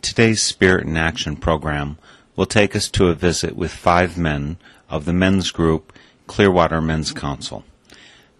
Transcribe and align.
Today's 0.00 0.40
Spirit 0.40 0.86
in 0.86 0.96
Action 0.96 1.36
program 1.36 1.98
will 2.34 2.46
take 2.46 2.74
us 2.74 2.88
to 2.90 3.08
a 3.08 3.14
visit 3.14 3.54
with 3.54 3.70
five 3.70 4.16
men 4.16 4.56
of 4.88 5.04
the 5.04 5.12
men's 5.12 5.50
group 5.50 5.92
Clearwater 6.26 6.80
Men's 6.80 7.12
Council. 7.12 7.62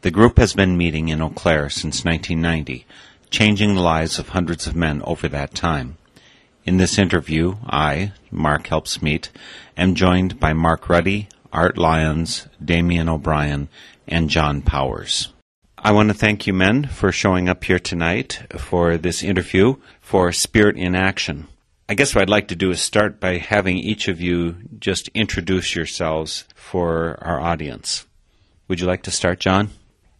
The 0.01 0.11
group 0.11 0.39
has 0.39 0.55
been 0.55 0.79
meeting 0.79 1.11
in 1.11 1.21
Eau 1.21 1.29
Claire 1.29 1.69
since 1.69 2.05
1990, 2.05 2.87
changing 3.31 3.75
the 3.75 3.83
lives 3.83 4.19
of 4.19 4.31
hundreds 4.31 4.67
of 4.67 4.75
men 4.75 5.03
over 5.03 5.29
that 5.29 5.55
time. 5.55 5.99
In 6.65 6.79
this 6.79 6.99
interview, 6.99 7.57
I, 7.67 8.13
Mark 8.31 8.69
Helpsmeet, 8.69 9.29
am 9.77 9.95
joined 9.95 10.41
by 10.41 10.55
Mark 10.55 10.89
Ruddy, 10.89 11.29
Art 11.53 11.77
Lyons, 11.77 12.49
Damian 12.65 13.11
O'Brien, 13.11 13.69
and 14.09 14.31
John 14.31 14.63
Powers. 14.63 15.29
I 15.85 15.91
want 15.91 16.11
to 16.11 16.15
thank 16.15 16.47
you 16.47 16.53
men 16.53 16.85
for 16.85 17.11
showing 17.11 17.49
up 17.49 17.65
here 17.65 17.81
tonight 17.81 18.47
for 18.57 18.97
this 18.97 19.23
interview 19.23 19.75
for 20.13 20.31
Spirit 20.31 20.77
in 20.77 20.95
Action. 20.95 21.49
I 21.89 21.95
guess 21.95 22.15
what 22.15 22.21
I'd 22.21 22.29
like 22.29 22.49
to 22.49 22.55
do 22.55 22.71
is 22.71 22.83
start 22.83 23.19
by 23.19 23.39
having 23.39 23.79
each 23.79 24.09
of 24.09 24.21
you 24.21 24.57
just 24.79 25.09
introduce 25.15 25.75
yourselves 25.75 26.45
for 26.55 27.17
our 27.23 27.41
audience. 27.41 28.07
Would 28.69 28.79
you 28.79 28.87
like 28.87 29.05
to 29.05 29.11
start, 29.11 29.41
John? 29.41 29.71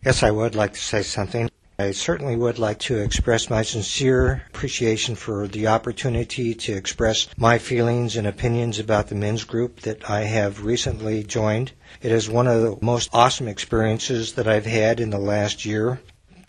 Yes, 0.03 0.23
I 0.23 0.31
would 0.31 0.55
like 0.55 0.73
to 0.73 0.81
say 0.81 1.03
something. 1.03 1.51
I 1.79 1.91
certainly 1.91 2.37
would 2.37 2.59
like 2.59 2.79
to 2.89 2.97
express 2.97 3.51
my 3.51 3.61
sincere 3.61 4.45
appreciation 4.49 5.15
for 5.15 5.47
the 5.47 5.67
opportunity 5.67 6.55
to 6.55 6.73
express 6.73 7.29
my 7.37 7.59
feelings 7.59 8.17
and 8.17 8.27
opinions 8.27 8.79
about 8.79 9.09
the 9.09 9.15
men's 9.15 9.45
group 9.45 9.81
that 9.81 10.09
I 10.09 10.23
have 10.23 10.65
recently 10.65 11.23
joined. 11.23 11.73
It 12.01 12.13
is 12.13 12.31
one 12.31 12.47
of 12.47 12.63
the 12.63 12.79
most 12.81 13.11
awesome 13.13 13.47
experiences 13.47 14.33
that 14.37 14.49
I've 14.49 14.65
had 14.65 15.01
in 15.01 15.11
the 15.11 15.19
last 15.19 15.67
year. 15.67 16.01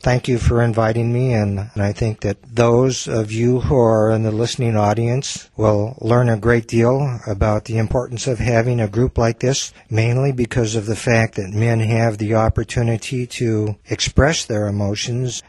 Thank 0.03 0.28
you 0.28 0.38
for 0.38 0.62
inviting 0.62 1.14
me, 1.14 1.34
and, 1.34 1.72
and 1.74 1.81
I 1.81 1.94
think 1.94 2.19
that 2.22 2.36
those 2.44 3.08
of 3.08 3.31
you 3.31 3.62
who 3.62 3.78
are 3.78 4.12
in 4.12 4.24
the 4.24 4.34
listening 4.34 4.75
audience 4.75 5.50
will 5.56 5.97
learn 6.02 6.28
a 6.28 6.36
great 6.36 6.68
deal 6.68 7.22
about 7.25 7.64
the 7.66 7.78
importance 7.78 8.28
of 8.28 8.38
having 8.38 8.81
a 8.81 8.90
group 8.90 9.18
like 9.18 9.40
this, 9.40 9.72
mainly 9.90 10.34
because 10.34 10.75
of 10.75 10.88
the 10.88 10.97
fact 10.97 11.36
that 11.36 11.53
men 11.53 11.80
have 11.80 12.18
the 12.18 12.36
opportunity 12.36 13.25
to 13.28 13.78
express 13.88 14.44
their 14.44 14.68
emotions. 14.68 15.41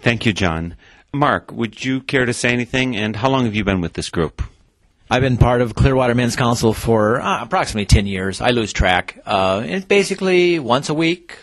Thank 0.00 0.24
you, 0.24 0.32
John. 0.32 0.74
Mark, 1.12 1.52
would 1.52 1.84
you 1.84 2.00
care 2.00 2.24
to 2.24 2.32
say 2.32 2.48
anything? 2.48 2.96
And 2.96 3.14
how 3.16 3.28
long 3.28 3.44
have 3.44 3.54
you 3.54 3.62
been 3.62 3.82
with 3.82 3.92
this 3.92 4.08
group? 4.08 4.42
I've 5.10 5.20
been 5.20 5.36
part 5.36 5.60
of 5.60 5.74
Clearwater 5.74 6.14
Men's 6.14 6.34
Council 6.34 6.72
for 6.72 7.20
uh, 7.20 7.42
approximately 7.42 7.84
10 7.84 8.06
years. 8.06 8.40
I 8.40 8.52
lose 8.52 8.72
track. 8.72 9.20
Uh, 9.26 9.62
it's 9.66 9.84
basically 9.84 10.58
once 10.58 10.88
a 10.88 10.94
week, 10.94 11.36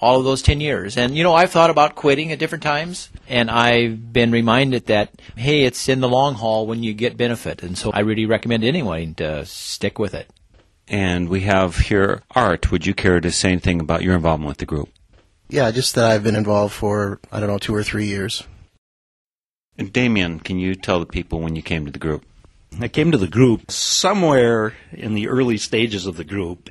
all 0.00 0.18
of 0.18 0.24
those 0.24 0.42
10 0.42 0.60
years. 0.60 0.96
And, 0.96 1.16
you 1.16 1.22
know, 1.22 1.34
I've 1.34 1.50
thought 1.50 1.70
about 1.70 1.94
quitting 1.94 2.32
at 2.32 2.38
different 2.38 2.62
times, 2.62 3.10
and 3.28 3.50
I've 3.50 4.12
been 4.12 4.30
reminded 4.30 4.86
that, 4.86 5.10
hey, 5.36 5.64
it's 5.64 5.88
in 5.88 6.00
the 6.00 6.08
long 6.08 6.34
haul 6.34 6.66
when 6.66 6.82
you 6.82 6.94
get 6.94 7.16
benefit. 7.16 7.62
And 7.62 7.76
so 7.76 7.90
I 7.92 8.00
really 8.00 8.26
recommend 8.26 8.64
anyone 8.64 9.14
to 9.14 9.44
stick 9.46 9.98
with 9.98 10.14
it. 10.14 10.30
And 10.86 11.28
we 11.28 11.42
have 11.42 11.76
here 11.76 12.22
Art. 12.34 12.70
Would 12.70 12.86
you 12.86 12.94
care 12.94 13.20
to 13.20 13.30
say 13.30 13.50
anything 13.50 13.80
about 13.80 14.02
your 14.02 14.14
involvement 14.14 14.48
with 14.48 14.58
the 14.58 14.66
group? 14.66 14.88
Yeah, 15.48 15.70
just 15.70 15.94
that 15.94 16.04
I've 16.04 16.22
been 16.22 16.36
involved 16.36 16.74
for, 16.74 17.20
I 17.32 17.40
don't 17.40 17.48
know, 17.48 17.58
two 17.58 17.74
or 17.74 17.82
three 17.82 18.06
years. 18.06 18.44
And 19.76 19.92
Damien, 19.92 20.40
can 20.40 20.58
you 20.58 20.74
tell 20.74 21.00
the 21.00 21.06
people 21.06 21.40
when 21.40 21.56
you 21.56 21.62
came 21.62 21.86
to 21.86 21.92
the 21.92 21.98
group? 21.98 22.24
I 22.80 22.88
came 22.88 23.12
to 23.12 23.18
the 23.18 23.28
group 23.28 23.70
somewhere 23.70 24.74
in 24.92 25.14
the 25.14 25.28
early 25.28 25.56
stages 25.56 26.06
of 26.06 26.16
the 26.16 26.24
group. 26.24 26.70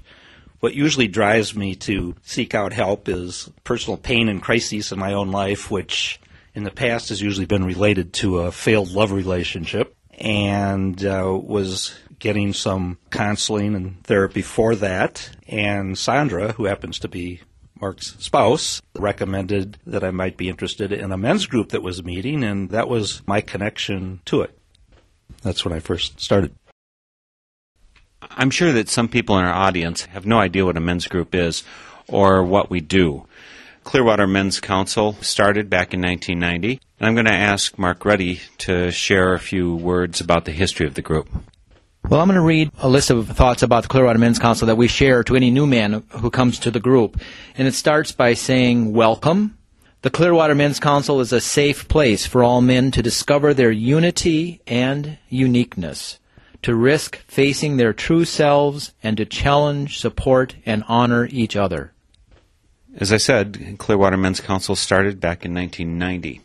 What 0.59 0.73
usually 0.73 1.07
drives 1.07 1.55
me 1.55 1.75
to 1.75 2.15
seek 2.23 2.55
out 2.55 2.73
help 2.73 3.07
is 3.07 3.49
personal 3.63 3.97
pain 3.97 4.27
and 4.27 4.41
crises 4.41 4.91
in 4.91 4.99
my 4.99 5.13
own 5.13 5.31
life, 5.31 5.69
which 5.69 6.19
in 6.55 6.63
the 6.63 6.71
past 6.71 7.09
has 7.09 7.21
usually 7.21 7.45
been 7.45 7.63
related 7.63 8.13
to 8.13 8.39
a 8.39 8.51
failed 8.51 8.91
love 8.91 9.11
relationship, 9.11 9.95
and 10.17 11.05
uh, 11.05 11.39
was 11.39 11.95
getting 12.17 12.53
some 12.53 12.97
counseling 13.11 13.75
and 13.75 14.03
therapy 14.03 14.41
for 14.41 14.75
that. 14.75 15.29
And 15.47 15.95
Sandra, 15.95 16.53
who 16.53 16.65
happens 16.65 16.97
to 16.99 17.07
be 17.07 17.41
Mark's 17.79 18.15
spouse, 18.17 18.81
recommended 18.95 19.77
that 19.85 20.03
I 20.03 20.09
might 20.09 20.37
be 20.37 20.49
interested 20.49 20.91
in 20.91 21.11
a 21.11 21.17
men's 21.17 21.45
group 21.45 21.69
that 21.69 21.83
was 21.83 22.03
meeting, 22.03 22.43
and 22.43 22.71
that 22.71 22.89
was 22.89 23.21
my 23.27 23.41
connection 23.41 24.21
to 24.25 24.41
it. 24.41 24.57
That's 25.43 25.63
when 25.63 25.73
I 25.75 25.79
first 25.79 26.19
started. 26.19 26.55
I'm 28.31 28.49
sure 28.49 28.71
that 28.73 28.89
some 28.89 29.07
people 29.07 29.37
in 29.37 29.45
our 29.45 29.53
audience 29.53 30.05
have 30.05 30.25
no 30.25 30.39
idea 30.39 30.65
what 30.65 30.77
a 30.77 30.81
men's 30.81 31.07
group 31.07 31.33
is 31.35 31.63
or 32.07 32.43
what 32.43 32.69
we 32.69 32.79
do. 32.79 33.25
Clearwater 33.83 34.27
Men's 34.27 34.59
Council 34.59 35.13
started 35.21 35.69
back 35.69 35.93
in 35.93 36.01
1990, 36.01 36.81
and 36.99 37.07
I'm 37.07 37.15
going 37.15 37.25
to 37.25 37.31
ask 37.31 37.77
Mark 37.77 38.03
Ruddy 38.03 38.41
to 38.57 38.91
share 38.91 39.33
a 39.33 39.39
few 39.39 39.75
words 39.75 40.19
about 40.19 40.43
the 40.43 40.51
history 40.51 40.85
of 40.85 40.95
the 40.95 41.01
group. 41.01 41.29
Well, 42.09 42.19
I'm 42.19 42.27
going 42.27 42.35
to 42.35 42.41
read 42.41 42.71
a 42.79 42.89
list 42.89 43.09
of 43.09 43.27
thoughts 43.29 43.63
about 43.63 43.83
the 43.83 43.89
Clearwater 43.89 44.19
Men's 44.19 44.39
Council 44.39 44.67
that 44.67 44.77
we 44.77 44.87
share 44.87 45.23
to 45.23 45.35
any 45.35 45.51
new 45.51 45.67
man 45.67 46.03
who 46.09 46.29
comes 46.29 46.59
to 46.59 46.71
the 46.71 46.79
group. 46.79 47.19
And 47.57 47.67
it 47.67 47.73
starts 47.73 48.11
by 48.11 48.33
saying, 48.33 48.93
Welcome. 48.93 49.57
The 50.03 50.09
Clearwater 50.09 50.55
Men's 50.55 50.79
Council 50.79 51.19
is 51.21 51.33
a 51.33 51.41
safe 51.41 51.87
place 51.87 52.25
for 52.25 52.43
all 52.43 52.61
men 52.61 52.91
to 52.91 53.01
discover 53.01 53.53
their 53.53 53.71
unity 53.71 54.61
and 54.67 55.17
uniqueness, 55.27 56.19
to 56.63 56.75
risk 56.75 57.17
facing 57.27 57.77
their 57.77 57.93
true 57.93 58.25
selves, 58.25 58.93
and 59.03 59.17
to 59.17 59.25
challenge, 59.25 59.99
support, 59.99 60.55
and 60.65 60.83
honor 60.87 61.27
each 61.31 61.55
other. 61.55 61.93
As 62.95 63.13
I 63.13 63.17
said, 63.17 63.75
Clearwater 63.77 64.17
Men's 64.17 64.39
Council 64.39 64.75
started 64.75 65.19
back 65.19 65.45
in 65.45 65.53
1990. 65.53 66.41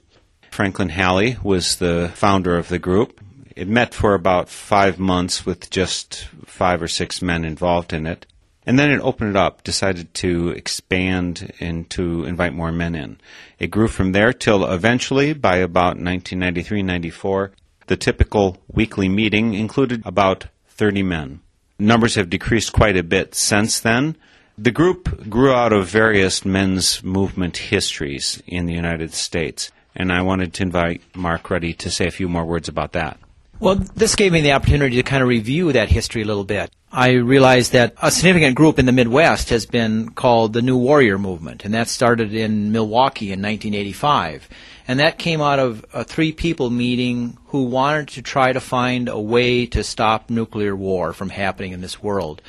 Franklin 0.51 0.91
Halley 0.91 1.39
was 1.43 1.77
the 1.77 2.11
founder 2.15 2.59
of 2.59 2.69
the 2.69 2.79
group. 2.79 3.21
It 3.57 3.69
met 3.69 3.95
for 3.95 4.15
about 4.15 4.51
five 4.51 4.99
months 4.99 5.47
with 5.47 5.71
just 5.71 6.29
five 6.45 6.83
or 6.83 6.89
six 6.89 7.23
men 7.23 7.45
involved 7.45 7.95
in 7.95 8.07
it. 8.07 8.27
And 8.65 8.79
then 8.79 8.91
it 8.91 9.01
opened 9.01 9.31
it 9.31 9.37
up, 9.37 9.65
decided 9.65 10.13
to 10.15 10.51
expand 10.51 11.53
and 11.59 11.89
to 11.91 12.25
invite 12.25 12.53
more 12.53 12.71
men 12.71 12.95
in. 12.95 13.19
It 13.59 13.69
grew 13.69 13.89
from 13.89 14.13
there 14.13 14.33
till 14.33 14.71
eventually, 14.71 15.33
by 15.33 15.57
about 15.57 15.97
1993 15.97 16.83
94, 16.83 17.53
the 17.87 17.97
typical 17.97 18.59
weekly 18.69 19.09
meeting 19.09 19.55
included 19.55 20.03
about 20.05 20.47
30 20.69 21.03
men. 21.03 21.41
Numbers 21.79 22.15
have 22.15 22.31
decreased 22.31 22.73
quite 22.73 22.97
a 22.97 23.03
bit 23.03 23.35
since 23.35 23.81
then. 23.81 24.17
The 24.57 24.71
group 24.71 25.29
grew 25.29 25.53
out 25.53 25.73
of 25.73 25.89
various 25.89 26.45
men's 26.45 27.03
movement 27.03 27.57
histories 27.57 28.43
in 28.47 28.67
the 28.67 28.75
United 28.75 29.15
States, 29.15 29.71
and 29.97 30.13
I 30.13 30.23
wanted 30.23 30.53
to 30.55 30.63
invite 30.63 31.03
Mark 31.17 31.51
Ruddy 31.51 31.73
to 31.75 31.91
say 31.91 32.07
a 32.07 32.13
few 32.13 32.29
more 32.29 32.45
words 32.45 32.69
about 32.69 32.93
that. 32.93 33.19
Well, 33.63 33.77
this 33.77 34.17
gave 34.17 34.33
me 34.33 34.41
the 34.41 34.55
opportunity 34.55 34.97
to 34.97 35.05
kind 35.05 35.23
of 35.23 35.29
review 35.29 35.73
that 35.73 35.89
history 35.89 36.23
a 36.23 36.25
little 36.25 36.43
bit. 36.43 36.73
I 36.91 37.13
realized 37.13 37.71
that 37.75 37.95
a 38.03 38.11
significant 38.11 38.57
group 38.57 38.77
in 38.81 38.87
the 38.87 38.93
Midwest 38.93 39.51
has 39.51 39.67
been 39.67 40.09
called 40.09 40.53
the 40.53 40.63
New 40.63 40.77
Warrior 40.77 41.17
Movement, 41.17 41.65
and 41.65 41.73
that 41.73 41.87
started 41.87 42.35
in 42.35 42.73
Milwaukee 42.73 43.27
in 43.27 43.41
1985. 43.41 44.49
And 44.89 44.99
that 44.99 45.17
came 45.17 45.41
out 45.41 45.61
of 45.61 45.87
a 45.93 46.03
three 46.03 46.33
people 46.33 46.71
meeting 46.71 47.39
who 47.47 47.63
wanted 47.63 48.09
to 48.09 48.23
try 48.23 48.53
to 48.53 48.59
find 48.59 49.09
a 49.09 49.21
way 49.21 49.67
to 49.67 49.85
stop 49.85 50.29
nuclear 50.29 50.75
war 50.75 51.13
from 51.13 51.29
happening 51.29 51.71
in 51.71 51.83
this 51.83 52.03
world. 52.03 52.43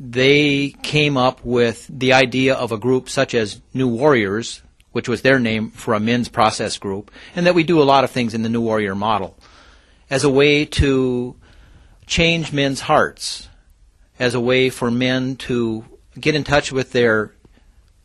They 0.00 0.70
came 0.82 1.16
up 1.16 1.44
with 1.44 1.86
the 1.88 2.12
idea 2.12 2.54
of 2.54 2.72
a 2.72 2.76
group 2.76 3.08
such 3.08 3.36
as 3.36 3.62
New 3.72 3.86
Warriors, 3.86 4.62
which 4.90 5.08
was 5.08 5.22
their 5.22 5.38
name 5.38 5.70
for 5.70 5.94
a 5.94 6.00
men's 6.00 6.28
process 6.28 6.76
group, 6.76 7.12
and 7.36 7.46
that 7.46 7.54
we 7.54 7.62
do 7.62 7.80
a 7.80 7.84
lot 7.84 8.02
of 8.02 8.10
things 8.10 8.34
in 8.34 8.42
the 8.42 8.48
New 8.48 8.62
Warrior 8.62 8.96
model 8.96 9.38
as 10.10 10.24
a 10.24 10.30
way 10.30 10.64
to 10.64 11.36
change 12.06 12.52
men's 12.52 12.80
hearts, 12.80 13.48
as 14.18 14.34
a 14.34 14.40
way 14.40 14.70
for 14.70 14.90
men 14.90 15.36
to 15.36 15.84
get 16.18 16.34
in 16.34 16.44
touch 16.44 16.72
with 16.72 16.92
their 16.92 17.34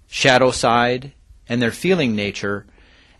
shadow 0.07 0.51
side 0.51 1.13
and 1.47 1.61
their 1.61 1.71
feeling 1.71 2.15
nature 2.15 2.65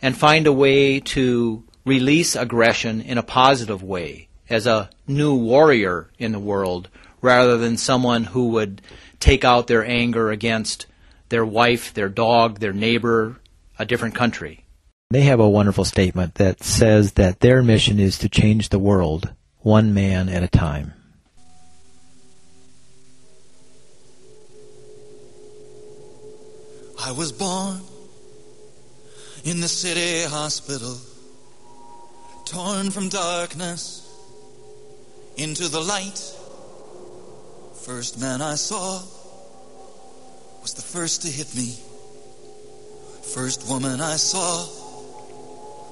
and 0.02 0.18
find 0.18 0.48
a 0.48 0.54
way 0.54 1.00
to 1.00 1.64
release 1.86 2.36
aggression 2.36 3.02
in 3.02 3.18
a 3.18 3.24
positive 3.24 3.82
way 3.82 4.28
as 4.50 4.68
a 4.68 4.90
new 5.08 5.36
warrior 5.36 6.10
in 6.18 6.32
the 6.32 6.40
world 6.40 6.90
rather 7.22 7.58
than 7.58 7.78
someone 7.78 8.26
who 8.26 8.50
would 8.50 8.82
take 9.20 9.46
out 9.46 9.68
their 9.68 9.86
anger 9.86 10.32
against 10.32 10.88
their 11.30 11.46
wife, 11.46 11.94
their 11.94 12.10
dog, 12.10 12.60
their 12.60 12.74
neighbor, 12.74 13.40
a 13.80 13.86
different 13.86 14.16
country. 14.16 14.66
They 15.12 15.24
have 15.24 15.42
a 15.42 15.50
wonderful 15.50 15.84
statement 15.84 16.36
that 16.36 16.64
says 16.64 17.14
that 17.14 17.42
their 17.42 17.62
mission 17.62 18.00
is 18.00 18.18
to 18.20 18.30
change 18.30 18.70
the 18.70 18.80
world 18.80 19.34
one 19.60 19.94
man 19.94 20.30
at 20.30 20.42
a 20.42 20.48
time. 20.48 20.94
I 27.04 27.12
was 27.12 27.34
born 27.34 27.82
in 29.44 29.60
the 29.60 29.68
city 29.68 30.24
hospital, 30.30 30.98
torn 32.46 32.90
from 32.90 33.10
darkness 33.10 34.08
into 35.36 35.68
the 35.68 35.82
light. 35.82 36.20
First 37.86 38.18
man 38.18 38.42
I 38.42 38.56
saw 38.56 39.02
was 40.62 40.74
the 40.74 40.82
first 40.82 41.24
to 41.24 41.28
hit 41.28 41.54
me. 41.54 41.76
First 43.36 43.68
woman 43.68 44.00
I 44.00 44.16
saw 44.16 44.81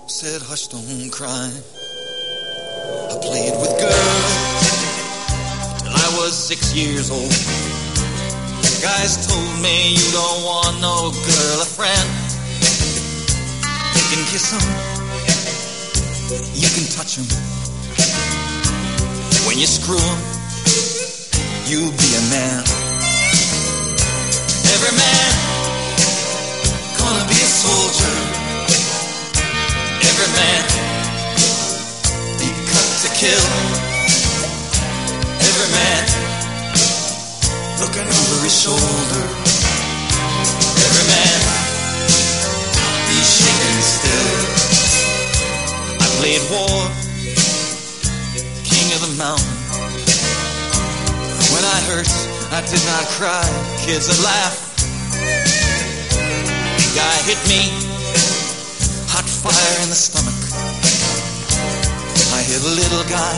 said, 0.09 0.41
Hush, 0.41 0.65
don't 0.73 1.11
cry. 1.11 1.29
I 1.29 3.15
played 3.21 3.53
with 3.61 3.73
girls 3.77 4.33
till 5.85 5.93
I 5.93 6.07
was 6.17 6.33
six 6.33 6.73
years 6.73 7.13
old. 7.13 7.29
Guys 8.81 9.29
told 9.29 9.53
me 9.61 9.93
you 9.93 10.09
don't 10.09 10.41
want 10.49 10.81
no 10.81 11.13
girl, 11.13 11.61
a 11.61 11.69
friend. 11.69 12.09
You 13.93 14.03
can 14.09 14.25
kiss 14.33 14.49
them, 14.49 14.65
you 16.57 16.69
can 16.73 16.89
touch 16.89 17.21
them. 17.21 17.29
When 19.45 19.61
you 19.61 19.69
screw 19.69 20.01
them, 20.01 20.21
you 21.69 21.85
be 21.85 22.09
a 22.17 22.23
man. 22.33 22.65
Every 24.73 24.93
man 24.97 25.31
gonna 26.97 27.25
be 27.29 27.37
a 27.37 27.49
soldier 27.61 28.38
every 30.19 30.35
man 30.35 30.63
be 32.39 32.49
cut 32.67 32.87
to 33.03 33.09
kill. 33.15 33.45
Every 35.47 35.69
man 35.71 36.03
looking 37.79 38.03
over 38.03 38.43
his 38.43 38.51
shoulder. 38.51 39.23
Every 40.75 41.05
man 41.07 41.39
be 43.07 43.17
shaken 43.23 43.75
still. 43.79 44.31
I 46.03 46.07
played 46.19 46.43
war, 46.51 46.79
king 48.67 48.91
of 48.95 49.01
the 49.07 49.13
mountain. 49.15 49.55
When 51.53 51.63
I 51.63 51.79
hurt, 51.87 52.11
I 52.51 52.59
did 52.67 52.83
not 52.91 53.05
cry. 53.15 53.47
Kids 53.85 54.09
would 54.09 54.23
laugh. 54.23 54.55
Big 56.75 56.91
guy 56.95 57.15
hit 57.23 57.39
me 57.47 57.88
fire 59.39 59.77
in 59.83 59.89
the 59.89 59.95
stomach. 59.95 60.35
I 62.35 62.43
hit 62.43 62.59
a 62.59 62.73
little 62.75 63.05
guy, 63.07 63.35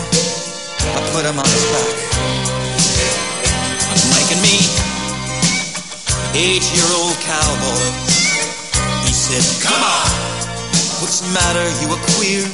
I 0.81 0.99
put 1.13 1.29
him 1.29 1.37
on 1.37 1.45
his 1.45 1.65
back. 1.69 1.93
Mike 4.09 4.31
and 4.33 4.41
me, 4.41 4.57
eight-year-old 6.33 7.17
cowboys. 7.21 8.17
He 9.05 9.13
said, 9.13 9.45
come 9.61 9.77
on, 9.77 10.09
what's 11.05 11.21
the 11.21 11.29
matter, 11.37 11.65
you 11.85 11.93
a 11.93 11.99
queer? 12.17 12.49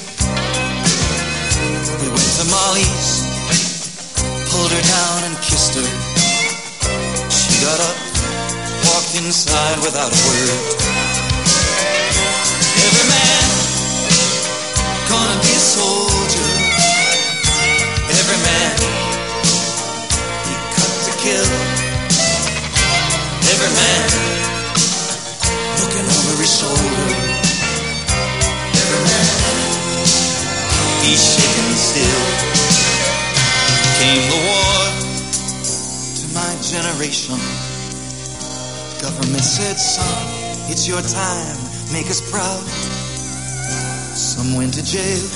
We 2.03 2.07
went 2.11 2.31
to 2.43 2.45
Molly's, 2.51 3.23
pulled 4.51 4.75
her 4.75 4.83
down 4.83 5.19
and 5.31 5.35
kissed 5.39 5.79
her. 5.79 5.87
She 7.31 7.63
got 7.63 7.79
up, 7.79 7.97
walked 8.91 9.15
inside 9.15 9.79
without 9.79 10.11
a 10.11 10.19
word. 10.27 10.96
Gonna 15.17 15.41
be 15.41 15.53
a 15.61 15.63
soldier. 15.77 16.49
Every 18.19 18.39
man 18.49 18.73
he 20.45 20.53
cut 20.75 20.93
to 21.07 21.13
kill. 21.23 21.49
Every 23.51 23.71
man 23.81 24.03
looking 25.81 26.07
over 26.17 26.33
his 26.41 26.53
shoulder. 26.59 27.07
Every 28.81 29.01
man 29.09 29.25
he's 31.03 31.23
shaking 31.33 31.73
still. 31.89 32.23
Came 33.99 34.23
the 34.33 34.39
war 34.49 34.81
to 36.19 36.25
my 36.37 36.51
generation. 36.61 37.39
Government 39.01 39.45
said, 39.55 39.77
son, 39.77 40.17
it's 40.71 40.87
your 40.87 41.01
time 41.01 41.57
make 41.93 42.07
us 42.07 42.21
proud. 42.29 42.96
Some 44.17 44.55
went 44.55 44.73
to 44.73 44.83
jail, 44.83 45.29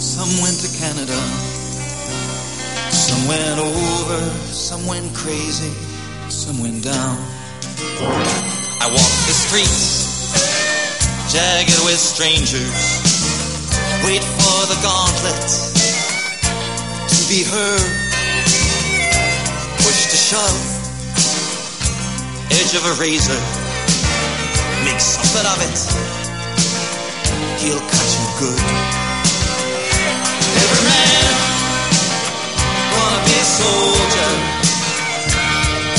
some 0.00 0.32
went 0.40 0.56
to 0.64 0.68
Canada, 0.80 1.12
some 2.88 3.28
went 3.28 3.60
over, 3.60 4.20
some 4.48 4.86
went 4.86 5.14
crazy, 5.14 5.68
some 6.30 6.58
went 6.58 6.82
down. 6.82 7.18
I 8.80 8.88
walked 8.88 9.22
the 9.28 9.36
streets, 9.36 10.32
jagged 11.30 11.76
with 11.84 12.00
strangers, 12.00 12.72
wait 14.08 14.24
for 14.24 14.64
the 14.72 14.80
gauntlet 14.80 15.48
to 17.12 17.20
be 17.28 17.44
heard, 17.44 17.92
push 19.84 20.08
to 20.08 20.16
shove, 20.16 20.64
edge 22.56 22.72
of 22.72 22.86
a 22.88 22.94
razor. 22.98 23.36
Make 24.86 25.00
something 25.00 25.44
of 25.44 25.60
it 25.60 26.17
he'll 27.58 27.80
cut 27.80 28.08
you 28.14 28.26
good. 28.38 28.60
Every 30.62 30.82
man 30.86 31.34
wanna 32.94 33.20
be 33.26 33.34
a 33.34 33.46
soldier. 33.58 34.32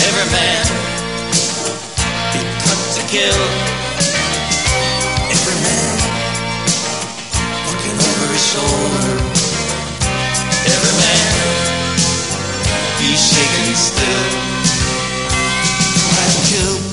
Every 0.08 0.28
man 0.32 0.66
be 2.32 2.42
cut 2.63 2.80
to 2.96 3.01
kill. 3.12 3.42
Every 5.36 5.58
man 5.68 5.98
looking 7.68 7.98
over 8.08 8.28
his 8.36 8.46
shoulder. 8.51 9.12
Every 10.74 10.96
man 11.04 11.32
be 13.00 13.10
shaking 13.30 13.75
still. 13.75 14.28
I'm 16.20 16.36
killed, 16.51 16.88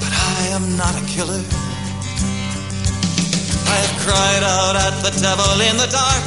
but 0.00 0.12
I 0.12 0.40
am 0.56 0.76
not 0.76 0.94
a 0.94 1.04
killer 1.06 1.61
have 3.74 3.94
cried 4.04 4.44
out 4.44 4.76
at 4.76 4.94
the 5.02 5.12
devil 5.20 5.52
in 5.68 5.76
the 5.76 5.88
dark. 5.88 6.24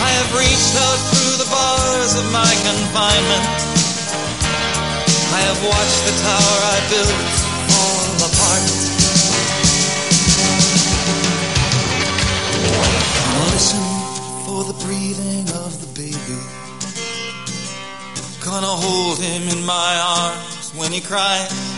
I 0.00 0.10
have 0.16 0.30
reached 0.32 0.74
out 0.80 1.00
through 1.12 1.36
the 1.42 1.48
bars 1.52 2.12
of 2.16 2.26
my 2.32 2.52
confinement. 2.64 3.46
I 5.36 5.40
have 5.48 5.60
watched 5.62 6.02
the 6.08 6.14
tower 6.24 6.56
I 6.74 6.78
built 6.88 7.20
fall 7.68 8.20
apart. 8.28 8.64
Gonna 13.20 13.46
listen 13.52 13.84
for 14.46 14.60
the 14.64 14.76
breathing 14.84 15.46
of 15.64 15.72
the 15.82 15.90
baby. 15.94 16.40
Gonna 18.42 18.66
hold 18.66 19.18
him 19.20 19.42
in 19.54 19.64
my 19.64 19.92
arms 20.00 20.72
when 20.74 20.90
he 20.90 21.00
cries. 21.00 21.69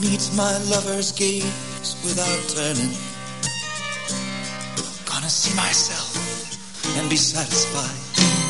Meet 0.00 0.30
my 0.36 0.56
lover's 0.70 1.10
gaze 1.10 1.96
without 2.04 2.48
turning. 2.48 2.94
Gonna 5.04 5.28
see 5.28 5.54
myself 5.56 6.14
and 6.98 7.10
be 7.10 7.16
satisfied. 7.16 8.47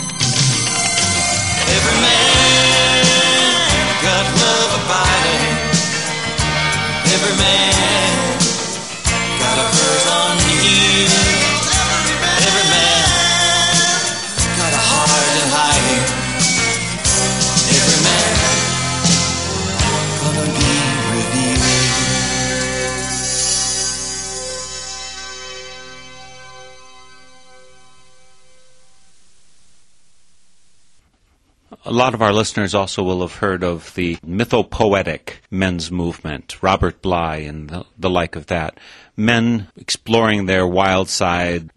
Lot 31.99 32.14
of 32.14 32.23
our 32.23 32.33
listeners 32.33 32.76
also 32.76 33.02
will 33.02 33.23
have 33.23 33.35
heard 33.35 33.64
of 33.64 33.93
the 33.95 34.14
mythopoetic 34.17 35.40
men's 35.50 35.90
movement, 35.90 36.62
Robert 36.62 37.02
Bly 37.02 37.38
and 37.38 37.69
the, 37.69 37.87
the 37.99 38.09
like 38.09 38.37
of 38.37 38.47
that. 38.47 38.78
Men 39.17 39.67
exploring 39.76 40.47
their 40.47 40.64
wild 40.64 41.09
side. 41.09 41.71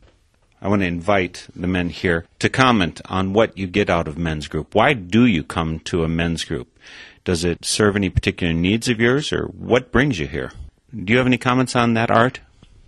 I 0.61 0.67
want 0.67 0.83
to 0.83 0.87
invite 0.87 1.47
the 1.55 1.65
men 1.65 1.89
here 1.89 2.27
to 2.37 2.49
comment 2.49 3.01
on 3.05 3.33
what 3.33 3.57
you 3.57 3.65
get 3.65 3.89
out 3.89 4.07
of 4.07 4.15
men's 4.15 4.47
group. 4.47 4.75
Why 4.75 4.93
do 4.93 5.25
you 5.25 5.43
come 5.43 5.79
to 5.79 6.03
a 6.03 6.07
men's 6.07 6.45
group? 6.45 6.77
Does 7.23 7.43
it 7.43 7.65
serve 7.65 7.95
any 7.95 8.11
particular 8.11 8.53
needs 8.53 8.87
of 8.89 8.99
yours, 8.99 9.33
or 9.33 9.45
what 9.45 9.91
brings 9.91 10.19
you 10.19 10.27
here? 10.27 10.51
Do 10.95 11.13
you 11.13 11.17
have 11.17 11.25
any 11.25 11.39
comments 11.39 11.75
on 11.75 11.95
that, 11.95 12.11
Art? 12.11 12.41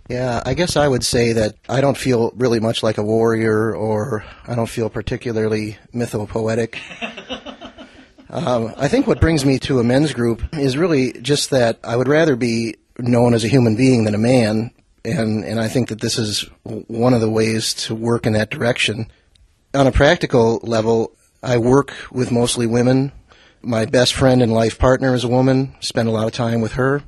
Yeah, 0.08 0.42
I 0.44 0.52
guess 0.52 0.76
I 0.76 0.86
would 0.86 1.02
say 1.02 1.32
that 1.32 1.56
I 1.66 1.80
don't 1.80 1.96
feel 1.96 2.30
really 2.36 2.60
much 2.60 2.82
like 2.82 2.98
a 2.98 3.02
warrior, 3.02 3.74
or 3.74 4.24
I 4.46 4.54
don't 4.54 4.68
feel 4.68 4.90
particularly 4.90 5.78
mythopoetic. 5.94 6.76
um, 8.28 8.74
I 8.76 8.88
think 8.88 9.06
what 9.06 9.20
brings 9.20 9.46
me 9.46 9.58
to 9.60 9.78
a 9.78 9.84
men's 9.84 10.12
group 10.12 10.42
is 10.52 10.76
really 10.76 11.12
just 11.12 11.50
that 11.50 11.78
I 11.82 11.96
would 11.96 12.08
rather 12.08 12.36
be 12.36 12.76
known 12.98 13.32
as 13.32 13.44
a 13.44 13.48
human 13.48 13.76
being 13.76 14.04
than 14.04 14.14
a 14.14 14.18
man, 14.18 14.72
and 15.06 15.42
and 15.42 15.58
I 15.58 15.68
think 15.68 15.88
that 15.88 16.02
this 16.02 16.18
is 16.18 16.42
one 16.64 17.14
of 17.14 17.22
the 17.22 17.30
ways 17.30 17.72
to 17.74 17.94
work 17.94 18.26
in 18.26 18.34
that 18.34 18.50
direction. 18.50 19.10
On 19.72 19.86
a 19.86 19.92
practical 19.92 20.60
level, 20.62 21.16
I 21.42 21.56
work 21.56 21.94
with 22.12 22.30
mostly 22.30 22.66
women. 22.66 23.12
My 23.62 23.86
best 23.86 24.12
friend 24.12 24.42
and 24.42 24.52
life 24.52 24.78
partner 24.78 25.14
is 25.14 25.24
a 25.24 25.28
woman. 25.28 25.74
Spend 25.80 26.10
a 26.10 26.12
lot 26.12 26.26
of 26.26 26.32
time 26.32 26.60
with 26.60 26.74
her. 26.74 27.02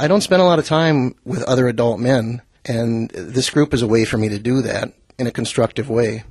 I 0.00 0.08
don't 0.08 0.22
spend 0.22 0.40
a 0.40 0.46
lot 0.46 0.58
of 0.58 0.64
time 0.64 1.14
with 1.26 1.42
other 1.42 1.68
adult 1.68 2.00
men, 2.00 2.40
and 2.64 3.10
this 3.10 3.50
group 3.50 3.74
is 3.74 3.82
a 3.82 3.86
way 3.86 4.06
for 4.06 4.16
me 4.16 4.30
to 4.30 4.38
do 4.38 4.62
that 4.62 4.94
in 5.18 5.26
a 5.26 5.30
constructive 5.30 5.90
way. 5.90 6.24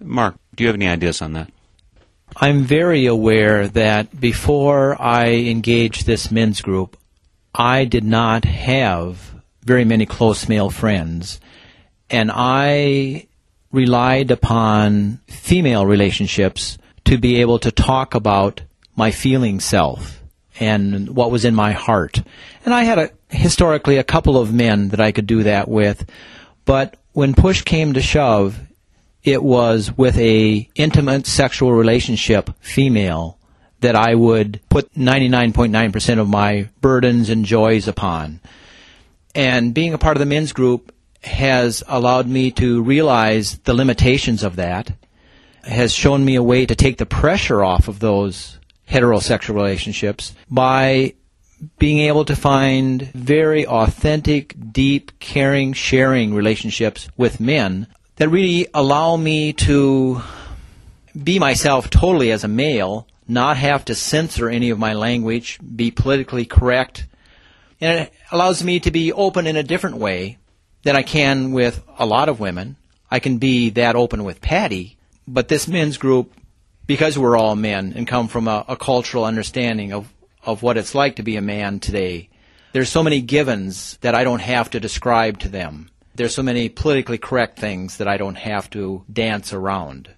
Mark, 0.00 0.34
do 0.56 0.64
you 0.64 0.68
have 0.68 0.74
any 0.74 0.88
ideas 0.88 1.22
on 1.22 1.34
that? 1.34 1.52
I'm 2.34 2.64
very 2.64 3.06
aware 3.06 3.68
that 3.68 4.20
before 4.20 5.00
I 5.00 5.28
engaged 5.28 6.04
this 6.04 6.32
men's 6.32 6.60
group, 6.60 6.96
I 7.54 7.84
did 7.84 8.02
not 8.02 8.44
have 8.44 9.36
very 9.62 9.84
many 9.84 10.04
close 10.04 10.48
male 10.48 10.70
friends, 10.70 11.40
and 12.10 12.32
I 12.34 13.28
relied 13.70 14.32
upon 14.32 15.20
female 15.28 15.86
relationships 15.86 16.76
to 17.04 17.18
be 17.18 17.40
able 17.40 17.60
to 17.60 17.70
talk 17.70 18.16
about 18.16 18.62
my 18.96 19.12
feeling 19.12 19.60
self 19.60 20.15
and 20.58 21.10
what 21.10 21.30
was 21.30 21.44
in 21.44 21.54
my 21.54 21.72
heart. 21.72 22.22
And 22.64 22.74
I 22.74 22.84
had 22.84 22.98
a, 22.98 23.10
historically 23.28 23.98
a 23.98 24.04
couple 24.04 24.38
of 24.38 24.52
men 24.52 24.88
that 24.88 25.00
I 25.00 25.12
could 25.12 25.26
do 25.26 25.42
that 25.44 25.68
with, 25.68 26.08
but 26.64 26.96
when 27.12 27.34
push 27.34 27.62
came 27.62 27.94
to 27.94 28.02
shove, 28.02 28.58
it 29.22 29.42
was 29.42 29.96
with 29.96 30.16
a 30.18 30.68
intimate 30.74 31.26
sexual 31.26 31.72
relationship 31.72 32.50
female 32.60 33.38
that 33.80 33.96
I 33.96 34.14
would 34.14 34.60
put 34.68 34.92
99.9% 34.94 36.18
of 36.18 36.28
my 36.28 36.68
burdens 36.80 37.28
and 37.28 37.44
joys 37.44 37.88
upon. 37.88 38.40
And 39.34 39.74
being 39.74 39.94
a 39.94 39.98
part 39.98 40.16
of 40.16 40.20
the 40.20 40.26
men's 40.26 40.52
group 40.52 40.94
has 41.22 41.82
allowed 41.88 42.26
me 42.26 42.50
to 42.52 42.82
realize 42.82 43.58
the 43.58 43.74
limitations 43.74 44.42
of 44.42 44.56
that, 44.56 44.92
has 45.62 45.92
shown 45.92 46.24
me 46.24 46.36
a 46.36 46.42
way 46.42 46.64
to 46.64 46.74
take 46.74 46.98
the 46.98 47.06
pressure 47.06 47.64
off 47.64 47.88
of 47.88 47.98
those 47.98 48.58
heterosexual 48.88 49.54
relationships 49.54 50.34
by 50.50 51.14
being 51.78 51.98
able 51.98 52.24
to 52.24 52.36
find 52.36 53.02
very 53.12 53.66
authentic, 53.66 54.54
deep, 54.72 55.18
caring, 55.18 55.72
sharing 55.72 56.34
relationships 56.34 57.08
with 57.16 57.40
men 57.40 57.86
that 58.16 58.28
really 58.28 58.66
allow 58.74 59.16
me 59.16 59.52
to 59.52 60.20
be 61.22 61.38
myself 61.38 61.88
totally 61.88 62.30
as 62.30 62.44
a 62.44 62.48
male, 62.48 63.06
not 63.26 63.56
have 63.56 63.84
to 63.86 63.94
censor 63.94 64.48
any 64.48 64.70
of 64.70 64.78
my 64.78 64.92
language, 64.92 65.58
be 65.74 65.90
politically 65.90 66.44
correct, 66.44 67.06
and 67.80 68.00
it 68.00 68.12
allows 68.30 68.62
me 68.62 68.80
to 68.80 68.90
be 68.90 69.12
open 69.12 69.46
in 69.46 69.56
a 69.56 69.62
different 69.62 69.96
way 69.96 70.38
than 70.82 70.96
I 70.96 71.02
can 71.02 71.52
with 71.52 71.82
a 71.98 72.06
lot 72.06 72.28
of 72.28 72.40
women. 72.40 72.76
I 73.10 73.18
can 73.18 73.38
be 73.38 73.70
that 73.70 73.96
open 73.96 74.24
with 74.24 74.40
Patty, 74.40 74.96
but 75.26 75.48
this 75.48 75.68
men's 75.68 75.96
group, 75.96 76.32
because 76.86 77.18
we're 77.18 77.36
all 77.36 77.56
men 77.56 77.92
and 77.96 78.06
come 78.06 78.28
from 78.28 78.48
a, 78.48 78.64
a 78.68 78.76
cultural 78.76 79.24
understanding 79.24 79.92
of, 79.92 80.12
of 80.44 80.62
what 80.62 80.76
it's 80.76 80.94
like 80.94 81.16
to 81.16 81.22
be 81.22 81.36
a 81.36 81.42
man 81.42 81.80
today, 81.80 82.28
there's 82.72 82.88
so 82.88 83.02
many 83.02 83.20
givens 83.20 83.96
that 83.98 84.14
I 84.14 84.24
don't 84.24 84.42
have 84.42 84.70
to 84.70 84.80
describe 84.80 85.38
to 85.40 85.48
them. 85.48 85.90
There's 86.14 86.34
so 86.34 86.42
many 86.42 86.68
politically 86.68 87.18
correct 87.18 87.58
things 87.58 87.98
that 87.98 88.08
I 88.08 88.16
don't 88.16 88.36
have 88.36 88.70
to 88.70 89.04
dance 89.12 89.52
around. 89.52 90.10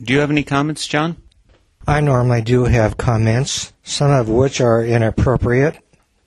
Do 0.00 0.12
you 0.14 0.20
have 0.20 0.30
any 0.30 0.42
comments, 0.42 0.86
John? 0.86 1.16
I 1.86 2.00
normally 2.00 2.42
do 2.42 2.64
have 2.64 2.96
comments, 2.96 3.72
some 3.82 4.10
of 4.10 4.28
which 4.28 4.60
are 4.60 4.84
inappropriate. 4.84 5.78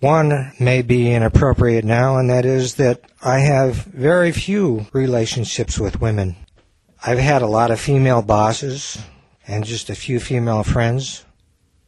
One 0.02 0.52
may 0.60 0.82
be 0.82 1.14
inappropriate 1.14 1.86
now, 1.86 2.18
and 2.18 2.30
that 2.30 2.46
is 2.46 2.76
that 2.76 3.02
I 3.24 3.40
have 3.40 3.76
very 3.76 4.32
few 4.32 4.88
relationships 4.92 5.80
with 5.80 6.02
women. 6.02 6.36
I've 7.06 7.20
had 7.20 7.42
a 7.42 7.48
lot 7.48 7.72
of 7.72 7.80
female 7.80 8.22
bosses 8.22 8.98
and 9.48 9.64
just 9.64 9.90
a 9.90 9.96
few 9.96 10.20
female 10.20 10.64
friends. 10.64 11.26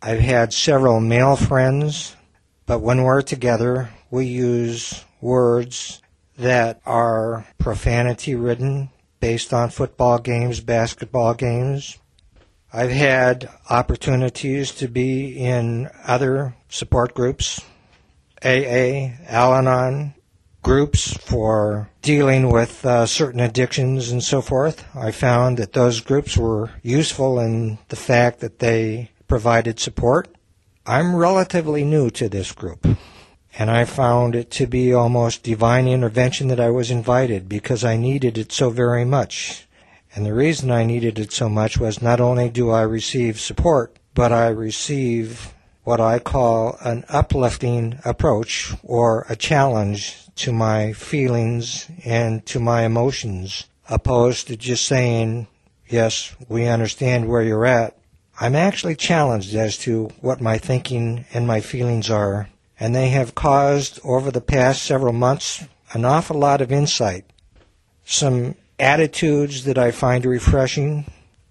I've 0.01 0.19
had 0.19 0.53
several 0.53 0.99
male 0.99 1.35
friends, 1.35 2.15
but 2.65 2.79
when 2.79 3.03
we're 3.03 3.21
together, 3.21 3.89
we 4.11 4.25
use 4.25 5.03
words 5.21 6.01
that 6.37 6.81
are 6.85 7.45
profanity 7.57 8.35
ridden 8.35 8.89
based 9.19 9.53
on 9.53 9.69
football 9.69 10.19
games, 10.19 10.59
basketball 10.59 11.33
games. 11.33 11.97
I've 12.71 12.91
had 12.91 13.49
opportunities 13.69 14.71
to 14.73 14.87
be 14.87 15.37
in 15.37 15.89
other 16.05 16.53
support 16.69 17.13
groups, 17.13 17.61
AA, 18.43 19.15
Al 19.27 19.53
Anon, 19.55 20.13
groups 20.61 21.15
for 21.17 21.89
dealing 22.01 22.49
with 22.49 22.85
uh, 22.85 23.05
certain 23.05 23.39
addictions 23.39 24.11
and 24.11 24.23
so 24.23 24.41
forth. 24.41 24.85
I 24.95 25.11
found 25.11 25.57
that 25.57 25.73
those 25.73 26.01
groups 26.01 26.37
were 26.37 26.71
useful 26.83 27.39
in 27.39 27.77
the 27.89 27.95
fact 27.95 28.39
that 28.39 28.59
they 28.59 29.11
provided 29.27 29.79
support. 29.79 30.27
I'm 30.85 31.15
relatively 31.15 31.83
new 31.83 32.09
to 32.11 32.29
this 32.29 32.51
group, 32.53 32.87
and 33.57 33.69
I 33.69 33.83
found 33.85 34.35
it 34.35 34.49
to 34.51 34.67
be 34.67 34.93
almost 34.93 35.43
divine 35.43 35.87
intervention 35.87 36.47
that 36.47 36.59
I 36.59 36.69
was 36.69 36.91
invited 36.91 37.49
because 37.49 37.83
I 37.83 37.97
needed 37.97 38.37
it 38.37 38.51
so 38.51 38.69
very 38.69 39.03
much. 39.03 39.67
And 40.15 40.25
the 40.25 40.33
reason 40.33 40.71
I 40.71 40.85
needed 40.85 41.19
it 41.19 41.31
so 41.31 41.49
much 41.49 41.77
was 41.77 42.01
not 42.01 42.21
only 42.21 42.49
do 42.49 42.69
I 42.69 42.81
receive 42.81 43.39
support, 43.39 43.97
but 44.13 44.31
I 44.31 44.47
receive 44.47 45.53
what 45.87 46.01
I 46.01 46.19
call 46.19 46.77
an 46.81 47.05
uplifting 47.07 47.97
approach 48.03 48.73
or 48.83 49.25
a 49.29 49.37
challenge 49.37 50.17
to 50.35 50.51
my 50.51 50.91
feelings 50.91 51.89
and 52.03 52.45
to 52.47 52.59
my 52.59 52.83
emotions, 52.83 53.67
opposed 53.87 54.47
to 54.47 54.57
just 54.57 54.83
saying, 54.83 55.47
yes, 55.87 56.35
we 56.49 56.67
understand 56.67 57.29
where 57.29 57.41
you're 57.41 57.65
at. 57.65 57.97
I'm 58.37 58.53
actually 58.53 58.97
challenged 58.97 59.55
as 59.55 59.77
to 59.77 60.09
what 60.19 60.41
my 60.41 60.57
thinking 60.57 61.23
and 61.33 61.47
my 61.47 61.61
feelings 61.61 62.09
are, 62.09 62.49
and 62.77 62.93
they 62.93 63.07
have 63.11 63.33
caused 63.33 64.01
over 64.03 64.29
the 64.29 64.41
past 64.41 64.83
several 64.83 65.13
months 65.13 65.63
an 65.93 66.03
awful 66.03 66.37
lot 66.37 66.59
of 66.59 66.69
insight. 66.69 67.23
Some 68.03 68.55
attitudes 68.77 69.63
that 69.63 69.77
I 69.77 69.91
find 69.91 70.25
refreshing, 70.25 71.05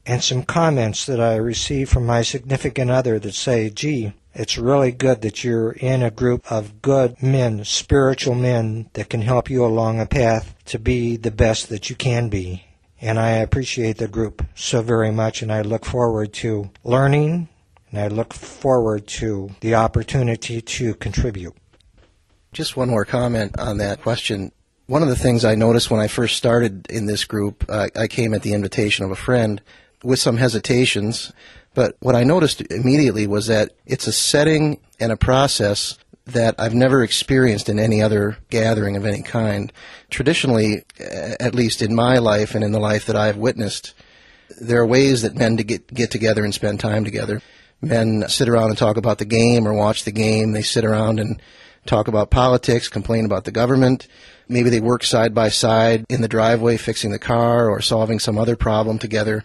and 0.05 0.23
some 0.23 0.43
comments 0.43 1.07
that 1.07 1.21
I 1.21 1.37
receive 1.37 1.89
from 1.89 2.05
my 2.05 2.21
significant 2.21 2.91
other 2.91 3.19
that 3.19 3.35
say, 3.35 3.71
gee, 3.71 4.13
it's 4.39 4.59
really 4.59 4.93
good 4.93 5.23
that 5.23 5.43
you're 5.43 5.73
in 5.73 6.03
a 6.03 6.11
group 6.11 6.51
of 6.53 6.83
good 6.83 7.23
men, 7.23 7.65
spiritual 7.65 8.35
men 8.35 8.91
that 8.93 9.09
can 9.09 9.23
help 9.23 9.49
you 9.49 9.65
along 9.65 9.99
a 9.99 10.07
path 10.07 10.55
to 10.67 10.79
be 10.79 11.17
the 11.17 11.31
best 11.31 11.71
that 11.71 11.89
you 11.89 11.97
can 11.97 12.29
be. 12.29 12.65
And 13.01 13.19
I 13.19 13.31
appreciate 13.31 13.97
the 13.97 14.09
group 14.09 14.45
so 14.55 14.83
very 14.83 15.11
much, 15.11 15.41
and 15.41 15.51
I 15.51 15.63
look 15.63 15.87
forward 15.87 16.35
to 16.35 16.71
learning, 16.85 17.49
and 17.91 18.01
I 18.01 18.09
look 18.09 18.35
forward 18.35 19.07
to 19.09 19.51
the 19.61 19.75
opportunity 19.75 20.61
to 20.61 20.95
contribute. 20.95 21.55
Just 22.53 22.77
one 22.77 22.91
more 22.91 23.05
comment 23.07 23.59
on 23.59 23.79
that 23.79 24.03
question. 24.03 24.53
One 24.87 25.03
of 25.03 25.09
the 25.09 25.17
things 25.17 25.45
I 25.45 25.55
noticed 25.55 25.91
when 25.91 26.01
I 26.01 26.09
first 26.09 26.37
started 26.37 26.87
in 26.91 27.07
this 27.07 27.25
group, 27.25 27.65
uh, 27.69 27.89
I 27.97 28.07
came 28.07 28.35
at 28.35 28.43
the 28.43 28.53
invitation 28.53 29.05
of 29.05 29.11
a 29.11 29.17
friend 29.17 29.63
with 30.05 30.19
some 30.19 30.37
hesitations, 30.37 31.33
but 31.77 31.95
what 32.01 32.17
I 32.17 32.25
noticed 32.25 32.63
immediately 32.73 33.27
was 33.27 33.49
that 33.49 33.73
it's 33.85 34.07
a 34.07 34.13
setting 34.13 34.81
and 34.99 35.13
a 35.13 35.17
process 35.17 35.99
that 36.25 36.55
I've 36.59 36.75
never 36.75 37.05
experienced 37.05 37.69
in 37.69 37.79
any 37.79 38.03
other 38.03 38.39
gathering 38.49 38.97
of 38.97 39.05
any 39.05 39.23
kind. 39.23 39.71
Traditionally, 40.09 40.85
at 40.99 41.55
least 41.55 41.83
in 41.83 41.95
my 41.95 42.17
life 42.17 42.55
and 42.55 42.65
in 42.65 42.73
the 42.73 42.81
life 42.81 43.05
that 43.07 43.15
I've 43.15 43.37
witnessed, 43.37 43.93
there 44.59 44.81
are 44.81 44.87
ways 44.87 45.21
that 45.21 45.37
men 45.37 45.59
to 45.59 45.65
get 45.65 45.93
get 45.93 46.11
together 46.11 46.45
and 46.45 46.55
spend 46.55 46.81
time 46.81 47.05
together. 47.05 47.43
Men 47.83 48.25
sit 48.27 48.49
around 48.49 48.71
and 48.71 48.79
talk 48.79 48.97
about 48.97 49.19
the 49.19 49.27
game 49.27 49.69
or 49.69 49.75
watch 49.75 50.05
the 50.05 50.13
game. 50.13 50.53
They 50.53 50.63
sit 50.63 50.85
around 50.85 51.21
and 51.21 51.43
talk 51.85 52.09
about 52.09 52.31
politics, 52.31 52.89
complain 52.89 53.27
about 53.27 53.45
the 53.45 53.53
government. 53.53 54.09
Maybe 54.49 54.71
they 54.71 54.81
work 54.81 55.05
side 55.05 55.35
by 55.35 55.51
side 55.51 56.07
in 56.09 56.23
the 56.23 56.29
driveway 56.29 56.79
fixing 56.79 57.11
the 57.11 57.19
car 57.19 57.69
or 57.69 57.83
solving 57.83 58.19
some 58.19 58.39
other 58.39 58.57
problem 58.57 58.99
together. 58.99 59.45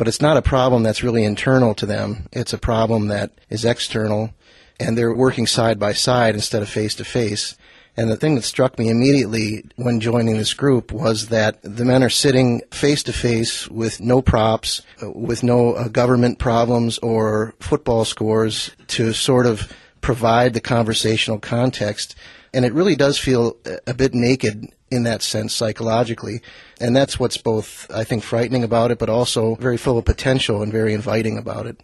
But 0.00 0.08
it's 0.08 0.22
not 0.22 0.38
a 0.38 0.42
problem 0.42 0.82
that's 0.82 1.02
really 1.02 1.24
internal 1.24 1.74
to 1.74 1.84
them. 1.84 2.26
It's 2.32 2.54
a 2.54 2.58
problem 2.58 3.08
that 3.08 3.32
is 3.50 3.66
external 3.66 4.32
and 4.80 4.96
they're 4.96 5.12
working 5.12 5.46
side 5.46 5.78
by 5.78 5.92
side 5.92 6.34
instead 6.34 6.62
of 6.62 6.70
face 6.70 6.94
to 6.94 7.04
face. 7.04 7.54
And 7.98 8.08
the 8.08 8.16
thing 8.16 8.34
that 8.36 8.44
struck 8.44 8.78
me 8.78 8.88
immediately 8.88 9.62
when 9.76 10.00
joining 10.00 10.38
this 10.38 10.54
group 10.54 10.90
was 10.90 11.28
that 11.28 11.58
the 11.62 11.84
men 11.84 12.02
are 12.02 12.08
sitting 12.08 12.62
face 12.70 13.02
to 13.02 13.12
face 13.12 13.68
with 13.68 14.00
no 14.00 14.22
props, 14.22 14.80
with 15.02 15.42
no 15.42 15.74
uh, 15.74 15.88
government 15.88 16.38
problems 16.38 16.96
or 17.00 17.52
football 17.60 18.06
scores 18.06 18.70
to 18.86 19.12
sort 19.12 19.44
of 19.44 19.70
provide 20.00 20.54
the 20.54 20.62
conversational 20.62 21.38
context. 21.38 22.14
And 22.54 22.64
it 22.64 22.72
really 22.72 22.96
does 22.96 23.18
feel 23.18 23.58
a 23.86 23.92
bit 23.92 24.14
naked 24.14 24.72
in 24.90 25.04
that 25.04 25.22
sense 25.22 25.54
psychologically. 25.54 26.40
And 26.80 26.94
that's 26.94 27.18
what's 27.18 27.36
both, 27.36 27.90
I 27.90 28.04
think, 28.04 28.22
frightening 28.22 28.64
about 28.64 28.90
it, 28.90 28.98
but 28.98 29.08
also 29.08 29.54
very 29.56 29.76
full 29.76 29.98
of 29.98 30.04
potential 30.04 30.62
and 30.62 30.72
very 30.72 30.92
inviting 30.94 31.38
about 31.38 31.66
it. 31.66 31.80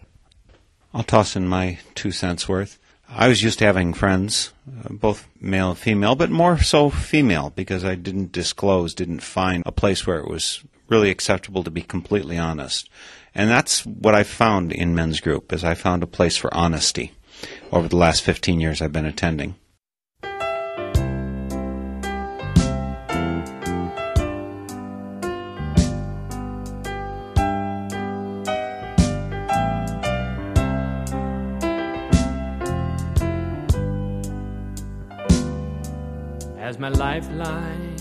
I'll 0.92 1.02
toss 1.02 1.36
in 1.36 1.46
my 1.46 1.78
two 1.94 2.10
cents 2.10 2.48
worth. 2.48 2.78
I 3.08 3.28
was 3.28 3.42
used 3.42 3.60
to 3.60 3.64
having 3.64 3.94
friends, 3.94 4.52
uh, 4.84 4.88
both 4.90 5.28
male 5.40 5.70
and 5.70 5.78
female, 5.78 6.16
but 6.16 6.30
more 6.30 6.58
so 6.58 6.90
female 6.90 7.52
because 7.54 7.84
I 7.84 7.94
didn't 7.94 8.32
disclose, 8.32 8.94
didn't 8.94 9.20
find 9.20 9.62
a 9.64 9.72
place 9.72 10.06
where 10.06 10.18
it 10.18 10.28
was 10.28 10.64
really 10.88 11.10
acceptable 11.10 11.62
to 11.64 11.70
be 11.70 11.82
completely 11.82 12.38
honest. 12.38 12.88
And 13.34 13.50
that's 13.50 13.84
what 13.86 14.14
I 14.14 14.22
found 14.22 14.72
in 14.72 14.94
men's 14.94 15.20
group 15.20 15.52
is 15.52 15.62
I 15.62 15.74
found 15.74 16.02
a 16.02 16.08
place 16.08 16.36
for 16.36 16.52
honesty 16.54 17.12
over 17.70 17.86
the 17.86 17.96
last 17.96 18.22
15 18.22 18.60
years 18.60 18.80
I've 18.80 18.92
been 18.92 19.04
attending. 19.04 19.56
As 36.76 36.80
my 36.80 36.88
lifeline 36.90 37.96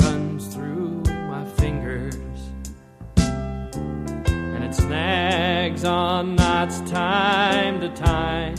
runs 0.00 0.54
through 0.54 1.02
my 1.06 1.44
fingers 1.56 2.14
and 3.16 4.62
it 4.62 4.74
snags 4.74 5.84
on 5.84 6.36
knots 6.36 6.80
time 6.82 7.80
to 7.80 7.88
time. 7.90 8.54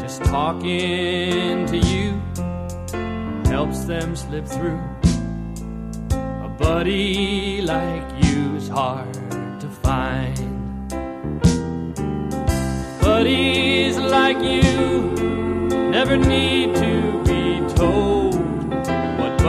Just 0.00 0.24
talking 0.24 1.66
to 1.66 1.78
you 1.78 2.20
helps 3.50 3.84
them 3.84 4.16
slip 4.16 4.46
through. 4.46 4.82
A 6.48 6.56
buddy 6.58 7.62
like 7.62 8.04
you's 8.24 8.68
hard 8.68 9.14
to 9.60 9.68
find. 9.82 10.88
Buddies 13.00 13.96
like 13.98 14.38
you 14.38 14.72
never 15.92 16.16
need 16.16 16.74
to 16.74 17.11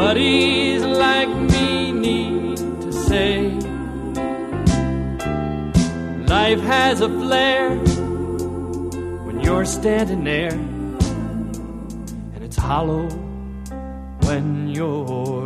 buddies 0.04 0.84
like 0.84 1.34
me 1.54 1.94
need 1.94 2.58
to 2.58 2.92
say. 2.92 3.32
Life 6.36 6.60
has 6.60 7.00
a 7.00 7.08
flair 7.08 7.78
when 9.26 9.40
you're 9.40 9.64
standing 9.64 10.26
there, 10.26 10.58
and 12.34 12.42
it's 12.48 12.58
hollow 12.58 13.08
when 14.28 14.68
you're 14.68 15.43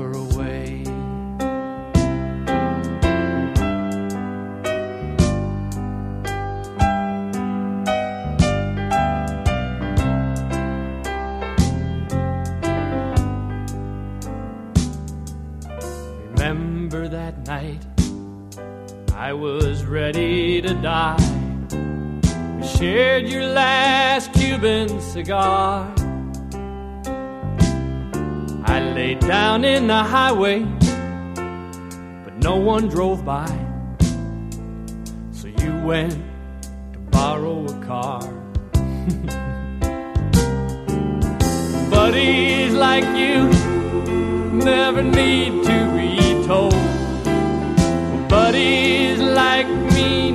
I 19.27 19.33
was 19.33 19.83
ready 19.83 20.61
to 20.61 20.73
die. 20.75 21.17
We 22.55 22.63
shared 22.65 23.27
your 23.27 23.45
last 23.45 24.31
Cuban 24.31 25.01
cigar. 25.01 25.93
I 28.63 28.79
laid 28.95 29.19
down 29.19 29.65
in 29.65 29.87
the 29.87 30.01
highway, 30.01 30.63
but 32.23 32.37
no 32.37 32.55
one 32.55 32.87
drove 32.87 33.25
by. 33.25 33.49
So 35.33 35.49
you 35.49 35.77
went 35.83 36.13
to 36.93 36.99
borrow 37.11 37.65
a 37.65 37.85
car. 37.85 38.21
Buddies 41.91 42.73
like 42.73 43.03
you 43.03 43.49
never 44.53 45.03
need 45.03 45.65
to 45.65 45.91
be 45.97 46.45
told. 46.47 46.73
Buddies 48.29 48.96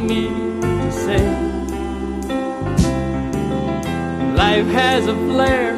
me 0.02 0.28
to 0.28 0.92
say. 0.92 1.24
Life 4.34 4.66
has 4.66 5.06
a 5.06 5.14
flare, 5.14 5.76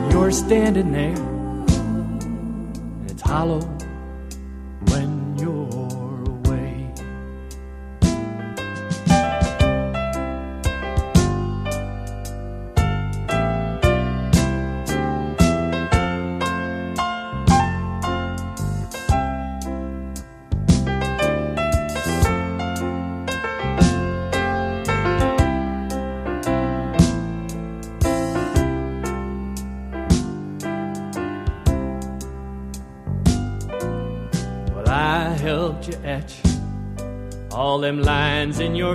when 0.00 0.10
you're 0.10 0.30
standing 0.30 0.92
there, 0.92 1.18
and 3.00 3.10
it's 3.10 3.22
hollow 3.22 3.60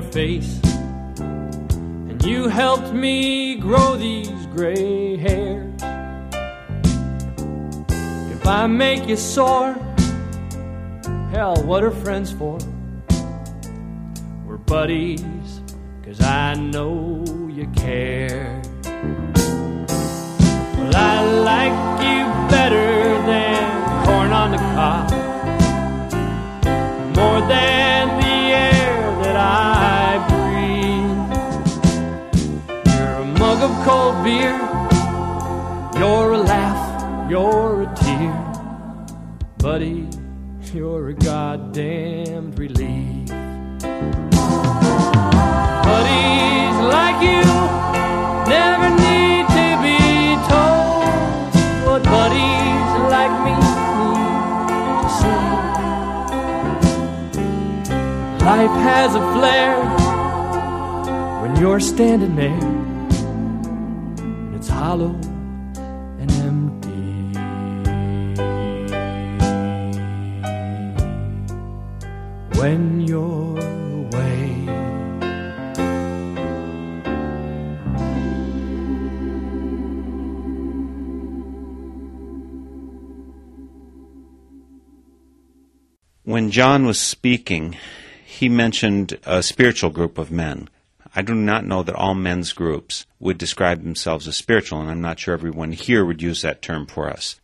your 0.02 0.12
face. 0.12 0.60
And 1.20 2.24
you 2.24 2.48
helped 2.48 2.94
me 2.94 3.56
grow 3.56 3.98
these 3.98 4.46
gray 4.56 5.18
hairs. 5.18 5.82
If 8.32 8.48
I 8.48 8.68
make 8.68 9.10
you 9.10 9.18
sore, 9.18 9.74
hell, 11.32 11.62
what 11.64 11.84
are 11.84 11.92
friends 11.92 12.32
for? 12.32 12.58
We're 14.46 14.58
buddies, 14.58 15.62
cause 16.04 16.22
I 16.22 16.54
know 16.54 17.26
you 17.50 17.68
care. 17.76 18.62
Well, 20.78 20.96
I 20.96 21.16
like 21.52 21.78
you 22.08 22.24
better 22.50 23.22
than 23.32 24.06
corn 24.06 24.32
on 24.32 24.52
the 24.52 24.58
cob, 24.58 25.09
cold 33.86 34.24
beer, 34.24 34.58
you're 36.00 36.34
a 36.34 36.38
laugh, 36.38 37.30
you're 37.30 37.84
a 37.84 37.86
tear. 37.96 38.36
Buddy, 39.58 40.08
you're 40.74 41.10
a 41.10 41.14
goddamned 41.14 42.58
relief. 42.58 43.30
Buddies 45.90 46.76
like 46.96 47.20
you 47.30 47.44
never 48.56 48.90
need 49.06 49.46
to 49.58 49.68
be 49.86 50.00
told 50.52 51.06
what 51.86 52.02
buddies 52.04 52.90
like 53.16 53.34
me 53.46 53.54
need 54.00 54.98
to 55.04 55.10
say. 55.20 55.44
Life 58.46 58.78
has 58.90 59.12
a 59.16 59.24
flair 59.34 59.74
when 61.42 61.52
you're 61.60 61.80
standing 61.80 62.36
there, 62.36 62.69
hollow 64.90 65.14
and 66.18 66.32
empty 66.50 67.02
when 72.58 73.00
you're 73.02 73.60
away. 73.60 74.66
When 86.24 86.50
John 86.50 86.88
was 86.88 87.00
speaking, 87.00 87.78
he 88.26 88.50
mentioned 88.50 89.20
a 89.28 89.44
spiritual 89.44 89.92
group 89.92 90.18
of 90.18 90.32
men. 90.32 90.68
I 91.20 91.22
do 91.22 91.36
not 91.36 91.66
know 91.66 91.84
that 91.84 91.96
all 91.96 92.16
men's 92.16 92.54
groups 92.54 93.06
would 93.20 93.38
describe 93.38 93.84
themselves 93.84 94.26
as 94.26 94.38
spiritual, 94.38 94.80
and 94.80 94.90
I'm 94.90 95.02
not 95.02 95.20
sure 95.20 95.34
everyone 95.34 95.74
here 95.74 96.06
would 96.06 96.22
use 96.22 96.44
that 96.44 96.62
term 96.62 96.86
for 96.86 97.10
us. 97.10 97.42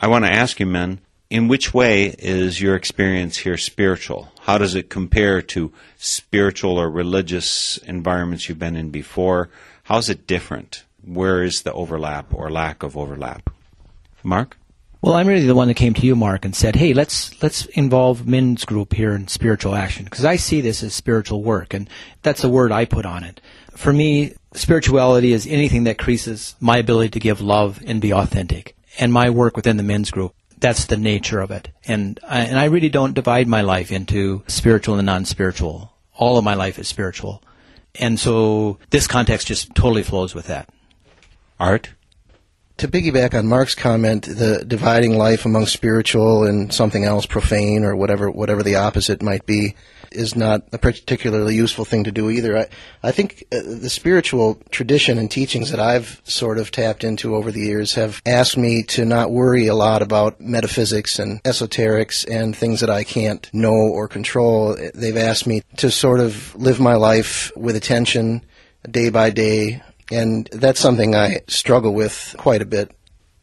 I 0.00 0.06
want 0.06 0.26
to 0.26 0.32
ask 0.32 0.60
you, 0.60 0.66
men, 0.66 1.00
in 1.28 1.48
which 1.48 1.74
way 1.74 2.14
is 2.20 2.60
your 2.60 2.76
experience 2.76 3.38
here 3.38 3.56
spiritual? 3.56 4.30
How 4.42 4.58
does 4.58 4.76
it 4.76 4.90
compare 4.90 5.42
to 5.42 5.72
spiritual 5.96 6.78
or 6.78 6.88
religious 6.88 7.78
environments 7.78 8.48
you've 8.48 8.60
been 8.60 8.76
in 8.76 8.90
before? 8.90 9.50
How 9.82 9.98
is 9.98 10.08
it 10.08 10.28
different? 10.28 10.84
Where 11.04 11.42
is 11.42 11.62
the 11.62 11.72
overlap 11.72 12.32
or 12.32 12.48
lack 12.48 12.84
of 12.84 12.96
overlap? 12.96 13.50
Mark? 14.22 14.56
Well, 15.02 15.14
I'm 15.14 15.26
really 15.26 15.46
the 15.46 15.54
one 15.54 15.68
that 15.68 15.74
came 15.74 15.94
to 15.94 16.06
you, 16.06 16.14
Mark, 16.14 16.44
and 16.44 16.54
said, 16.54 16.76
"Hey, 16.76 16.92
let's 16.92 17.42
let's 17.42 17.64
involve 17.66 18.26
men's 18.26 18.66
group 18.66 18.92
here 18.92 19.12
in 19.12 19.28
Spirit 19.28 19.64
in 19.64 19.72
Action 19.72 20.04
because 20.04 20.26
I 20.26 20.36
see 20.36 20.60
this 20.60 20.82
as 20.82 20.92
spiritual 20.94 21.42
work, 21.42 21.72
and 21.72 21.88
that's 22.22 22.42
the 22.42 22.50
word 22.50 22.70
I 22.70 22.84
put 22.84 23.06
on 23.06 23.24
it. 23.24 23.40
For 23.74 23.94
me, 23.94 24.34
spirituality 24.52 25.32
is 25.32 25.46
anything 25.46 25.84
that 25.84 25.92
increases 25.92 26.54
my 26.60 26.76
ability 26.76 27.10
to 27.10 27.20
give 27.20 27.40
love 27.40 27.80
and 27.86 28.00
be 28.00 28.12
authentic. 28.12 28.76
And 28.98 29.10
my 29.10 29.30
work 29.30 29.56
within 29.56 29.78
the 29.78 29.82
men's 29.82 30.10
group, 30.10 30.34
that's 30.58 30.84
the 30.84 30.98
nature 30.98 31.40
of 31.40 31.50
it. 31.50 31.68
And 31.86 32.20
I, 32.28 32.40
and 32.40 32.58
I 32.58 32.64
really 32.64 32.90
don't 32.90 33.14
divide 33.14 33.48
my 33.48 33.62
life 33.62 33.90
into 33.90 34.42
spiritual 34.48 34.96
and 34.96 35.06
non-spiritual. 35.06 35.92
All 36.16 36.36
of 36.36 36.44
my 36.44 36.54
life 36.54 36.78
is 36.78 36.88
spiritual, 36.88 37.42
and 37.94 38.20
so 38.20 38.78
this 38.90 39.06
context 39.06 39.46
just 39.46 39.74
totally 39.74 40.02
flows 40.02 40.34
with 40.34 40.48
that. 40.48 40.68
Art? 41.58 41.88
To 42.80 42.88
piggyback 42.88 43.38
on 43.38 43.46
Mark's 43.46 43.74
comment, 43.74 44.22
the 44.22 44.64
dividing 44.66 45.18
life 45.18 45.44
among 45.44 45.66
spiritual 45.66 46.44
and 46.44 46.72
something 46.72 47.04
else, 47.04 47.26
profane 47.26 47.84
or 47.84 47.94
whatever, 47.94 48.30
whatever 48.30 48.62
the 48.62 48.76
opposite 48.76 49.22
might 49.22 49.44
be, 49.44 49.74
is 50.12 50.34
not 50.34 50.62
a 50.72 50.78
particularly 50.78 51.54
useful 51.54 51.84
thing 51.84 52.04
to 52.04 52.10
do 52.10 52.30
either. 52.30 52.56
I, 52.56 52.68
I 53.02 53.12
think 53.12 53.44
uh, 53.52 53.60
the 53.62 53.90
spiritual 53.90 54.54
tradition 54.70 55.18
and 55.18 55.30
teachings 55.30 55.70
that 55.72 55.78
I've 55.78 56.22
sort 56.24 56.56
of 56.56 56.70
tapped 56.70 57.04
into 57.04 57.36
over 57.36 57.52
the 57.52 57.60
years 57.60 57.92
have 57.96 58.22
asked 58.24 58.56
me 58.56 58.82
to 58.84 59.04
not 59.04 59.30
worry 59.30 59.66
a 59.66 59.74
lot 59.74 60.00
about 60.00 60.40
metaphysics 60.40 61.18
and 61.18 61.42
esoterics 61.42 62.26
and 62.30 62.56
things 62.56 62.80
that 62.80 62.88
I 62.88 63.04
can't 63.04 63.46
know 63.52 63.74
or 63.74 64.08
control. 64.08 64.74
They've 64.94 65.18
asked 65.18 65.46
me 65.46 65.64
to 65.76 65.90
sort 65.90 66.20
of 66.20 66.54
live 66.54 66.80
my 66.80 66.94
life 66.94 67.52
with 67.54 67.76
attention 67.76 68.40
day 68.90 69.10
by 69.10 69.28
day, 69.28 69.82
and 70.10 70.48
that's 70.52 70.80
something 70.80 71.14
I 71.14 71.40
struggle 71.46 71.94
with 71.94 72.34
quite 72.38 72.62
a 72.62 72.66
bit. 72.66 72.90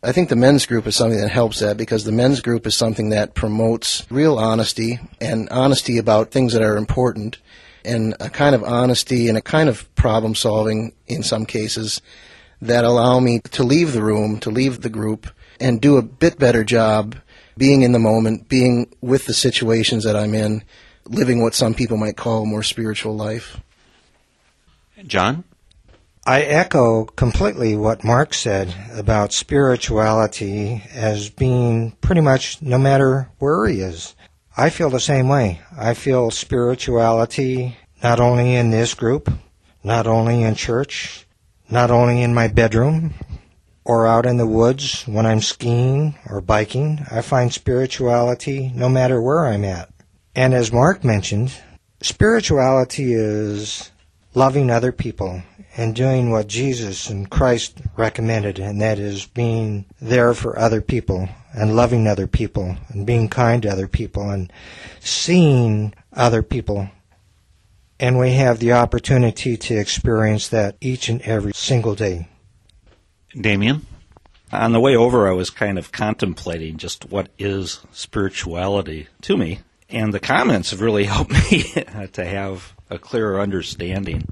I 0.04 0.12
think 0.12 0.30
the 0.30 0.36
men's 0.36 0.66
group 0.66 0.86
is 0.86 0.96
something 0.96 1.20
that 1.20 1.30
helps 1.30 1.60
that 1.60 1.78
because 1.78 2.04
the 2.04 2.12
men's 2.12 2.42
group 2.42 2.68
is 2.68 2.76
something 2.76 3.10
that 3.10 3.34
promotes 3.34 4.06
real 4.12 4.38
honesty 4.38 5.00
and 5.20 5.50
honesty 5.50 5.98
about 5.98 6.32
things 6.32 6.54
that 6.54 6.62
are 6.62 6.78
important 6.78 7.38
and 7.84 8.14
a 8.20 8.30
kind 8.30 8.54
of 8.54 8.64
honesty 8.64 9.28
and 9.28 9.38
a 9.38 9.42
kind 9.42 9.70
of 9.70 9.94
problem 9.96 10.36
solving 10.36 10.94
in 11.08 11.24
some 11.24 11.46
cases 11.46 12.02
that 12.62 12.84
allow 12.84 13.20
me 13.20 13.40
to 13.40 13.64
leave 13.64 13.94
the 13.94 14.04
room, 14.04 14.40
to 14.40 14.50
leave 14.50 14.82
the 14.82 14.90
group 14.90 15.28
and 15.60 15.82
do 15.82 15.98
a 15.98 16.02
bit 16.02 16.38
better 16.38 16.64
job 16.64 17.16
being 17.58 17.82
in 17.82 17.92
the 17.92 18.00
moment, 18.00 18.48
being 18.48 18.94
with 19.02 19.26
the 19.26 19.34
situations 19.34 20.04
that 20.04 20.16
I'm 20.16 20.36
in, 20.36 20.64
living 21.06 21.42
what 21.42 21.56
some 21.56 21.74
people 21.74 21.98
might 21.98 22.18
call 22.18 22.44
a 22.44 22.46
more 22.46 22.64
spiritual 22.64 23.16
life. 23.16 23.60
John? 25.06 25.44
I 26.30 26.42
echo 26.42 27.06
completely 27.06 27.78
what 27.78 28.04
Mark 28.04 28.34
said 28.34 28.76
about 28.94 29.32
spirituality 29.32 30.84
as 30.92 31.30
being 31.30 31.92
pretty 32.02 32.20
much 32.20 32.62
no 32.62 32.78
matter 32.78 33.30
where 33.40 33.66
he 33.66 33.80
is. 33.80 34.14
I 34.58 34.70
feel 34.70 34.90
the 34.90 35.00
same 35.00 35.30
way. 35.30 35.62
I 35.78 35.94
feel 35.94 36.30
spirituality 36.30 37.78
not 38.04 38.20
only 38.20 38.56
in 38.56 38.72
this 38.72 38.94
group, 38.94 39.32
not 39.86 40.06
only 40.06 40.44
in 40.44 40.56
church, 40.56 41.26
not 41.70 41.92
only 41.92 42.22
in 42.22 42.34
my 42.34 42.50
bedroom, 42.50 43.14
or 43.86 44.06
out 44.06 44.26
in 44.26 44.36
the 44.36 44.46
woods 44.46 45.04
when 45.04 45.26
I'm 45.26 45.40
skiing 45.40 46.16
or 46.30 46.42
biking. 46.42 47.06
I 47.10 47.22
find 47.22 47.54
spirituality 47.54 48.70
no 48.76 48.90
matter 48.90 49.22
where 49.22 49.46
I'm 49.46 49.64
at. 49.64 49.94
And 50.36 50.54
as 50.54 50.74
Mark 50.74 51.06
mentioned, 51.06 51.54
spirituality 52.02 53.14
is 53.14 53.92
loving 54.36 54.70
other 54.70 54.92
people 54.92 55.42
and 55.78 55.96
doing 55.96 56.32
what 56.32 56.48
Jesus 56.48 57.08
and 57.08 57.30
Christ 57.30 57.80
recommended, 57.96 58.58
and 58.58 58.82
that 58.82 58.98
is 58.98 59.28
being 59.28 59.86
there 60.02 60.34
for 60.34 60.58
other 60.58 60.82
people 60.82 61.30
and 61.54 61.76
loving 61.76 62.08
other 62.08 62.26
people 62.26 62.76
and 62.90 63.06
being 63.06 63.30
kind 63.30 63.62
to 63.62 63.70
other 63.70 63.88
people 63.88 64.30
and 64.30 64.52
seeing 65.00 65.94
other 66.12 66.42
people. 66.42 66.90
And 68.00 68.18
we 68.18 68.32
have 68.32 68.60
the 68.60 68.74
opportunity 68.74 69.56
to 69.56 69.78
experience 69.78 70.48
that 70.50 70.78
each 70.82 71.10
and 71.10 71.22
every 71.22 71.54
single 71.54 71.94
day. 71.94 72.28
Damien? 73.40 73.86
On 74.52 74.72
the 74.72 74.80
way 74.80 74.96
over, 74.96 75.28
I 75.28 75.34
was 75.34 75.50
kind 75.50 75.78
of 75.78 75.92
contemplating 75.92 76.78
just 76.78 77.10
what 77.10 77.30
is 77.38 77.82
spirituality 77.92 79.08
to 79.22 79.38
me. 79.38 79.60
And 79.90 80.14
the 80.14 80.20
comments 80.20 80.72
have 80.72 80.82
really 80.82 81.04
helped 81.06 81.32
me 81.32 81.64
to 82.14 82.26
have 82.26 82.74
a 82.90 82.98
clearer 82.98 83.40
understanding. 83.40 84.28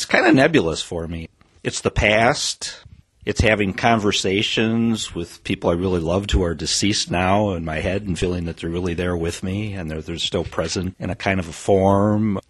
It's 0.00 0.06
kind 0.06 0.26
of 0.26 0.34
nebulous 0.34 0.80
for 0.80 1.06
me. 1.06 1.28
It's 1.62 1.82
the 1.82 1.90
past. 1.90 2.84
It's 3.26 3.42
having 3.42 3.74
conversations 3.74 5.14
with 5.14 5.44
people 5.44 5.68
I 5.68 5.74
really 5.74 6.00
loved 6.00 6.30
who 6.30 6.42
are 6.42 6.54
deceased 6.54 7.10
now 7.10 7.50
in 7.50 7.66
my 7.66 7.80
head 7.80 8.04
and 8.04 8.18
feeling 8.18 8.46
that 8.46 8.56
they're 8.56 8.70
really 8.70 8.94
there 8.94 9.14
with 9.14 9.42
me 9.42 9.74
and 9.74 9.90
they're, 9.90 10.00
they're 10.00 10.16
still 10.16 10.44
present 10.44 10.96
in 10.98 11.10
a 11.10 11.14
kind 11.14 11.38
of 11.38 11.48
a 11.48 11.52
form. 11.52 12.40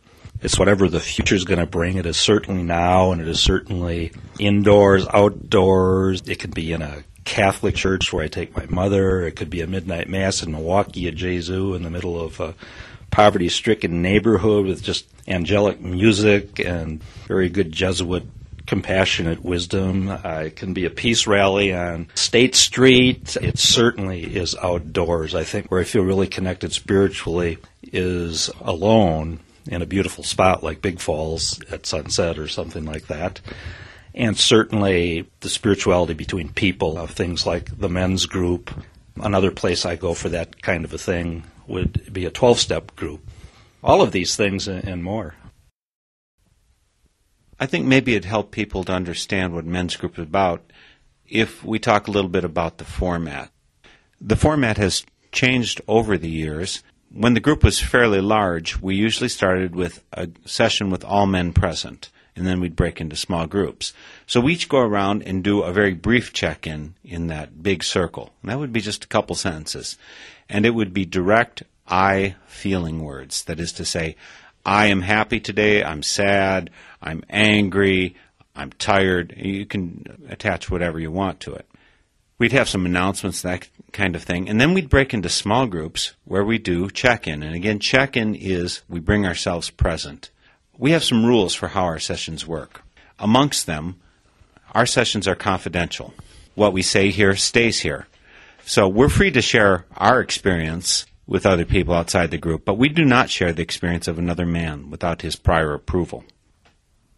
It's 0.41 0.61
whatever 0.61 0.89
the 0.89 1.01
future 1.01 1.35
is 1.35 1.45
going 1.45 1.59
to 1.59 1.67
bring. 1.67 1.97
It 1.97 2.07
is 2.07 2.19
certainly 2.19 2.63
now, 2.63 3.11
and 3.11 3.21
it 3.21 3.27
is 3.27 3.41
certainly 3.41 4.13
indoors, 4.39 5.09
outdoors. 5.13 6.23
It 6.29 6.39
could 6.39 6.55
be 6.55 6.73
in 6.73 6.83
a 6.83 7.03
Catholic 7.25 7.75
church 7.75 8.13
where 8.13 8.25
I 8.25 8.29
take 8.29 8.57
my 8.57 8.67
mother. 8.67 9.23
It 9.23 9.35
could 9.35 9.51
be 9.51 9.61
a 9.61 9.67
midnight 9.67 10.09
mass 10.09 10.41
in 10.41 10.53
Milwaukee 10.53 11.09
at 11.09 11.17
Gesu 11.17 11.75
in 11.75 11.83
the 11.83 11.91
middle 11.91 12.21
of 12.21 12.39
a 12.39 12.55
poverty-stricken 13.11 14.03
neighborhood 14.03 14.67
with 14.67 14.83
just 14.83 15.07
angelic 15.27 15.81
music 15.81 16.59
and 16.59 17.03
very 17.27 17.49
good 17.49 17.73
Jesuit 17.73 18.25
compassionate 18.67 19.45
wisdom. 19.45 20.09
Uh, 20.09 20.45
it 20.47 20.55
can 20.55 20.73
be 20.73 20.85
a 20.85 20.91
peace 20.91 21.27
rally 21.27 21.75
on 21.75 22.09
State 22.15 22.55
Street. 22.55 23.37
It 23.43 23.59
certainly 23.59 24.23
is 24.23 24.55
outdoors. 24.63 25.35
I 25.35 25.43
think 25.43 25.71
where 25.71 25.81
I 25.81 25.85
feel 25.85 26.05
really 26.05 26.29
connected 26.29 26.73
spiritually 26.73 27.59
is 27.83 28.49
alone 28.61 29.41
in 29.67 29.83
a 29.83 29.87
beautiful 29.87 30.23
spot 30.23 30.63
like 30.63 30.83
Big 30.83 31.01
Falls 31.01 31.61
at 31.71 31.85
sunset 31.85 32.39
or 32.39 32.47
something 32.47 32.85
like 32.85 33.09
that. 33.09 33.41
And 34.15 34.37
certainly 34.37 35.29
the 35.41 35.49
spirituality 35.49 36.15
between 36.15 36.53
people 36.53 36.97
of 36.97 37.11
things 37.11 37.45
like 37.45 37.77
the 37.77 37.89
men's 37.89 38.27
group. 38.27 38.71
Another 39.17 39.51
place 39.51 39.85
I 39.85 39.97
go 39.97 40.15
for 40.15 40.29
that 40.29 40.63
kind 40.63 40.85
of 40.85 40.95
a 40.95 40.99
thing 40.99 41.43
would 41.71 42.13
be 42.13 42.25
a 42.25 42.31
12 42.31 42.59
step 42.59 42.97
group. 42.97 43.27
All 43.83 44.03
of 44.03 44.13
these 44.13 44.37
things 44.37 44.69
and 44.69 45.03
more. 45.03 45.35
I 47.59 47.67
think 47.67 47.87
maybe 47.87 48.13
it'd 48.13 48.25
help 48.25 48.51
people 48.51 48.85
to 48.85 48.93
understand 48.93 49.53
what 49.53 49.67
men's 49.67 49.97
group 49.97 50.19
is 50.19 50.25
about 50.25 50.71
if 51.29 51.63
we 51.63 51.79
talk 51.79 52.09
a 52.09 52.11
little 52.11 52.31
bit 52.31 52.45
about 52.45 52.79
the 52.79 52.85
format. 52.85 53.51
The 54.21 54.37
format 54.37 54.79
has 54.79 55.05
changed 55.31 55.81
over 55.87 56.19
the 56.19 56.31
years. 56.31 56.83
When 57.13 57.35
the 57.35 57.41
group 57.41 57.63
was 57.63 57.81
fairly 57.81 58.21
large, 58.21 58.81
we 58.81 58.95
usually 58.95 59.29
started 59.29 59.75
with 59.75 60.03
a 60.13 60.29
session 60.45 60.91
with 60.91 61.05
all 61.05 61.27
men 61.27 61.53
present, 61.53 62.11
and 62.35 62.47
then 62.47 62.61
we'd 62.61 62.77
break 62.77 63.01
into 63.01 63.17
small 63.17 63.47
groups. 63.47 63.93
So 64.27 64.41
we 64.41 64.55
each 64.55 64.69
go 64.69 64.79
around 64.79 65.23
and 65.23 65.45
do 65.45 65.63
a 65.63 65.73
very 65.73 65.95
brief 65.95 66.33
check 66.33 66.67
in 66.67 66.95
in 67.05 67.27
that 67.29 67.63
big 67.63 67.85
circle. 67.85 68.33
And 68.43 68.51
that 68.51 68.59
would 68.59 68.73
be 68.73 68.81
just 68.81 69.05
a 69.05 69.09
couple 69.09 69.37
sentences. 69.37 69.99
And 70.51 70.67
it 70.67 70.75
would 70.75 70.93
be 70.93 71.07
direct 71.07 71.63
I 71.87 72.35
feeling 72.47 73.03
words. 73.03 73.45
That 73.45 73.61
is 73.61 73.73
to 73.75 73.85
say, 73.85 74.17
I 74.65 74.89
am 74.89 75.01
happy 75.01 75.41
today, 75.41 75.83
I'm 75.83 76.03
sad, 76.03 76.71
I'm 77.01 77.25
angry, 77.31 78.17
I'm 78.55 78.71
tired. 78.73 79.35
You 79.37 79.65
can 79.65 80.27
attach 80.29 80.71
whatever 80.71 81.01
you 81.01 81.11
want 81.11 81.41
to 81.41 81.55
it. 81.55 81.67
We'd 82.39 82.53
have 82.53 82.69
some 82.69 82.85
announcements, 82.87 83.43
that 83.43 83.69
kind 83.93 84.17
of 84.17 84.23
thing. 84.23 84.49
And 84.49 84.61
then 84.61 84.75
we'd 84.75 84.89
break 84.89 85.15
into 85.15 85.29
small 85.29 85.67
groups 85.67 86.15
where 86.25 86.45
we 86.45 86.59
do 86.59 86.91
check 86.91 87.27
in. 87.27 87.43
And 87.43 87.55
again, 87.55 87.79
check 87.79 88.17
in 88.17 88.35
is 88.35 88.83
we 88.89 89.01
bring 89.01 89.27
ourselves 89.27 89.71
present. 89.71 90.31
We 90.79 90.93
have 90.93 91.05
some 91.05 91.25
rules 91.25 91.55
for 91.55 91.69
how 91.69 91.85
our 91.85 91.99
sessions 91.99 92.47
work. 92.47 92.83
Amongst 93.19 93.67
them, 93.67 94.01
our 94.73 94.87
sessions 94.87 95.29
are 95.29 95.35
confidential. 95.35 96.15
What 96.55 96.73
we 96.73 96.83
say 96.83 97.11
here 97.11 97.37
stays 97.37 97.81
here. 97.81 98.07
So 98.71 98.87
we're 98.87 99.09
free 99.09 99.33
to 99.33 99.43
share 99.43 99.85
our 99.97 100.21
experience 100.21 101.05
with 101.27 101.45
other 101.45 101.65
people 101.65 101.93
outside 101.93 102.31
the 102.31 102.39
group, 102.39 102.65
but 102.65 102.79
we 102.79 102.89
do 102.89 103.05
not 103.05 103.29
share 103.29 103.53
the 103.53 103.65
experience 103.65 104.07
of 104.07 104.17
another 104.17 104.47
man 104.47 104.91
without 104.91 105.23
his 105.23 105.35
prior 105.35 105.75
approval. 105.75 106.23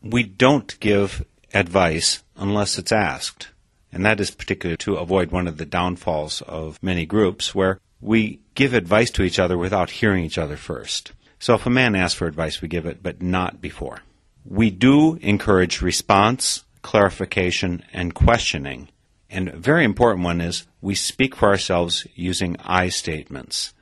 We 0.01 0.23
don't 0.23 0.81
give 0.81 1.27
advice 1.53 2.23
unless 2.37 2.79
it's 2.79 2.91
asked. 2.91 3.51
And 3.93 4.03
that 4.07 4.19
is 4.19 4.31
particularly 4.31 4.79
to 4.79 4.97
avoid 4.97 5.31
one 5.31 5.47
of 5.47 5.59
the 5.59 5.67
downfalls 5.67 6.41
of 6.41 6.83
many 6.83 7.05
groups 7.05 7.55
where 7.55 7.79
we 8.01 8.41
give 8.55 8.73
advice 8.73 9.11
to 9.11 9.23
each 9.23 9.39
other 9.39 9.59
without 9.59 9.91
hearing 9.91 10.25
each 10.25 10.39
other 10.39 10.57
first. 10.57 11.13
So 11.39 11.53
if 11.53 11.67
a 11.67 11.71
man 11.71 11.95
asks 11.95 12.17
for 12.17 12.27
advice, 12.27 12.63
we 12.63 12.69
give 12.69 12.87
it, 12.87 13.03
but 13.03 13.21
not 13.21 13.61
before. 13.61 13.99
We 14.47 14.71
do 14.71 15.17
encourage 15.17 15.83
response, 15.83 16.65
clarification, 16.81 17.85
and 17.93 18.15
questioning. 18.15 18.89
And 19.33 19.49
a 19.49 19.57
very 19.57 19.85
important 19.85 20.25
one 20.25 20.43
is 20.43 20.67
we 20.83 20.95
speak 20.95 21.35
for 21.35 21.49
ourselves 21.49 22.07
using 22.15 22.57
I 22.61 22.91
statements 22.91 23.73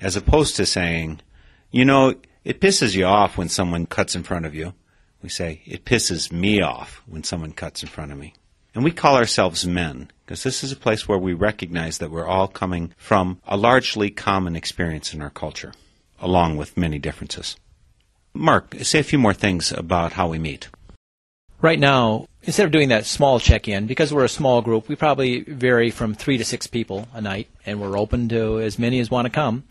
as 0.00 0.16
opposed 0.16 0.56
to 0.56 0.66
saying, 0.66 1.20
you 1.70 1.84
know, 1.84 2.16
it 2.44 2.60
pisses 2.60 2.96
you 2.96 3.04
off 3.04 3.38
when 3.38 3.48
someone 3.48 3.86
cuts 3.86 4.16
in 4.16 4.24
front 4.24 4.44
of 4.44 4.56
you. 4.56 4.74
We 5.22 5.28
say, 5.28 5.62
it 5.66 5.84
pisses 5.84 6.32
me 6.32 6.60
off 6.62 7.02
when 7.06 7.22
someone 7.22 7.52
cuts 7.52 7.82
in 7.82 7.88
front 7.88 8.10
of 8.10 8.18
me. 8.18 8.34
And 8.74 8.82
we 8.82 8.90
call 8.90 9.16
ourselves 9.16 9.66
men, 9.66 10.10
because 10.24 10.42
this 10.42 10.62
is 10.62 10.72
a 10.72 10.76
place 10.76 11.08
where 11.08 11.18
we 11.18 11.32
recognize 11.32 11.98
that 11.98 12.10
we're 12.10 12.26
all 12.26 12.48
coming 12.48 12.92
from 12.96 13.40
a 13.46 13.56
largely 13.56 14.10
common 14.10 14.56
experience 14.56 15.14
in 15.14 15.22
our 15.22 15.30
culture, 15.30 15.72
along 16.20 16.56
with 16.56 16.76
many 16.76 16.98
differences. 16.98 17.56
Mark, 18.34 18.74
say 18.82 19.00
a 19.00 19.04
few 19.04 19.18
more 19.18 19.34
things 19.34 19.72
about 19.72 20.12
how 20.12 20.28
we 20.28 20.38
meet. 20.38 20.68
Right 21.60 21.80
now, 21.80 22.28
instead 22.48 22.64
of 22.64 22.72
doing 22.72 22.88
that 22.88 23.04
small 23.04 23.38
check 23.38 23.68
in, 23.68 23.86
because 23.86 24.10
we're 24.10 24.24
a 24.24 24.28
small 24.28 24.62
group, 24.62 24.88
we 24.88 24.96
probably 24.96 25.42
vary 25.42 25.90
from 25.90 26.14
three 26.14 26.38
to 26.38 26.44
six 26.46 26.66
people 26.66 27.06
a 27.12 27.20
night, 27.20 27.46
and 27.66 27.78
we're 27.78 27.98
open 27.98 28.26
to 28.26 28.58
as 28.58 28.78
many 28.78 29.00
as 29.00 29.10
want 29.10 29.26
to 29.26 29.30
come. 29.30 29.64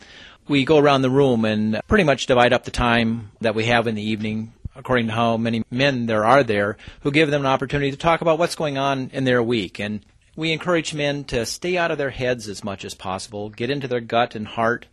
We 0.48 0.64
go 0.64 0.78
around 0.78 1.02
the 1.02 1.10
room 1.10 1.44
and 1.44 1.82
pretty 1.88 2.04
much 2.04 2.28
divide 2.28 2.54
up 2.54 2.66
the 2.66 2.72
time 2.72 3.32
that 3.42 3.56
we 3.56 3.66
have 3.66 3.88
in 3.88 3.96
the 3.96 4.04
evening 4.04 4.54
according 4.76 5.08
to 5.08 5.14
how 5.14 5.38
many 5.38 5.64
men 5.72 6.06
there 6.06 6.24
are 6.24 6.44
there 6.44 6.78
who 7.02 7.10
give 7.10 7.32
them 7.32 7.42
an 7.42 7.48
opportunity 7.48 7.90
to 7.90 7.98
talk 7.98 8.22
about 8.22 8.38
what's 8.38 8.54
going 8.54 8.78
on 8.78 9.10
in 9.12 9.24
their 9.24 9.42
week. 9.42 9.80
And 9.80 10.06
we 10.36 10.52
encourage 10.52 10.94
men 10.94 11.24
to 11.26 11.48
stay 11.48 11.78
out 11.78 11.90
of 11.90 11.98
their 11.98 12.12
heads 12.12 12.48
as 12.48 12.64
much 12.64 12.86
as 12.86 12.94
possible, 12.94 13.50
get 13.50 13.72
into 13.72 13.88
their 13.88 14.02
gut 14.02 14.36
and 14.36 14.46
heart, 14.46 14.86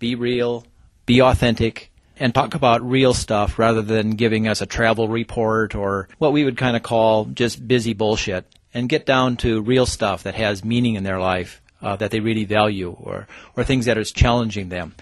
be 0.00 0.16
real, 0.16 0.66
be 1.06 1.22
authentic, 1.22 1.92
and 2.18 2.34
talk 2.34 2.54
about 2.54 2.88
real 2.88 3.14
stuff 3.14 3.58
rather 3.58 3.82
than 3.82 4.10
giving 4.10 4.46
us 4.46 4.60
a 4.60 4.66
travel 4.66 5.08
report 5.08 5.74
or 5.74 6.08
what 6.18 6.32
we 6.32 6.44
would 6.44 6.56
kind 6.56 6.76
of 6.76 6.82
call 6.82 7.24
just 7.26 7.66
busy 7.66 7.92
bullshit 7.92 8.46
and 8.72 8.88
get 8.88 9.06
down 9.06 9.36
to 9.36 9.60
real 9.62 9.86
stuff 9.86 10.22
that 10.24 10.34
has 10.34 10.64
meaning 10.64 10.94
in 10.94 11.04
their 11.04 11.20
life 11.20 11.60
uh, 11.82 11.96
that 11.96 12.10
they 12.10 12.20
really 12.20 12.44
value 12.44 12.96
or, 12.98 13.28
or 13.56 13.64
things 13.64 13.86
that 13.86 13.98
is 13.98 14.10
challenging 14.10 14.68
them. 14.68 14.94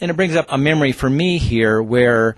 And 0.00 0.10
it 0.10 0.14
brings 0.14 0.36
up 0.36 0.46
a 0.48 0.58
memory 0.58 0.92
for 0.92 1.10
me 1.10 1.38
here 1.38 1.82
where 1.82 2.36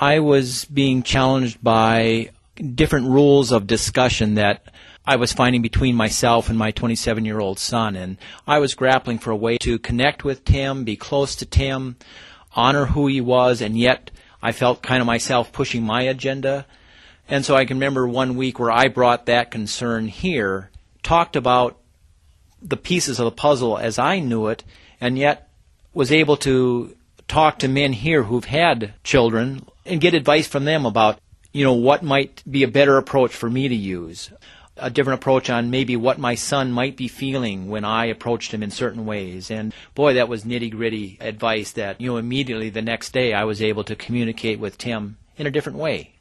I 0.00 0.20
was 0.20 0.64
being 0.66 1.02
challenged 1.02 1.62
by 1.62 2.30
different 2.74 3.08
rules 3.08 3.52
of 3.52 3.66
discussion 3.66 4.34
that 4.34 4.62
I 5.04 5.16
was 5.16 5.32
finding 5.32 5.62
between 5.62 5.96
myself 5.96 6.48
and 6.48 6.58
my 6.58 6.70
27 6.70 7.24
year 7.24 7.40
old 7.40 7.58
son. 7.58 7.96
And 7.96 8.18
I 8.46 8.58
was 8.58 8.74
grappling 8.74 9.18
for 9.18 9.30
a 9.30 9.36
way 9.36 9.58
to 9.58 9.78
connect 9.78 10.24
with 10.24 10.44
Tim, 10.44 10.84
be 10.84 10.96
close 10.96 11.34
to 11.36 11.46
Tim, 11.46 11.96
honor 12.54 12.86
who 12.86 13.06
he 13.06 13.20
was, 13.20 13.60
and 13.60 13.78
yet 13.78 14.10
I 14.42 14.52
felt 14.52 14.82
kind 14.82 15.00
of 15.00 15.06
myself 15.06 15.52
pushing 15.52 15.82
my 15.82 16.02
agenda. 16.02 16.66
And 17.28 17.44
so 17.44 17.54
I 17.54 17.64
can 17.64 17.76
remember 17.76 18.06
one 18.06 18.36
week 18.36 18.58
where 18.58 18.70
I 18.70 18.88
brought 18.88 19.26
that 19.26 19.50
concern 19.50 20.08
here, 20.08 20.70
talked 21.02 21.36
about 21.36 21.78
the 22.60 22.76
pieces 22.76 23.18
of 23.18 23.24
the 23.24 23.30
puzzle 23.30 23.78
as 23.78 23.98
I 23.98 24.18
knew 24.18 24.48
it, 24.48 24.64
and 25.00 25.18
yet 25.18 25.48
was 25.94 26.12
able 26.12 26.36
to 26.38 26.96
talk 27.28 27.58
to 27.60 27.68
men 27.68 27.92
here 27.92 28.24
who've 28.24 28.44
had 28.44 28.94
children 29.02 29.66
and 29.86 30.00
get 30.00 30.14
advice 30.14 30.46
from 30.46 30.64
them 30.64 30.86
about, 30.86 31.18
you 31.52 31.64
know, 31.64 31.72
what 31.72 32.02
might 32.02 32.42
be 32.50 32.62
a 32.62 32.68
better 32.68 32.98
approach 32.98 33.32
for 33.32 33.48
me 33.48 33.68
to 33.68 33.74
use. 33.74 34.30
A 34.82 34.90
different 34.90 35.20
approach 35.20 35.48
on 35.48 35.70
maybe 35.70 35.94
what 35.94 36.18
my 36.18 36.34
son 36.34 36.72
might 36.72 36.96
be 36.96 37.06
feeling 37.06 37.68
when 37.68 37.84
I 37.84 38.06
approached 38.06 38.52
him 38.52 38.64
in 38.64 38.72
certain 38.72 39.06
ways. 39.06 39.48
And 39.48 39.72
boy, 39.94 40.14
that 40.14 40.28
was 40.28 40.44
nitty 40.44 40.72
gritty 40.72 41.18
advice 41.20 41.70
that, 41.72 42.00
you 42.00 42.10
know, 42.10 42.16
immediately 42.16 42.68
the 42.68 42.82
next 42.82 43.12
day 43.12 43.32
I 43.32 43.44
was 43.44 43.62
able 43.62 43.84
to 43.84 43.94
communicate 43.94 44.58
with 44.58 44.78
Tim 44.78 45.18
in 45.36 45.46
a 45.46 45.52
different 45.52 45.78
way. 45.78 46.14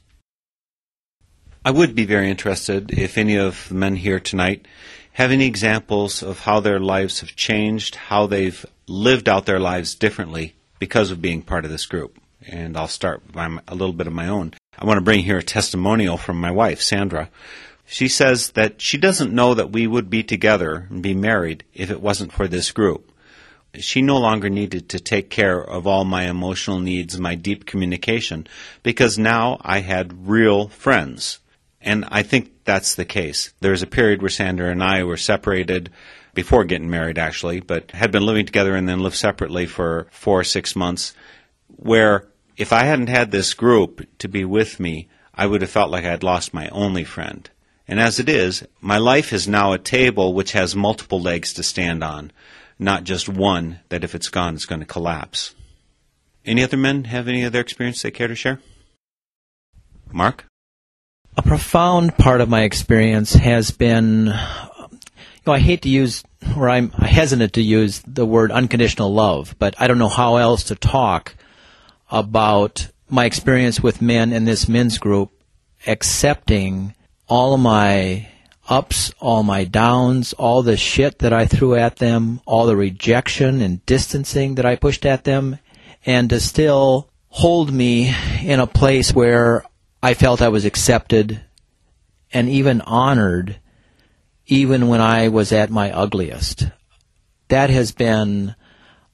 I 1.65 1.71
would 1.71 1.95
be 1.95 2.05
very 2.05 2.29
interested 2.29 2.91
if 2.91 3.17
any 3.17 3.35
of 3.35 3.67
the 3.69 3.75
men 3.75 3.95
here 3.95 4.19
tonight 4.19 4.67
have 5.13 5.31
any 5.31 5.47
examples 5.47 6.21
of 6.21 6.41
how 6.41 6.59
their 6.59 6.79
lives 6.79 7.19
have 7.21 7.35
changed, 7.35 7.95
how 7.95 8.27
they've 8.27 8.63
lived 8.87 9.27
out 9.27 9.45
their 9.47 9.59
lives 9.59 9.95
differently 9.95 10.53
because 10.77 11.09
of 11.09 11.21
being 11.21 11.41
part 11.41 11.65
of 11.65 11.71
this 11.71 11.87
group. 11.87 12.17
And 12.47 12.77
I'll 12.77 12.87
start 12.87 13.31
by 13.31 13.57
a 13.67 13.75
little 13.75 13.93
bit 13.93 14.07
of 14.07 14.13
my 14.13 14.27
own. 14.27 14.53
I 14.77 14.85
want 14.85 14.97
to 14.97 15.03
bring 15.03 15.19
here 15.19 15.37
a 15.37 15.43
testimonial 15.43 16.17
from 16.17 16.39
my 16.39 16.51
wife, 16.51 16.81
Sandra. 16.81 17.29
She 17.91 18.07
says 18.07 18.51
that 18.51 18.79
she 18.79 18.97
doesn't 18.97 19.33
know 19.33 19.53
that 19.53 19.73
we 19.73 19.85
would 19.85 20.09
be 20.09 20.23
together 20.23 20.87
and 20.89 21.03
be 21.03 21.13
married 21.13 21.65
if 21.73 21.91
it 21.91 21.99
wasn't 21.99 22.31
for 22.31 22.47
this 22.47 22.71
group. 22.71 23.11
She 23.75 24.01
no 24.01 24.17
longer 24.17 24.49
needed 24.49 24.87
to 24.89 24.99
take 25.01 25.29
care 25.29 25.61
of 25.61 25.85
all 25.85 26.05
my 26.05 26.29
emotional 26.29 26.79
needs, 26.79 27.19
my 27.19 27.35
deep 27.35 27.65
communication, 27.65 28.47
because 28.81 29.17
now 29.17 29.59
I 29.59 29.81
had 29.81 30.29
real 30.29 30.69
friends. 30.69 31.39
And 31.81 32.05
I 32.07 32.23
think 32.23 32.63
that's 32.63 32.95
the 32.95 33.03
case. 33.03 33.51
There 33.59 33.71
was 33.71 33.83
a 33.83 33.87
period 33.87 34.21
where 34.21 34.29
Sandra 34.29 34.71
and 34.71 34.81
I 34.81 35.03
were 35.03 35.17
separated 35.17 35.89
before 36.33 36.63
getting 36.63 36.89
married, 36.89 37.19
actually, 37.19 37.59
but 37.59 37.91
had 37.91 38.09
been 38.09 38.25
living 38.25 38.45
together 38.45 38.73
and 38.73 38.87
then 38.87 39.01
lived 39.01 39.17
separately 39.17 39.65
for 39.65 40.07
four 40.11 40.39
or 40.39 40.45
six 40.45 40.77
months, 40.77 41.13
where 41.67 42.25
if 42.55 42.71
I 42.71 42.85
hadn't 42.85 43.09
had 43.09 43.31
this 43.31 43.53
group 43.53 44.07
to 44.19 44.29
be 44.29 44.45
with 44.45 44.79
me, 44.79 45.09
I 45.35 45.45
would 45.45 45.59
have 45.59 45.71
felt 45.71 45.91
like 45.91 46.05
I 46.05 46.11
had 46.11 46.23
lost 46.23 46.53
my 46.53 46.69
only 46.69 47.03
friend. 47.03 47.49
And 47.91 47.99
as 47.99 48.21
it 48.21 48.29
is, 48.29 48.65
my 48.79 48.97
life 48.97 49.33
is 49.33 49.49
now 49.49 49.73
a 49.73 49.77
table 49.77 50.33
which 50.33 50.53
has 50.53 50.73
multiple 50.73 51.19
legs 51.19 51.51
to 51.55 51.61
stand 51.61 52.05
on, 52.05 52.31
not 52.79 53.03
just 53.03 53.27
one 53.27 53.81
that 53.89 54.05
if 54.05 54.15
it's 54.15 54.29
gone, 54.29 54.55
it's 54.55 54.65
going 54.65 54.79
to 54.79 54.85
collapse. 54.85 55.53
Any 56.45 56.63
other 56.63 56.77
men 56.77 57.03
have 57.03 57.27
any 57.27 57.43
other 57.43 57.59
experience 57.59 58.01
they 58.01 58.09
care 58.09 58.29
to 58.29 58.33
share? 58.33 58.61
Mark? 60.09 60.45
A 61.35 61.41
profound 61.41 62.17
part 62.17 62.39
of 62.39 62.47
my 62.47 62.61
experience 62.61 63.33
has 63.33 63.71
been, 63.71 64.27
you 64.27 64.33
know, 65.45 65.51
I 65.51 65.59
hate 65.59 65.81
to 65.81 65.89
use, 65.89 66.23
or 66.55 66.69
I'm 66.69 66.91
hesitant 66.91 67.51
to 67.55 67.61
use 67.61 68.01
the 68.07 68.25
word 68.25 68.53
unconditional 68.53 69.13
love, 69.13 69.53
but 69.59 69.75
I 69.77 69.87
don't 69.87 69.99
know 69.99 70.07
how 70.07 70.37
else 70.37 70.63
to 70.65 70.75
talk 70.75 71.35
about 72.09 72.87
my 73.09 73.25
experience 73.25 73.83
with 73.83 74.01
men 74.01 74.31
in 74.31 74.45
this 74.45 74.69
men's 74.69 74.97
group 74.97 75.29
accepting 75.85 76.95
all 77.31 77.53
of 77.53 77.61
my 77.61 78.27
ups, 78.67 79.13
all 79.21 79.41
my 79.41 79.63
downs, 79.63 80.33
all 80.33 80.63
the 80.63 80.75
shit 80.75 81.19
that 81.19 81.31
I 81.31 81.45
threw 81.45 81.75
at 81.75 81.95
them, 81.95 82.41
all 82.45 82.65
the 82.65 82.75
rejection 82.75 83.61
and 83.61 83.85
distancing 83.85 84.55
that 84.55 84.65
I 84.65 84.75
pushed 84.75 85.05
at 85.05 85.23
them, 85.23 85.57
and 86.05 86.29
to 86.29 86.41
still 86.41 87.09
hold 87.29 87.71
me 87.71 88.13
in 88.43 88.59
a 88.59 88.67
place 88.67 89.13
where 89.15 89.63
I 90.03 90.13
felt 90.13 90.41
I 90.41 90.49
was 90.49 90.65
accepted 90.65 91.39
and 92.33 92.49
even 92.49 92.81
honored 92.81 93.61
even 94.47 94.89
when 94.89 94.99
I 94.99 95.29
was 95.29 95.53
at 95.53 95.69
my 95.69 95.89
ugliest. 95.89 96.67
That 97.47 97.69
has 97.69 97.93
been 97.93 98.55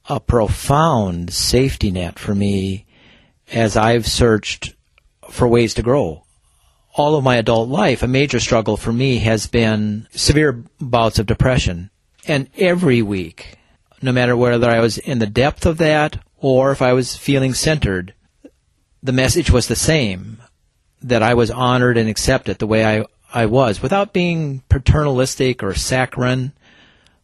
a 0.08 0.18
profound 0.18 1.32
safety 1.32 1.92
net 1.92 2.18
for 2.18 2.34
me 2.34 2.84
as 3.52 3.76
I've 3.76 4.08
searched 4.08 4.74
for 5.30 5.46
ways 5.46 5.74
to 5.74 5.82
grow 5.82 6.24
all 6.98 7.16
of 7.16 7.24
my 7.24 7.36
adult 7.36 7.68
life, 7.68 8.02
a 8.02 8.08
major 8.08 8.40
struggle 8.40 8.76
for 8.76 8.92
me 8.92 9.18
has 9.18 9.46
been 9.46 10.08
severe 10.10 10.64
bouts 10.80 11.18
of 11.18 11.26
depression. 11.26 11.90
And 12.26 12.48
every 12.56 13.02
week, 13.02 13.56
no 14.02 14.12
matter 14.12 14.36
whether 14.36 14.68
I 14.68 14.80
was 14.80 14.98
in 14.98 15.18
the 15.18 15.26
depth 15.26 15.64
of 15.64 15.78
that 15.78 16.18
or 16.36 16.72
if 16.72 16.82
I 16.82 16.92
was 16.92 17.16
feeling 17.16 17.54
centered, 17.54 18.14
the 19.02 19.12
message 19.12 19.50
was 19.50 19.68
the 19.68 19.76
same 19.76 20.42
that 21.02 21.22
I 21.22 21.34
was 21.34 21.50
honored 21.50 21.96
and 21.96 22.08
accepted 22.08 22.58
the 22.58 22.66
way 22.66 22.84
I, 22.84 23.04
I 23.32 23.46
was 23.46 23.80
without 23.80 24.12
being 24.12 24.62
paternalistic 24.68 25.62
or 25.62 25.74
saccharine, 25.74 26.52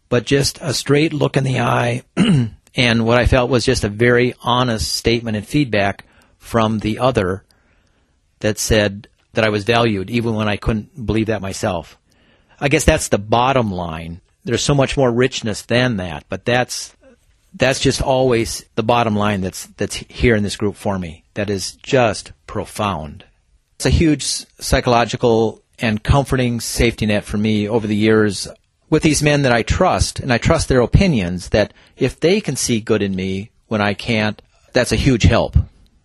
but 0.09 0.25
just 0.25 0.59
a 0.61 0.73
straight 0.73 1.13
look 1.13 1.37
in 1.37 1.45
the 1.45 1.61
eye 1.61 2.03
and 2.77 3.07
what 3.07 3.19
I 3.19 3.27
felt 3.27 3.51
was 3.51 3.65
just 3.65 3.85
a 3.85 3.89
very 3.89 4.35
honest 4.43 4.93
statement 4.95 5.37
and 5.37 5.47
feedback 5.47 6.05
from 6.39 6.79
the 6.79 6.99
other 6.99 7.45
that 8.41 8.59
said 8.59 9.09
that 9.35 9.45
I 9.45 9.51
was 9.51 9.65
valued 9.65 10.11
even 10.11 10.35
when 10.35 10.49
I 10.49 10.57
couldn't 10.57 11.07
believe 11.07 11.27
that 11.27 11.43
myself. 11.43 11.99
I 12.61 12.69
guess 12.69 12.85
that's 12.85 13.09
the 13.09 13.19
bottom 13.19 13.71
line. 13.71 14.21
There's 14.45 14.63
so 14.63 14.75
much 14.75 14.97
more 14.97 15.11
richness 15.11 15.63
than 15.63 15.97
that, 15.97 16.25
but 16.29 16.45
that's 16.45 16.95
that's 17.57 17.81
just 17.81 18.03
always 18.03 18.65
the 18.75 18.83
bottom 18.83 19.17
line 19.17 19.41
that's 19.41 19.67
that's 19.77 19.97
here 19.97 20.35
in 20.35 20.43
this 20.43 20.57
group 20.57 20.77
for 20.77 20.99
me. 20.99 21.25
That 21.35 21.51
is 21.51 21.73
just 21.77 22.33
profound. 22.47 23.25
It's 23.77 23.87
a 23.87 23.91
huge 23.91 24.25
psychological 24.25 25.63
and 25.79 26.03
comforting 26.03 26.61
safety 26.61 27.07
net 27.07 27.25
for 27.25 27.37
me 27.37 27.69
over 27.69 27.87
the 27.87 27.97
years 27.97 28.49
with 28.91 29.03
these 29.03 29.23
men 29.23 29.43
that 29.43 29.53
I 29.53 29.63
trust, 29.63 30.21
and 30.21 30.33
I 30.33 30.39
trust 30.39 30.69
their 30.69 30.81
opinions, 30.81 31.49
that 31.49 31.73
if 31.97 32.21
they 32.21 32.41
can 32.41 32.55
see 32.55 32.81
good 32.81 33.03
in 33.03 33.15
me 33.17 33.51
when 33.67 33.81
I 33.81 33.95
can't, 33.95 34.41
that's 34.73 34.93
a 34.93 34.97
huge 34.97 35.25
help. 35.25 35.57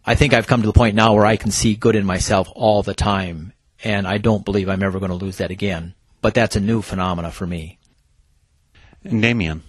I 0.10 0.16
think 0.16 0.34
I've 0.34 0.48
come 0.48 0.62
to 0.62 0.66
the 0.66 0.74
point 0.74 0.96
now 0.96 1.14
where 1.14 1.28
I 1.28 1.38
can 1.38 1.52
see 1.52 1.76
good 1.76 1.96
in 1.96 2.04
myself 2.04 2.52
all 2.56 2.82
the 2.82 2.96
time, 2.96 3.54
and 3.84 4.08
I 4.08 4.18
don't 4.18 4.44
believe 4.44 4.68
I'm 4.68 4.82
ever 4.82 4.98
going 4.98 5.12
to 5.12 5.16
lose 5.16 5.38
that 5.38 5.52
again. 5.52 5.94
But 6.20 6.34
that's 6.34 6.56
a 6.56 6.60
new 6.60 6.82
phenomena 6.82 7.30
for 7.30 7.46
me. 7.46 7.78
And 9.04 9.22
Damien. 9.22 9.62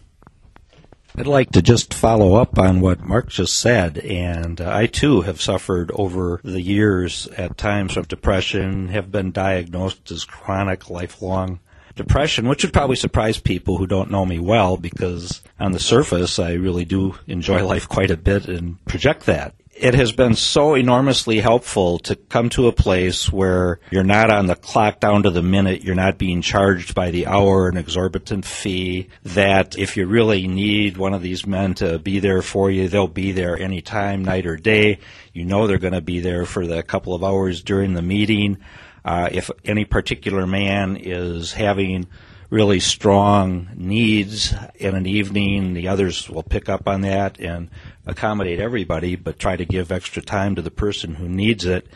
I'd 1.14 1.26
like 1.26 1.50
to 1.50 1.60
just 1.60 1.92
follow 1.92 2.36
up 2.36 2.58
on 2.58 2.80
what 2.80 3.02
Mark 3.02 3.28
just 3.28 3.58
said, 3.58 3.98
and 3.98 4.62
uh, 4.62 4.74
I 4.74 4.86
too 4.86 5.20
have 5.20 5.42
suffered 5.42 5.90
over 5.94 6.40
the 6.42 6.62
years 6.62 7.26
at 7.36 7.58
times 7.58 7.98
of 7.98 8.08
depression, 8.08 8.88
have 8.88 9.12
been 9.12 9.32
diagnosed 9.32 10.10
as 10.10 10.24
chronic, 10.24 10.88
lifelong 10.88 11.60
depression, 11.96 12.48
which 12.48 12.64
would 12.64 12.72
probably 12.72 12.96
surprise 12.96 13.38
people 13.38 13.76
who 13.76 13.86
don't 13.86 14.10
know 14.10 14.24
me 14.24 14.38
well 14.38 14.78
because 14.78 15.42
on 15.58 15.72
the 15.72 15.78
surface 15.78 16.38
I 16.38 16.54
really 16.54 16.86
do 16.86 17.16
enjoy 17.26 17.62
life 17.62 17.86
quite 17.86 18.10
a 18.10 18.16
bit 18.16 18.48
and 18.48 18.82
project 18.86 19.26
that. 19.26 19.54
It 19.80 19.94
has 19.94 20.12
been 20.12 20.34
so 20.34 20.74
enormously 20.74 21.38
helpful 21.38 21.98
to 22.00 22.14
come 22.14 22.50
to 22.50 22.68
a 22.68 22.72
place 22.72 23.32
where 23.32 23.80
you're 23.90 24.04
not 24.04 24.30
on 24.30 24.44
the 24.44 24.54
clock 24.54 25.00
down 25.00 25.22
to 25.22 25.30
the 25.30 25.40
minute, 25.40 25.82
you're 25.82 25.94
not 25.94 26.18
being 26.18 26.42
charged 26.42 26.94
by 26.94 27.10
the 27.10 27.26
hour 27.26 27.66
an 27.66 27.78
exorbitant 27.78 28.44
fee, 28.44 29.08
that 29.22 29.78
if 29.78 29.96
you 29.96 30.04
really 30.06 30.46
need 30.46 30.98
one 30.98 31.14
of 31.14 31.22
these 31.22 31.46
men 31.46 31.72
to 31.76 31.98
be 31.98 32.18
there 32.18 32.42
for 32.42 32.70
you, 32.70 32.88
they'll 32.88 33.08
be 33.08 33.32
there 33.32 33.58
any 33.58 33.80
time, 33.80 34.22
night 34.22 34.44
or 34.44 34.58
day. 34.58 34.98
You 35.32 35.46
know 35.46 35.66
they're 35.66 35.78
going 35.78 35.94
to 35.94 36.02
be 36.02 36.20
there 36.20 36.44
for 36.44 36.66
the 36.66 36.82
couple 36.82 37.14
of 37.14 37.24
hours 37.24 37.62
during 37.62 37.94
the 37.94 38.02
meeting. 38.02 38.58
Uh, 39.02 39.30
if 39.32 39.50
any 39.64 39.86
particular 39.86 40.46
man 40.46 40.98
is 40.98 41.54
having 41.54 42.06
really 42.50 42.80
strong 42.80 43.70
needs 43.76 44.52
in 44.74 44.94
an 44.94 45.06
evening, 45.06 45.72
the 45.72 45.88
others 45.88 46.28
will 46.28 46.42
pick 46.42 46.68
up 46.68 46.86
on 46.86 47.00
that 47.00 47.40
and 47.40 47.70
accommodate 48.06 48.60
everybody, 48.60 49.16
but 49.16 49.38
try 49.38 49.56
to 49.56 49.64
give 49.64 49.92
extra 49.92 50.22
time 50.22 50.54
to 50.54 50.62
the 50.62 50.70
person 50.70 51.14
who 51.14 51.28
needs 51.28 51.64
it. 51.64 51.86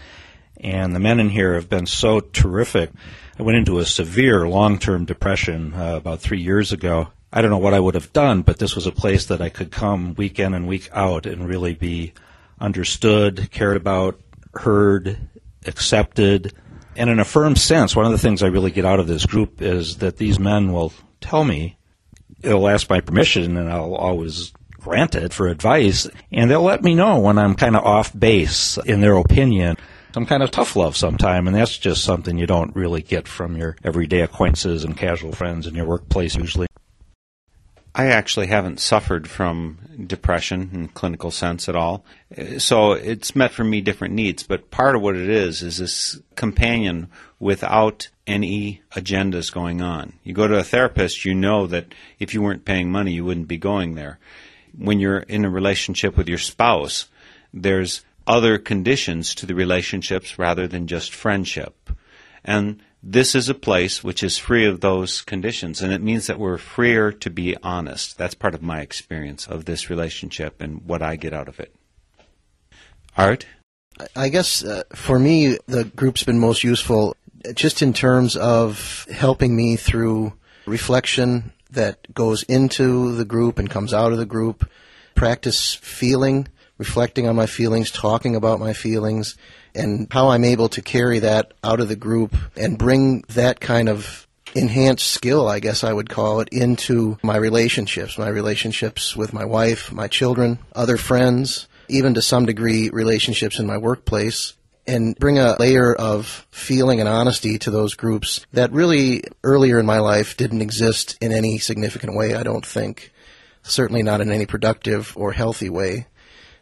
And 0.58 0.94
the 0.94 1.00
men 1.00 1.20
in 1.20 1.30
here 1.30 1.54
have 1.54 1.68
been 1.68 1.86
so 1.86 2.20
terrific. 2.20 2.90
I 3.38 3.42
went 3.42 3.58
into 3.58 3.78
a 3.78 3.84
severe 3.84 4.48
long 4.48 4.78
term 4.78 5.04
depression 5.04 5.74
uh, 5.74 5.96
about 5.96 6.20
three 6.20 6.40
years 6.40 6.72
ago. 6.72 7.08
I 7.32 7.42
don't 7.42 7.50
know 7.50 7.58
what 7.58 7.74
I 7.74 7.80
would 7.80 7.94
have 7.94 8.12
done, 8.12 8.42
but 8.42 8.58
this 8.58 8.76
was 8.76 8.86
a 8.86 8.92
place 8.92 9.26
that 9.26 9.42
I 9.42 9.48
could 9.48 9.72
come 9.72 10.14
week 10.14 10.38
in 10.38 10.54
and 10.54 10.68
week 10.68 10.88
out 10.92 11.26
and 11.26 11.48
really 11.48 11.74
be 11.74 12.12
understood, 12.60 13.50
cared 13.50 13.76
about, 13.76 14.20
heard, 14.54 15.18
accepted, 15.66 16.52
and 16.96 17.10
in 17.10 17.18
a 17.18 17.24
firm 17.24 17.56
sense, 17.56 17.96
one 17.96 18.06
of 18.06 18.12
the 18.12 18.18
things 18.18 18.42
I 18.42 18.48
really 18.48 18.70
get 18.70 18.84
out 18.84 19.00
of 19.00 19.06
this 19.06 19.26
group 19.26 19.60
is 19.60 19.98
that 19.98 20.16
these 20.16 20.38
men 20.38 20.72
will 20.72 20.92
tell 21.20 21.44
me, 21.44 21.76
they'll 22.40 22.68
ask 22.68 22.88
my 22.88 23.00
permission, 23.00 23.56
and 23.56 23.70
I'll 23.70 23.94
always 23.94 24.52
grant 24.84 25.14
it 25.14 25.32
for 25.32 25.48
advice, 25.48 26.06
and 26.30 26.50
they'll 26.50 26.62
let 26.62 26.82
me 26.82 26.94
know 26.94 27.18
when 27.18 27.38
I'm 27.38 27.54
kind 27.54 27.74
of 27.74 27.84
off 27.84 28.16
base 28.16 28.76
in 28.84 29.00
their 29.00 29.16
opinion. 29.16 29.76
Some 30.12 30.26
kind 30.26 30.42
of 30.42 30.50
tough 30.50 30.76
love 30.76 30.94
sometime, 30.96 31.48
and 31.48 31.56
that's 31.56 31.78
just 31.78 32.04
something 32.04 32.36
you 32.36 32.46
don't 32.46 32.76
really 32.76 33.02
get 33.02 33.26
from 33.26 33.56
your 33.56 33.76
everyday 33.82 34.20
acquaintances 34.20 34.84
and 34.84 34.96
casual 34.96 35.32
friends 35.32 35.66
in 35.66 35.74
your 35.74 35.86
workplace 35.86 36.36
usually. 36.36 36.66
I 37.96 38.06
actually 38.06 38.48
haven't 38.48 38.80
suffered 38.80 39.28
from 39.28 39.78
depression 40.06 40.70
in 40.72 40.88
clinical 40.88 41.30
sense 41.30 41.68
at 41.68 41.76
all. 41.76 42.04
So 42.58 42.92
it's 42.92 43.36
met 43.36 43.52
for 43.52 43.62
me 43.62 43.80
different 43.80 44.14
needs, 44.14 44.42
but 44.42 44.70
part 44.70 44.96
of 44.96 45.02
what 45.02 45.16
it 45.16 45.28
is 45.28 45.62
is 45.62 45.78
this 45.78 46.20
companion 46.34 47.08
without 47.38 48.08
any 48.26 48.82
agendas 48.96 49.52
going 49.52 49.80
on. 49.80 50.14
You 50.24 50.34
go 50.34 50.48
to 50.48 50.58
a 50.58 50.64
therapist, 50.64 51.24
you 51.24 51.34
know 51.34 51.68
that 51.68 51.94
if 52.18 52.34
you 52.34 52.42
weren't 52.42 52.64
paying 52.64 52.90
money, 52.90 53.12
you 53.12 53.24
wouldn't 53.24 53.48
be 53.48 53.58
going 53.58 53.94
there. 53.94 54.18
When 54.76 55.00
you're 55.00 55.18
in 55.18 55.44
a 55.44 55.50
relationship 55.50 56.16
with 56.16 56.28
your 56.28 56.38
spouse, 56.38 57.08
there's 57.52 58.02
other 58.26 58.58
conditions 58.58 59.34
to 59.36 59.46
the 59.46 59.54
relationships 59.54 60.38
rather 60.38 60.66
than 60.66 60.86
just 60.86 61.14
friendship. 61.14 61.90
And 62.44 62.80
this 63.02 63.34
is 63.34 63.48
a 63.48 63.54
place 63.54 64.02
which 64.02 64.22
is 64.22 64.38
free 64.38 64.64
of 64.64 64.80
those 64.80 65.20
conditions, 65.20 65.82
and 65.82 65.92
it 65.92 66.02
means 66.02 66.26
that 66.26 66.38
we're 66.38 66.58
freer 66.58 67.12
to 67.12 67.30
be 67.30 67.56
honest. 67.62 68.16
That's 68.16 68.34
part 68.34 68.54
of 68.54 68.62
my 68.62 68.80
experience 68.80 69.46
of 69.46 69.66
this 69.66 69.90
relationship 69.90 70.60
and 70.60 70.82
what 70.86 71.02
I 71.02 71.16
get 71.16 71.34
out 71.34 71.48
of 71.48 71.60
it. 71.60 71.74
Art? 73.16 73.46
I 74.16 74.28
guess 74.28 74.64
uh, 74.64 74.82
for 74.94 75.18
me, 75.18 75.58
the 75.66 75.84
group's 75.84 76.24
been 76.24 76.40
most 76.40 76.64
useful 76.64 77.14
just 77.54 77.82
in 77.82 77.92
terms 77.92 78.36
of 78.36 79.06
helping 79.12 79.54
me 79.54 79.76
through 79.76 80.32
reflection 80.66 81.52
that 81.74 82.12
goes 82.14 82.42
into 82.44 83.14
the 83.14 83.24
group 83.24 83.58
and 83.58 83.70
comes 83.70 83.94
out 83.94 84.12
of 84.12 84.18
the 84.18 84.26
group, 84.26 84.68
practice 85.14 85.74
feeling, 85.74 86.48
reflecting 86.78 87.28
on 87.28 87.36
my 87.36 87.46
feelings, 87.46 87.90
talking 87.90 88.34
about 88.34 88.60
my 88.60 88.72
feelings, 88.72 89.36
and 89.74 90.08
how 90.10 90.28
I'm 90.28 90.44
able 90.44 90.68
to 90.70 90.82
carry 90.82 91.20
that 91.20 91.52
out 91.62 91.80
of 91.80 91.88
the 91.88 91.96
group 91.96 92.36
and 92.56 92.78
bring 92.78 93.22
that 93.28 93.60
kind 93.60 93.88
of 93.88 94.26
enhanced 94.54 95.08
skill, 95.08 95.48
I 95.48 95.60
guess 95.60 95.82
I 95.82 95.92
would 95.92 96.08
call 96.08 96.40
it, 96.40 96.48
into 96.50 97.18
my 97.22 97.36
relationships, 97.36 98.18
my 98.18 98.28
relationships 98.28 99.16
with 99.16 99.32
my 99.32 99.44
wife, 99.44 99.92
my 99.92 100.06
children, 100.06 100.58
other 100.74 100.96
friends, 100.96 101.66
even 101.88 102.14
to 102.14 102.22
some 102.22 102.46
degree 102.46 102.88
relationships 102.90 103.58
in 103.58 103.66
my 103.66 103.78
workplace 103.78 104.54
and 104.86 105.16
bring 105.16 105.38
a 105.38 105.56
layer 105.58 105.94
of 105.94 106.46
feeling 106.50 107.00
and 107.00 107.08
honesty 107.08 107.58
to 107.58 107.70
those 107.70 107.94
groups 107.94 108.44
that 108.52 108.72
really 108.72 109.24
earlier 109.42 109.78
in 109.78 109.86
my 109.86 109.98
life 109.98 110.36
didn't 110.36 110.62
exist 110.62 111.16
in 111.20 111.32
any 111.32 111.58
significant 111.58 112.16
way, 112.16 112.34
I 112.34 112.42
don't 112.42 112.66
think. 112.66 113.12
Certainly 113.62 114.02
not 114.02 114.20
in 114.20 114.30
any 114.30 114.46
productive 114.46 115.14
or 115.16 115.32
healthy 115.32 115.70
way. 115.70 116.06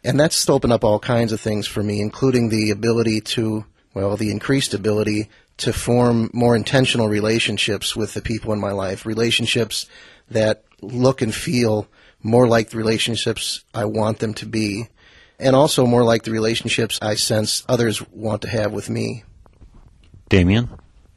And 0.03 0.19
that's 0.19 0.49
opened 0.49 0.73
up 0.73 0.83
all 0.83 0.99
kinds 0.99 1.31
of 1.31 1.41
things 1.41 1.67
for 1.67 1.83
me, 1.83 2.01
including 2.01 2.49
the 2.49 2.71
ability 2.71 3.21
to, 3.21 3.65
well, 3.93 4.15
the 4.17 4.31
increased 4.31 4.73
ability 4.73 5.29
to 5.57 5.73
form 5.73 6.29
more 6.33 6.55
intentional 6.55 7.09
relationships 7.09 7.95
with 7.95 8.13
the 8.13 8.21
people 8.21 8.53
in 8.53 8.59
my 8.59 8.71
life, 8.71 9.05
relationships 9.05 9.85
that 10.29 10.63
look 10.81 11.21
and 11.21 11.33
feel 11.33 11.87
more 12.21 12.47
like 12.47 12.69
the 12.69 12.77
relationships 12.77 13.63
I 13.73 13.85
want 13.85 14.19
them 14.19 14.33
to 14.35 14.45
be, 14.45 14.87
and 15.43 15.55
also 15.55 15.85
more 15.85 16.03
like 16.03 16.23
the 16.23 16.31
relationships 16.31 16.97
I 17.01 17.15
sense 17.15 17.63
others 17.67 18.01
want 18.09 18.41
to 18.43 18.49
have 18.49 18.71
with 18.71 18.89
me. 18.89 19.23
Damien? 20.29 20.69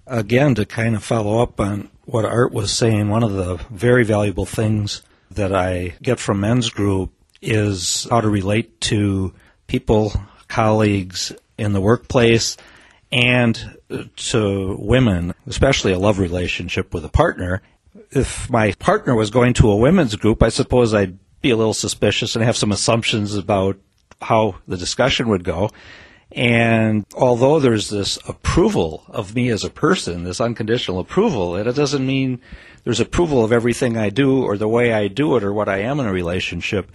Again, 0.06 0.54
to 0.56 0.66
kind 0.66 0.94
of 0.94 1.02
follow 1.02 1.42
up 1.42 1.60
on 1.60 1.90
what 2.04 2.24
Art 2.24 2.52
was 2.52 2.72
saying, 2.72 3.08
one 3.08 3.22
of 3.22 3.32
the 3.32 3.56
very 3.70 4.04
valuable 4.04 4.46
things 4.46 5.02
that 5.30 5.54
I 5.54 5.94
get 6.02 6.18
from 6.18 6.40
men's 6.40 6.70
group 6.70 7.12
is 7.42 8.06
how 8.10 8.20
to 8.20 8.28
relate 8.28 8.80
to 8.82 9.34
people, 9.66 10.12
colleagues 10.48 11.32
in 11.58 11.72
the 11.72 11.80
workplace, 11.80 12.56
and 13.10 13.78
to 14.16 14.76
women, 14.78 15.34
especially 15.46 15.92
a 15.92 15.98
love 15.98 16.18
relationship 16.18 16.92
with 16.94 17.04
a 17.04 17.08
partner. 17.08 17.62
If 18.10 18.50
my 18.50 18.72
partner 18.72 19.14
was 19.14 19.30
going 19.30 19.54
to 19.54 19.70
a 19.70 19.76
women's 19.76 20.16
group, 20.16 20.42
I 20.42 20.48
suppose 20.48 20.94
I'd 20.94 21.18
be 21.40 21.50
a 21.50 21.56
little 21.56 21.74
suspicious 21.74 22.36
and 22.36 22.44
have 22.44 22.56
some 22.56 22.72
assumptions 22.72 23.34
about 23.34 23.78
how 24.20 24.56
the 24.66 24.76
discussion 24.76 25.28
would 25.28 25.44
go. 25.44 25.70
And 26.32 27.06
although 27.16 27.60
there's 27.60 27.88
this 27.88 28.18
approval 28.28 29.04
of 29.08 29.34
me 29.34 29.48
as 29.50 29.64
a 29.64 29.70
person, 29.70 30.24
this 30.24 30.40
unconditional 30.40 30.98
approval, 30.98 31.56
it 31.56 31.64
doesn't 31.74 32.04
mean 32.04 32.40
there's 32.84 33.00
approval 33.00 33.44
of 33.44 33.52
everything 33.52 33.96
I 33.96 34.10
do 34.10 34.42
or 34.42 34.58
the 34.58 34.68
way 34.68 34.92
I 34.92 35.08
do 35.08 35.36
it 35.36 35.44
or 35.44 35.52
what 35.52 35.68
I 35.68 35.78
am 35.78 36.00
in 36.00 36.06
a 36.06 36.12
relationship. 36.12 36.90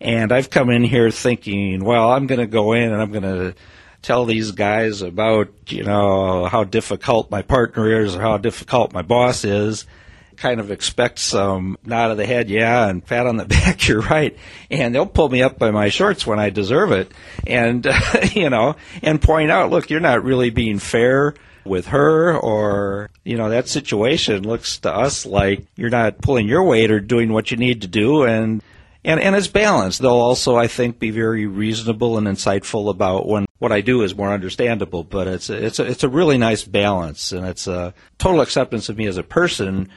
And 0.00 0.32
I've 0.32 0.50
come 0.50 0.68
in 0.68 0.82
here 0.82 1.10
thinking, 1.10 1.84
well, 1.84 2.10
I'm 2.10 2.26
going 2.26 2.40
to 2.40 2.46
go 2.46 2.72
in 2.72 2.92
and 2.92 3.00
I'm 3.00 3.12
going 3.12 3.22
to 3.22 3.54
tell 4.02 4.24
these 4.24 4.50
guys 4.50 5.00
about, 5.00 5.48
you 5.68 5.84
know, 5.84 6.46
how 6.46 6.64
difficult 6.64 7.30
my 7.30 7.42
partner 7.42 8.02
is 8.02 8.16
or 8.16 8.20
how 8.20 8.36
difficult 8.36 8.92
my 8.92 9.02
boss 9.02 9.44
is, 9.44 9.86
kind 10.42 10.58
of 10.58 10.72
expect 10.72 11.20
some 11.20 11.78
nod 11.84 12.10
of 12.10 12.16
the 12.16 12.26
head, 12.26 12.50
yeah, 12.50 12.88
and 12.88 13.06
pat 13.06 13.28
on 13.28 13.36
the 13.36 13.44
back, 13.46 13.86
you're 13.86 14.02
right. 14.02 14.36
And 14.70 14.92
they'll 14.92 15.06
pull 15.06 15.28
me 15.28 15.40
up 15.40 15.56
by 15.56 15.70
my 15.70 15.88
shorts 15.88 16.26
when 16.26 16.40
I 16.40 16.50
deserve 16.50 16.90
it. 16.90 17.12
And, 17.46 17.86
uh, 17.86 18.00
you 18.32 18.50
know, 18.50 18.74
and 19.02 19.22
point 19.22 19.52
out, 19.52 19.70
look, 19.70 19.88
you're 19.88 20.00
not 20.00 20.24
really 20.24 20.50
being 20.50 20.80
fair 20.80 21.34
with 21.64 21.86
her 21.86 22.36
or, 22.36 23.08
you 23.22 23.36
know, 23.36 23.50
that 23.50 23.68
situation 23.68 24.42
looks 24.42 24.78
to 24.78 24.92
us 24.92 25.24
like 25.24 25.64
you're 25.76 25.90
not 25.90 26.18
pulling 26.18 26.48
your 26.48 26.64
weight 26.64 26.90
or 26.90 26.98
doing 26.98 27.32
what 27.32 27.52
you 27.52 27.56
need 27.56 27.82
to 27.82 27.88
do. 27.88 28.24
And, 28.24 28.64
and, 29.04 29.20
and 29.20 29.36
it's 29.36 29.46
balanced. 29.46 30.02
They'll 30.02 30.10
also, 30.10 30.56
I 30.56 30.66
think, 30.66 30.98
be 30.98 31.10
very 31.10 31.46
reasonable 31.46 32.18
and 32.18 32.26
insightful 32.26 32.90
about 32.90 33.28
when 33.28 33.46
what 33.60 33.70
I 33.70 33.80
do 33.80 34.02
is 34.02 34.16
more 34.16 34.32
understandable, 34.32 35.04
but 35.04 35.28
it's 35.28 35.50
a, 35.50 35.66
it's 35.66 35.78
a, 35.78 35.84
it's 35.84 36.02
a 36.02 36.08
really 36.08 36.36
nice 36.36 36.64
balance 36.64 37.30
and 37.30 37.46
it's 37.46 37.68
a 37.68 37.94
total 38.18 38.40
acceptance 38.40 38.88
of 38.88 38.96
me 38.96 39.06
as 39.06 39.18
a 39.18 39.22
person 39.22 39.88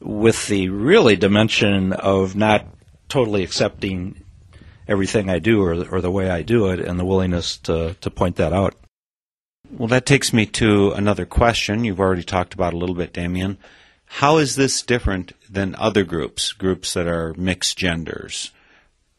with 0.00 0.46
the 0.48 0.68
really 0.68 1.16
dimension 1.16 1.92
of 1.92 2.36
not 2.36 2.66
totally 3.08 3.42
accepting 3.42 4.22
everything 4.88 5.28
I 5.28 5.38
do 5.38 5.62
or, 5.62 5.84
or 5.88 6.00
the 6.00 6.10
way 6.10 6.30
I 6.30 6.42
do 6.42 6.68
it 6.68 6.80
and 6.80 6.98
the 6.98 7.04
willingness 7.04 7.58
to, 7.58 7.94
to 8.00 8.10
point 8.10 8.36
that 8.36 8.52
out. 8.52 8.74
Well, 9.70 9.88
that 9.88 10.06
takes 10.06 10.32
me 10.32 10.46
to 10.46 10.92
another 10.92 11.26
question 11.26 11.84
you've 11.84 12.00
already 12.00 12.22
talked 12.22 12.54
about 12.54 12.72
a 12.72 12.76
little 12.76 12.94
bit, 12.94 13.12
Damien. 13.12 13.58
How 14.06 14.38
is 14.38 14.54
this 14.54 14.82
different 14.82 15.32
than 15.50 15.74
other 15.76 16.04
groups, 16.04 16.52
groups 16.52 16.94
that 16.94 17.08
are 17.08 17.34
mixed 17.34 17.76
genders? 17.76 18.52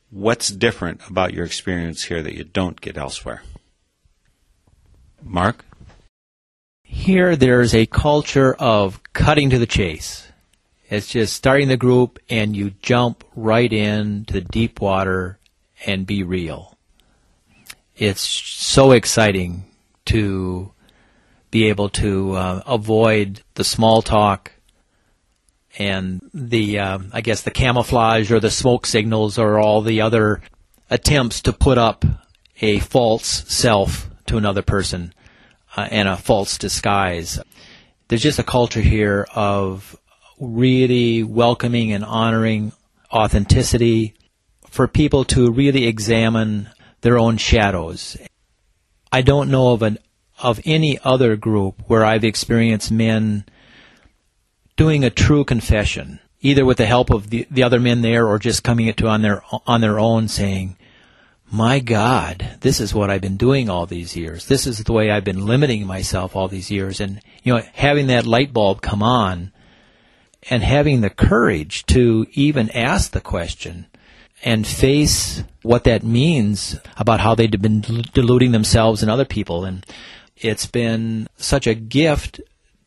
What's 0.10 0.48
different 0.48 1.02
about 1.10 1.34
your 1.34 1.46
experience 1.46 2.06
here 2.06 2.24
that 2.24 2.36
you 2.36 2.46
don't 2.46 2.80
get 2.80 2.98
elsewhere? 2.98 3.44
Mark? 5.22 5.66
Here, 6.82 7.36
there's 7.36 7.76
a 7.76 7.86
culture 7.86 8.54
of 8.54 9.02
cutting 9.12 9.50
to 9.50 9.60
the 9.60 9.66
chase. 9.66 10.27
It's 10.90 11.08
just 11.08 11.36
starting 11.36 11.68
the 11.68 11.78
group 11.78 12.20
and 12.30 12.56
you 12.56 12.72
jump 12.82 13.24
right 13.36 13.72
into 13.72 14.34
the 14.34 14.42
deep 14.42 14.80
water 14.80 15.38
and 15.86 16.08
be 16.08 16.24
real. 16.24 16.78
It's 17.98 18.22
so 18.22 18.92
exciting 18.92 19.66
to 20.06 20.72
be 21.52 21.68
able 21.70 21.90
to 21.90 22.34
uh, 22.34 22.62
avoid 22.66 23.42
the 23.56 23.64
small 23.64 24.02
talk 24.02 24.52
and 25.78 26.22
the 26.34 26.80
uh, 26.80 27.00
I 27.12 27.22
guess 27.22 27.42
the 27.42 27.52
camouflage 27.52 28.32
or 28.32 28.40
the 28.40 28.50
smoke 28.50 28.86
signals 28.86 29.38
or 29.38 29.60
all 29.60 29.82
the 29.82 30.02
other 30.02 30.42
attempts 30.90 31.42
to 31.44 31.54
put 31.54 31.78
up 31.78 32.06
a 32.62 32.80
false 32.80 33.44
self 33.48 34.10
to 34.28 34.38
another 34.38 34.62
person 34.62 35.14
uh, 35.76 35.88
and 35.92 36.08
a 36.08 36.18
false 36.18 36.58
disguise. 36.58 37.40
There's 38.08 38.24
just 38.24 38.40
a 38.40 38.44
culture 38.44 38.82
here 38.82 39.28
of 39.36 39.98
really 40.40 41.24
welcoming 41.24 41.92
and 41.92 42.04
honoring 42.04 42.72
authenticity 43.12 44.14
for 44.70 44.88
people 44.88 45.24
to 45.26 45.52
really 45.52 45.88
examine 45.88 46.70
their 47.02 47.18
own 47.18 47.38
shadows. 47.38 48.18
I 49.12 49.22
don't 49.22 49.50
know 49.50 49.72
of 49.72 49.82
an 49.82 49.98
of 50.40 50.60
any 50.66 51.00
other 51.04 51.36
group 51.36 51.82
where 51.88 52.06
I've 52.06 52.24
experienced 52.24 52.92
men 52.92 53.44
doing 54.76 55.04
a 55.04 55.10
true 55.10 55.44
confession, 55.44 56.20
either 56.42 56.64
with 56.64 56.78
the 56.78 56.86
help 56.86 57.10
of 57.10 57.32
the, 57.32 57.48
the 57.50 57.64
other 57.64 57.80
men 57.80 58.02
there 58.02 58.28
or 58.28 58.38
just 58.38 58.64
coming 58.64 58.86
it 58.86 58.98
to 58.98 59.08
on 59.08 59.24
their 59.24 59.42
on 59.66 59.82
their 59.82 60.00
own 60.00 60.28
saying, 60.28 60.78
"My 61.50 61.80
God, 61.80 62.58
this 62.62 62.80
is 62.80 62.94
what 62.94 63.10
I've 63.10 63.22
been 63.22 63.38
doing 63.38 63.70
all 63.70 63.88
these 63.88 64.16
years. 64.16 64.46
This 64.46 64.68
is 64.68 64.84
the 64.84 64.94
way 64.94 65.10
I've 65.10 65.24
been 65.24 65.48
limiting 65.48 65.88
myself 65.88 66.36
all 66.36 66.48
these 66.48 66.70
years." 66.70 67.00
And 67.00 67.22
you 67.42 67.54
know, 67.54 67.64
having 67.74 68.08
that 68.08 68.28
light 68.28 68.54
bulb 68.54 68.82
come 68.82 69.02
on 69.02 69.52
and 70.50 70.64
having 70.64 71.02
the 71.02 71.10
courage 71.10 71.86
to 71.88 72.26
even 72.34 72.70
ask 72.72 73.12
the 73.12 73.22
question 73.22 73.88
and 74.44 74.68
face 74.68 75.44
what 75.64 75.84
that 75.84 76.04
means 76.04 76.78
about 76.96 77.20
how 77.20 77.36
they've 77.36 77.50
been 77.52 77.82
deluding 78.14 78.52
themselves 78.52 79.02
and 79.02 79.12
other 79.12 79.26
people. 79.26 79.66
And 79.66 79.86
it's 80.36 80.66
been 80.66 81.28
such 81.38 81.68
a 81.68 81.74
gift 81.74 82.40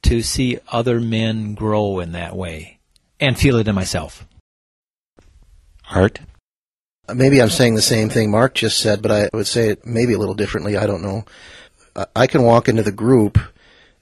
to 0.03 0.23
see 0.23 0.59
other 0.69 1.01
men 1.01 1.55
grow 1.55 1.99
in 1.99 2.13
that 2.13 2.37
way 2.37 2.79
and 3.19 3.39
feel 3.39 3.57
it 3.57 3.69
in 3.69 3.75
myself. 3.75 4.27
Art? 5.91 6.21
Maybe 7.13 7.43
I'm 7.43 7.51
saying 7.51 7.75
the 7.75 7.83
same 7.83 8.09
thing 8.09 8.31
Mark 8.31 8.55
just 8.55 8.79
said, 8.79 9.03
but 9.03 9.11
I 9.11 9.29
would 9.33 9.49
say 9.49 9.71
it 9.71 9.85
maybe 9.85 10.13
a 10.13 10.19
little 10.19 10.35
differently. 10.35 10.77
I 10.77 10.87
don't 10.87 11.03
know. 11.03 11.25
I 12.15 12.29
can 12.29 12.45
walk 12.45 12.69
into 12.69 12.85
the 12.85 12.93
group 12.93 13.39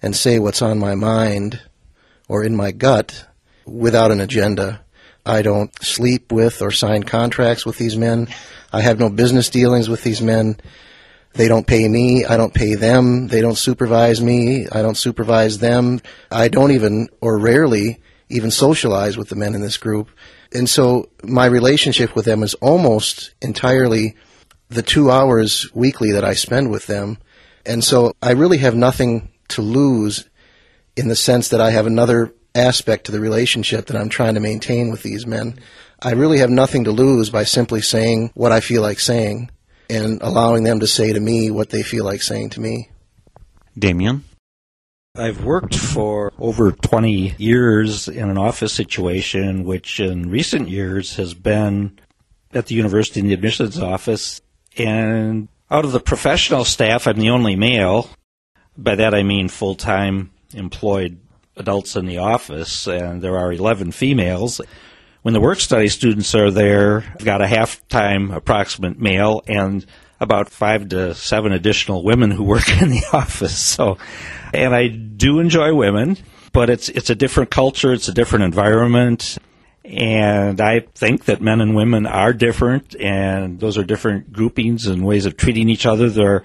and 0.03 0.15
say 0.15 0.39
what's 0.39 0.61
on 0.61 0.79
my 0.79 0.95
mind 0.95 1.63
or 2.29 2.45
in 2.45 2.55
my 2.55 2.71
gut 2.71 3.27
without 3.69 4.11
an 4.11 4.21
agenda. 4.21 4.85
I 5.25 5.43
don't 5.43 5.71
sleep 5.83 6.33
with 6.33 6.63
or 6.63 6.71
sign 6.71 7.03
contracts 7.03 7.67
with 7.67 7.77
these 7.77 7.97
men. 7.97 8.29
I 8.73 8.81
have 8.81 8.99
no 8.99 9.11
business 9.11 9.51
dealings 9.51 9.89
with 9.89 10.03
these 10.03 10.23
men. 10.23 10.59
They 11.35 11.49
don't 11.49 11.67
pay 11.67 11.87
me. 11.87 12.25
I 12.25 12.37
don't 12.37 12.55
pay 12.55 12.75
them. 12.75 13.29
They 13.29 13.41
don't 13.41 13.59
supervise 13.59 14.23
me. 14.23 14.67
I 14.73 14.83
don't 14.83 14.97
supervise 14.97 15.59
them. 15.59 16.01
I 16.31 16.49
don't 16.49 16.73
even, 16.73 17.09
or 17.21 17.39
rarely, 17.39 18.01
even 18.29 18.51
socialize 18.51 19.17
with 19.17 19.29
the 19.29 19.37
men 19.37 19.55
in 19.55 19.61
this 19.61 19.77
group. 19.77 20.11
And 20.53 20.69
so 20.69 21.11
my 21.23 21.47
relationship 21.47 22.17
with 22.17 22.25
them 22.25 22.43
is 22.43 22.55
almost 22.55 23.35
entirely 23.43 24.17
the 24.69 24.83
two 24.83 25.11
hours 25.11 25.69
weekly 25.75 26.13
that 26.13 26.25
I 26.25 26.35
spend 26.35 26.71
with 26.71 26.87
them. 26.87 27.19
And 27.67 27.85
so 27.85 28.15
I 28.23 28.33
really 28.33 28.59
have 28.59 28.75
nothing 28.75 29.31
to 29.49 29.63
lose 29.63 30.29
in 30.97 31.09
the 31.09 31.17
sense 31.17 31.49
that 31.51 31.61
I 31.61 31.71
have 31.71 31.87
another 31.87 32.35
aspect 32.55 33.07
to 33.07 33.13
the 33.13 33.21
relationship 33.21 33.87
that 33.87 33.97
I'm 33.97 34.09
trying 34.09 34.35
to 34.35 34.41
maintain 34.41 34.91
with 34.91 35.03
these 35.03 35.27
men. 35.27 35.59
I 36.01 36.13
really 36.13 36.39
have 36.39 36.51
nothing 36.51 36.85
to 36.85 36.91
lose 36.91 37.31
by 37.31 37.45
simply 37.45 37.83
saying 37.83 38.31
what 38.35 38.53
I 38.53 38.61
feel 38.61 38.83
like 38.83 39.01
saying 39.01 39.51
and 39.91 40.21
allowing 40.23 40.65
them 40.65 40.81
to 40.81 40.87
say 40.87 41.13
to 41.13 41.21
me 41.21 41.51
what 41.51 41.71
they 41.71 41.83
feel 41.83 42.05
like 42.05 42.23
saying 42.23 42.51
to 42.51 42.61
me. 42.61 42.91
Damien? 43.79 44.25
I've 45.17 45.45
worked 45.45 45.75
for 45.75 46.33
over 46.39 46.71
20 46.71 47.35
years 47.39 48.07
in 48.07 48.31
an 48.31 48.39
office 48.39 48.73
situation, 48.73 49.65
which 49.65 49.99
in 49.99 50.31
recent 50.31 50.69
years 50.69 51.17
has 51.17 51.35
been 51.35 51.99
at 52.53 52.67
the 52.67 52.77
university 52.77 53.21
in 53.21 53.27
the 53.27 53.35
admissions 53.35 53.79
office. 53.81 54.41
And 54.77 55.49
out 55.71 55.85
of 55.85 55.93
the 55.93 56.01
professional 56.01 56.65
staff, 56.65 57.07
I'm 57.07 57.19
the 57.19 57.31
only 57.31 57.57
male. 57.57 58.11
By 58.77 58.95
that 58.95 59.15
I 59.15 59.25
mean 59.25 59.49
full 59.49 59.75
time 59.75 60.31
employed 60.55 61.19
adults 61.59 61.97
in 61.97 62.07
the 62.07 62.19
office, 62.19 62.87
and 62.87 63.23
there 63.23 63.37
are 63.39 63.53
11 63.53 63.93
females. 63.93 64.61
When 65.23 65.35
the 65.35 65.41
work 65.41 65.61
study 65.61 65.89
students 65.89 66.35
are 66.35 66.51
there, 66.51 67.05
I've 67.15 67.25
got 67.25 67.43
a 67.43 67.47
half 67.47 67.87
time 67.89 68.31
approximate 68.31 68.99
male 68.99 69.43
and 69.47 69.85
about 70.21 70.49
five 70.49 70.89
to 70.89 71.15
seven 71.15 71.53
additional 71.53 72.03
women 72.03 72.31
who 72.31 72.43
work 72.45 72.69
in 72.81 72.91
the 72.91 73.05
office. 73.13 73.59
So, 73.59 73.99
and 74.53 74.75
I 74.75 74.89
do 74.89 75.41
enjoy 75.41 75.75
women, 75.75 76.17
but 76.53 76.71
it's 76.71 76.89
it's 76.89 77.11
a 77.11 77.15
different 77.15 77.51
culture, 77.51 77.93
it's 77.93 78.09
a 78.09 78.15
different 78.15 78.45
environment, 78.45 79.39
and 79.85 80.61
I 80.61 80.81
think 80.81 81.25
that 81.27 81.41
men 81.41 81.61
and 81.61 81.75
women 81.75 82.07
are 82.07 82.33
different, 82.33 82.95
and 83.01 83.59
those 83.59 83.79
are 83.79 83.85
different 83.85 84.33
groupings 84.33 84.87
and 84.87 85.05
ways 85.05 85.25
of 85.25 85.37
treating 85.37 85.69
each 85.69 85.87
other. 85.87 86.11
There 86.11 86.45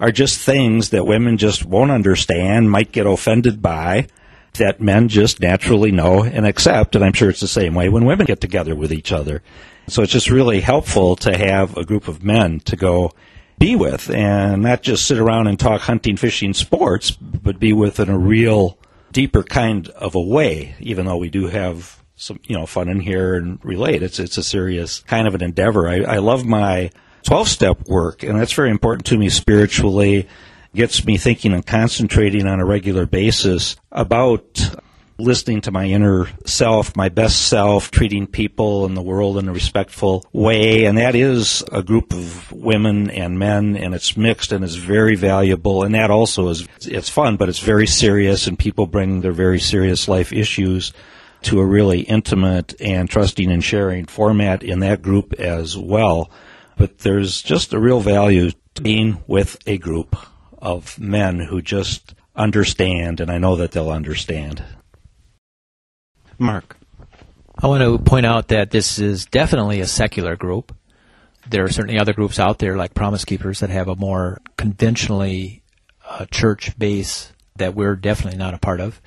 are 0.00 0.12
just 0.12 0.38
things 0.38 0.90
that 0.90 1.06
women 1.06 1.36
just 1.36 1.64
won't 1.64 1.90
understand, 1.90 2.70
might 2.70 2.92
get 2.92 3.06
offended 3.06 3.60
by, 3.60 4.06
that 4.54 4.80
men 4.80 5.08
just 5.08 5.40
naturally 5.40 5.92
know 5.92 6.24
and 6.24 6.46
accept. 6.46 6.94
And 6.94 7.04
I'm 7.04 7.12
sure 7.12 7.30
it's 7.30 7.40
the 7.40 7.48
same 7.48 7.74
way 7.74 7.88
when 7.88 8.04
women 8.04 8.26
get 8.26 8.40
together 8.40 8.74
with 8.74 8.92
each 8.92 9.12
other. 9.12 9.42
So 9.88 10.02
it's 10.02 10.12
just 10.12 10.30
really 10.30 10.60
helpful 10.60 11.16
to 11.16 11.36
have 11.36 11.76
a 11.76 11.84
group 11.84 12.08
of 12.08 12.22
men 12.22 12.60
to 12.60 12.76
go 12.76 13.12
be 13.58 13.74
with 13.74 14.10
and 14.10 14.62
not 14.62 14.82
just 14.82 15.06
sit 15.06 15.18
around 15.18 15.46
and 15.46 15.58
talk 15.58 15.82
hunting, 15.82 16.16
fishing, 16.16 16.54
sports, 16.54 17.10
but 17.10 17.58
be 17.58 17.72
with 17.72 17.98
in 17.98 18.08
a 18.08 18.18
real 18.18 18.78
deeper 19.12 19.42
kind 19.42 19.88
of 19.90 20.14
a 20.14 20.20
way, 20.20 20.76
even 20.80 21.06
though 21.06 21.16
we 21.16 21.30
do 21.30 21.46
have 21.46 22.02
some, 22.16 22.38
you 22.44 22.56
know, 22.56 22.66
fun 22.66 22.88
in 22.88 23.00
here 23.00 23.34
and 23.34 23.58
relate. 23.64 24.02
It's, 24.02 24.18
it's 24.18 24.36
a 24.36 24.42
serious 24.42 25.00
kind 25.00 25.26
of 25.26 25.34
an 25.34 25.42
endeavor. 25.42 25.88
I, 25.88 26.02
I 26.02 26.18
love 26.18 26.44
my 26.44 26.90
12 27.24 27.48
step 27.48 27.88
work 27.88 28.22
and 28.22 28.38
that's 28.38 28.52
very 28.52 28.70
important 28.70 29.06
to 29.06 29.16
me 29.16 29.28
spiritually 29.28 30.28
gets 30.78 31.04
me 31.04 31.16
thinking 31.16 31.52
and 31.52 31.66
concentrating 31.66 32.46
on 32.46 32.60
a 32.60 32.64
regular 32.64 33.04
basis 33.04 33.74
about 33.90 34.76
listening 35.18 35.60
to 35.60 35.72
my 35.72 35.86
inner 35.86 36.28
self, 36.46 36.96
my 36.96 37.08
best 37.08 37.48
self, 37.48 37.90
treating 37.90 38.28
people 38.28 38.86
in 38.86 38.94
the 38.94 39.02
world 39.02 39.38
in 39.38 39.48
a 39.48 39.52
respectful 39.52 40.24
way. 40.32 40.84
And 40.84 40.96
that 40.96 41.16
is 41.16 41.64
a 41.72 41.82
group 41.82 42.12
of 42.12 42.52
women 42.52 43.10
and 43.10 43.40
men 43.40 43.76
and 43.76 43.92
it's 43.92 44.16
mixed 44.16 44.52
and 44.52 44.62
it's 44.62 44.76
very 44.76 45.16
valuable. 45.16 45.82
And 45.82 45.96
that 45.96 46.12
also 46.12 46.46
is, 46.46 46.68
it's 46.82 47.08
fun, 47.08 47.36
but 47.36 47.48
it's 47.48 47.58
very 47.58 47.88
serious 47.88 48.46
and 48.46 48.56
people 48.56 48.86
bring 48.86 49.20
their 49.20 49.32
very 49.32 49.58
serious 49.58 50.06
life 50.06 50.32
issues 50.32 50.92
to 51.42 51.58
a 51.58 51.66
really 51.66 52.02
intimate 52.02 52.80
and 52.80 53.10
trusting 53.10 53.50
and 53.50 53.64
sharing 53.64 54.06
format 54.06 54.62
in 54.62 54.78
that 54.78 55.02
group 55.02 55.32
as 55.40 55.76
well. 55.76 56.30
But 56.76 56.98
there's 56.98 57.42
just 57.42 57.72
a 57.72 57.80
real 57.80 57.98
value 57.98 58.52
to 58.76 58.82
being 58.82 59.24
with 59.26 59.58
a 59.66 59.76
group 59.78 60.14
of 60.60 60.98
men 60.98 61.38
who 61.40 61.62
just 61.62 62.14
understand, 62.36 63.20
and 63.20 63.30
I 63.30 63.38
know 63.38 63.56
that 63.56 63.70
they'll 63.72 63.88
understand. 63.90 64.62
Mark. 66.38 66.76
I 67.60 67.66
want 67.66 67.82
to 67.82 67.98
point 67.98 68.26
out 68.26 68.46
that 68.48 68.70
this 68.70 69.00
is 69.00 69.24
definitely 69.26 69.80
a 69.80 69.86
secular 69.86 70.36
group. 70.36 70.74
There 71.48 71.64
are 71.64 71.70
certainly 71.70 71.98
other 71.98 72.12
groups 72.12 72.38
out 72.38 72.58
there 72.58 72.76
like 72.76 72.92
Promise 72.94 73.24
Keepers 73.24 73.60
that 73.60 73.70
have 73.70 73.88
a 73.88 73.96
more 73.96 74.40
conventionally 74.56 75.62
uh, 76.08 76.26
church 76.26 76.78
base 76.78 77.32
that 77.56 77.74
we're 77.74 77.96
definitely 77.96 78.38
not 78.38 78.54
a 78.54 78.58
part 78.58 78.80
of. 78.80 79.00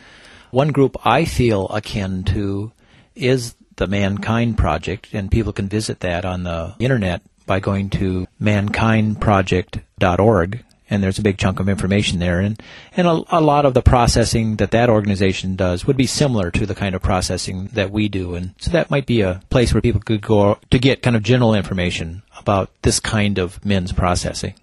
One 0.52 0.74
group 0.74 0.97
I 1.06 1.24
feel 1.24 1.70
akin 1.70 2.26
to 2.26 2.74
is 3.16 3.56
the 3.78 3.88
Mankind 3.88 4.58
Project, 4.58 5.08
and 5.14 5.32
people 5.32 5.54
can 5.54 5.70
visit 5.70 6.02
that 6.02 6.26
on 6.26 6.43
the 6.43 6.76
internet 6.80 7.22
by 7.45 7.62
going 7.62 7.89
to 7.91 8.28
mankindproject.org 8.41 10.66
and 10.92 11.02
there's 11.02 11.18
a 11.18 11.24
big 11.24 11.38
chunk 11.38 11.60
of 11.60 11.70
information 11.70 12.20
there. 12.20 12.42
And, 12.42 12.62
and 12.96 13.08
a, 13.08 13.24
a, 13.30 13.39
lot 13.39 13.66
of 13.66 13.74
the 13.74 13.82
processing 13.82 14.58
that 14.58 14.72
that 14.72 14.89
organization 14.89 15.56
does 15.56 15.88
would 15.88 15.98
be 15.98 16.06
similar 16.06 16.52
to 16.52 16.66
the 16.66 16.76
kind 16.76 16.94
of 16.94 17.02
processing 17.02 17.68
that 17.74 17.92
we 17.92 18.10
do. 18.10 18.36
And 18.36 18.54
so 18.60 18.72
that 18.72 18.92
might 18.92 19.06
be 19.06 19.22
a 19.22 19.42
place 19.50 19.74
where 19.74 19.82
people 19.82 20.02
could 20.02 20.22
go 20.22 20.60
to 20.70 20.78
get 20.78 21.02
kind 21.02 21.16
of 21.16 21.24
general 21.24 21.56
information 21.56 22.24
about 22.38 22.70
this 22.82 23.00
kind 23.00 23.39
of 23.39 23.64
men's 23.66 23.94
processing. 23.94 24.54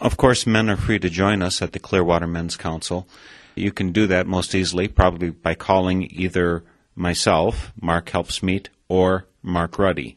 Of 0.00 0.16
course, 0.16 0.46
men 0.46 0.70
are 0.70 0.76
free 0.76 0.98
to 0.98 1.10
join 1.10 1.42
us 1.42 1.62
at 1.62 1.72
the 1.72 1.78
Clearwater 1.78 2.26
Men's 2.26 2.56
Council. 2.56 3.06
You 3.54 3.70
can 3.70 3.92
do 3.92 4.06
that 4.06 4.26
most 4.26 4.54
easily, 4.54 4.88
probably 4.88 5.30
by 5.30 5.54
calling 5.54 6.08
either 6.10 6.64
myself, 6.96 7.72
Mark 7.80 8.10
Helpsmeet, 8.10 8.68
or 8.88 9.26
Mark 9.42 9.78
Ruddy. 9.78 10.16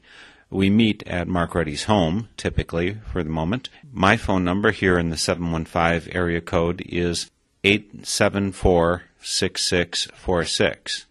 We 0.50 0.70
meet 0.70 1.04
at 1.08 1.28
Mark 1.28 1.56
Ruddy's 1.56 1.86
home, 1.86 2.30
typically, 2.38 2.98
for 3.12 3.24
the 3.24 3.30
moment. 3.30 3.70
My 3.92 4.16
phone 4.16 4.44
number 4.44 4.72
here 4.72 5.00
in 5.00 5.10
the 5.10 5.18
715 5.18 6.14
area 6.14 6.42
code 6.42 6.82
is 6.86 7.32
874 7.64 9.04
6646. 9.22 11.06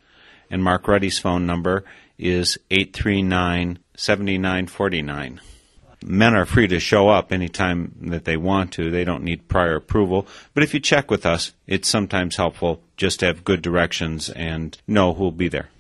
And 0.50 0.62
Mark 0.62 0.86
Ruddy's 0.86 1.18
phone 1.18 1.46
number 1.46 1.84
is 2.16 2.58
839 2.70 3.80
7949. 3.96 5.40
Men 6.06 6.34
are 6.34 6.44
free 6.44 6.68
to 6.68 6.78
show 6.78 7.08
up 7.08 7.32
anytime 7.32 7.94
that 8.02 8.24
they 8.24 8.36
want 8.36 8.72
to. 8.72 8.90
They 8.90 9.04
don't 9.04 9.24
need 9.24 9.48
prior 9.48 9.76
approval. 9.76 10.28
But 10.52 10.62
if 10.62 10.74
you 10.74 10.80
check 10.80 11.10
with 11.10 11.26
us, 11.26 11.52
it's 11.66 11.88
sometimes 11.88 12.36
helpful 12.36 12.82
just 12.96 13.20
to 13.20 13.26
have 13.26 13.42
good 13.42 13.62
directions 13.62 14.28
and 14.30 14.78
know 14.86 15.14
who'll 15.14 15.32
be 15.32 15.48
there 15.48 15.70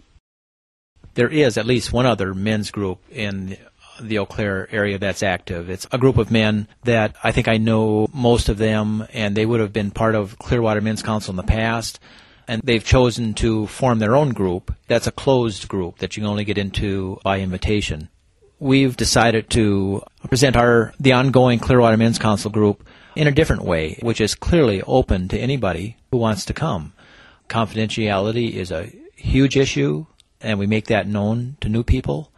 there 1.14 1.28
is 1.28 1.56
at 1.56 1.66
least 1.66 1.92
one 1.92 2.06
other 2.06 2.34
men's 2.34 2.70
group 2.70 2.98
in 3.10 3.56
the 4.00 4.18
Eau 4.18 4.26
Claire 4.26 4.68
area 4.74 4.98
that's 4.98 5.22
active. 5.22 5.70
It's 5.70 5.86
a 5.92 5.98
group 5.98 6.18
of 6.18 6.30
men 6.30 6.68
that 6.82 7.14
I 7.22 7.32
think 7.32 7.48
I 7.48 7.58
know 7.58 8.08
most 8.12 8.48
of 8.48 8.58
them, 8.58 9.06
and 9.12 9.36
they 9.36 9.46
would 9.46 9.60
have 9.60 9.72
been 9.72 9.90
part 9.90 10.14
of 10.14 10.38
Clearwater 10.38 10.80
Men's 10.80 11.02
Council 11.02 11.32
in 11.32 11.36
the 11.36 11.42
past. 11.42 12.00
And 12.46 12.60
they've 12.62 12.84
chosen 12.84 13.32
to 13.34 13.66
form 13.68 14.00
their 14.00 14.14
own 14.14 14.30
group. 14.30 14.74
That's 14.86 15.06
a 15.06 15.12
closed 15.12 15.66
group 15.66 15.98
that 15.98 16.16
you 16.16 16.22
can 16.22 16.30
only 16.30 16.44
get 16.44 16.58
into 16.58 17.18
by 17.24 17.40
invitation. 17.40 18.10
We've 18.58 18.96
decided 18.96 19.48
to 19.50 20.02
present 20.28 20.56
our 20.56 20.92
the 21.00 21.12
ongoing 21.12 21.58
Clearwater 21.58 21.96
Men's 21.96 22.18
Council 22.18 22.50
group 22.50 22.86
in 23.16 23.26
a 23.26 23.32
different 23.32 23.64
way, 23.64 23.98
which 24.02 24.20
is 24.20 24.34
clearly 24.34 24.82
open 24.82 25.28
to 25.28 25.38
anybody 25.38 25.96
who 26.10 26.18
wants 26.18 26.44
to 26.46 26.52
come. 26.52 26.92
Confidentiality 27.48 28.52
is 28.52 28.70
a 28.70 28.92
huge 29.16 29.56
issue 29.56 30.06
and 30.44 30.58
we 30.58 30.66
make 30.66 30.86
that 30.86 31.08
known 31.08 31.56
to 31.60 31.68
new 31.68 31.82
people. 31.82 32.30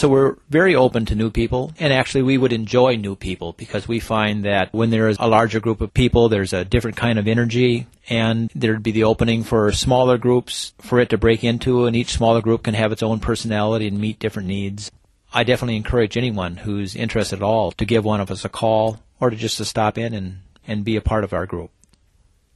So 0.00 0.08
we're 0.08 0.36
very 0.48 0.74
open 0.74 1.04
to 1.06 1.14
new 1.14 1.30
people, 1.30 1.74
and 1.78 1.92
actually 1.92 2.22
we 2.22 2.38
would 2.38 2.54
enjoy 2.54 2.96
new 2.96 3.14
people 3.14 3.52
because 3.52 3.86
we 3.86 4.00
find 4.00 4.46
that 4.46 4.72
when 4.72 4.88
there 4.88 5.10
is 5.10 5.18
a 5.20 5.28
larger 5.28 5.60
group 5.60 5.82
of 5.82 5.92
people, 5.92 6.30
there's 6.30 6.54
a 6.54 6.64
different 6.64 6.96
kind 6.96 7.18
of 7.18 7.28
energy, 7.28 7.86
and 8.08 8.50
there'd 8.54 8.82
be 8.82 8.92
the 8.92 9.04
opening 9.04 9.44
for 9.44 9.70
smaller 9.72 10.16
groups 10.16 10.72
for 10.78 11.00
it 11.00 11.10
to 11.10 11.18
break 11.18 11.44
into, 11.44 11.84
and 11.84 11.94
each 11.94 12.14
smaller 12.14 12.40
group 12.40 12.62
can 12.62 12.72
have 12.72 12.92
its 12.92 13.02
own 13.02 13.20
personality 13.20 13.86
and 13.86 13.98
meet 13.98 14.18
different 14.18 14.48
needs. 14.48 14.90
I 15.34 15.44
definitely 15.44 15.76
encourage 15.76 16.16
anyone 16.16 16.56
who's 16.56 16.96
interested 16.96 17.40
at 17.40 17.42
all 17.42 17.70
to 17.72 17.84
give 17.84 18.02
one 18.02 18.22
of 18.22 18.30
us 18.30 18.46
a 18.46 18.48
call 18.48 19.00
or 19.20 19.28
to 19.28 19.36
just 19.36 19.58
to 19.58 19.66
stop 19.66 19.98
in 19.98 20.14
and, 20.14 20.38
and 20.66 20.82
be 20.82 20.96
a 20.96 21.02
part 21.02 21.24
of 21.24 21.34
our 21.34 21.44
group. 21.44 21.70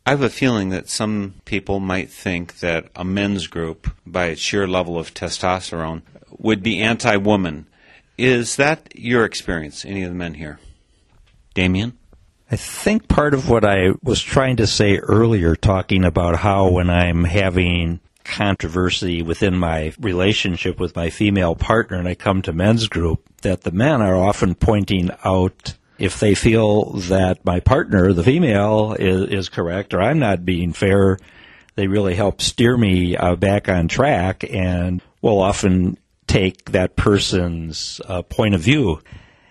I 0.06 0.10
have 0.10 0.22
a 0.22 0.28
feeling 0.28 0.68
that 0.68 0.90
some 0.90 1.34
people 1.46 1.80
might 1.80 2.10
think 2.10 2.58
that 2.60 2.88
a 2.94 3.04
men's 3.04 3.46
group, 3.46 3.90
by 4.06 4.26
its 4.26 4.40
sheer 4.40 4.66
level 4.66 4.98
of 4.98 5.14
testosterone, 5.14 6.02
would 6.38 6.62
be 6.62 6.82
anti 6.82 7.16
woman. 7.16 7.66
Is 8.18 8.56
that 8.56 8.92
your 8.94 9.24
experience, 9.24 9.84
any 9.84 10.02
of 10.02 10.10
the 10.10 10.14
men 10.14 10.34
here? 10.34 10.60
Damien? 11.54 11.96
I 12.50 12.56
think 12.56 13.08
part 13.08 13.32
of 13.32 13.48
what 13.48 13.64
I 13.64 13.92
was 14.02 14.22
trying 14.22 14.56
to 14.56 14.66
say 14.66 14.98
earlier, 14.98 15.56
talking 15.56 16.04
about 16.04 16.36
how 16.36 16.68
when 16.68 16.90
I'm 16.90 17.24
having 17.24 18.00
controversy 18.24 19.22
within 19.22 19.56
my 19.56 19.94
relationship 19.98 20.78
with 20.78 20.94
my 20.94 21.08
female 21.08 21.54
partner 21.54 21.96
and 21.96 22.06
I 22.06 22.14
come 22.14 22.42
to 22.42 22.52
men's 22.52 22.88
group, 22.88 23.22
that 23.40 23.62
the 23.62 23.70
men 23.70 24.02
are 24.02 24.16
often 24.16 24.54
pointing 24.54 25.10
out 25.24 25.74
if 25.98 26.20
they 26.20 26.34
feel 26.34 26.92
that 26.92 27.44
my 27.44 27.60
partner, 27.60 28.12
the 28.12 28.22
female, 28.22 28.94
is, 28.98 29.30
is 29.30 29.48
correct 29.48 29.94
or 29.94 30.02
I'm 30.02 30.18
not 30.18 30.44
being 30.44 30.72
fair, 30.72 31.18
they 31.76 31.86
really 31.86 32.14
help 32.14 32.40
steer 32.40 32.76
me 32.76 33.16
uh, 33.16 33.36
back 33.36 33.68
on 33.68 33.88
track 33.88 34.44
and 34.48 35.00
will 35.22 35.40
often 35.40 35.98
take 36.26 36.72
that 36.72 36.96
person's 36.96 38.00
uh, 38.06 38.22
point 38.22 38.54
of 38.54 38.60
view. 38.60 39.00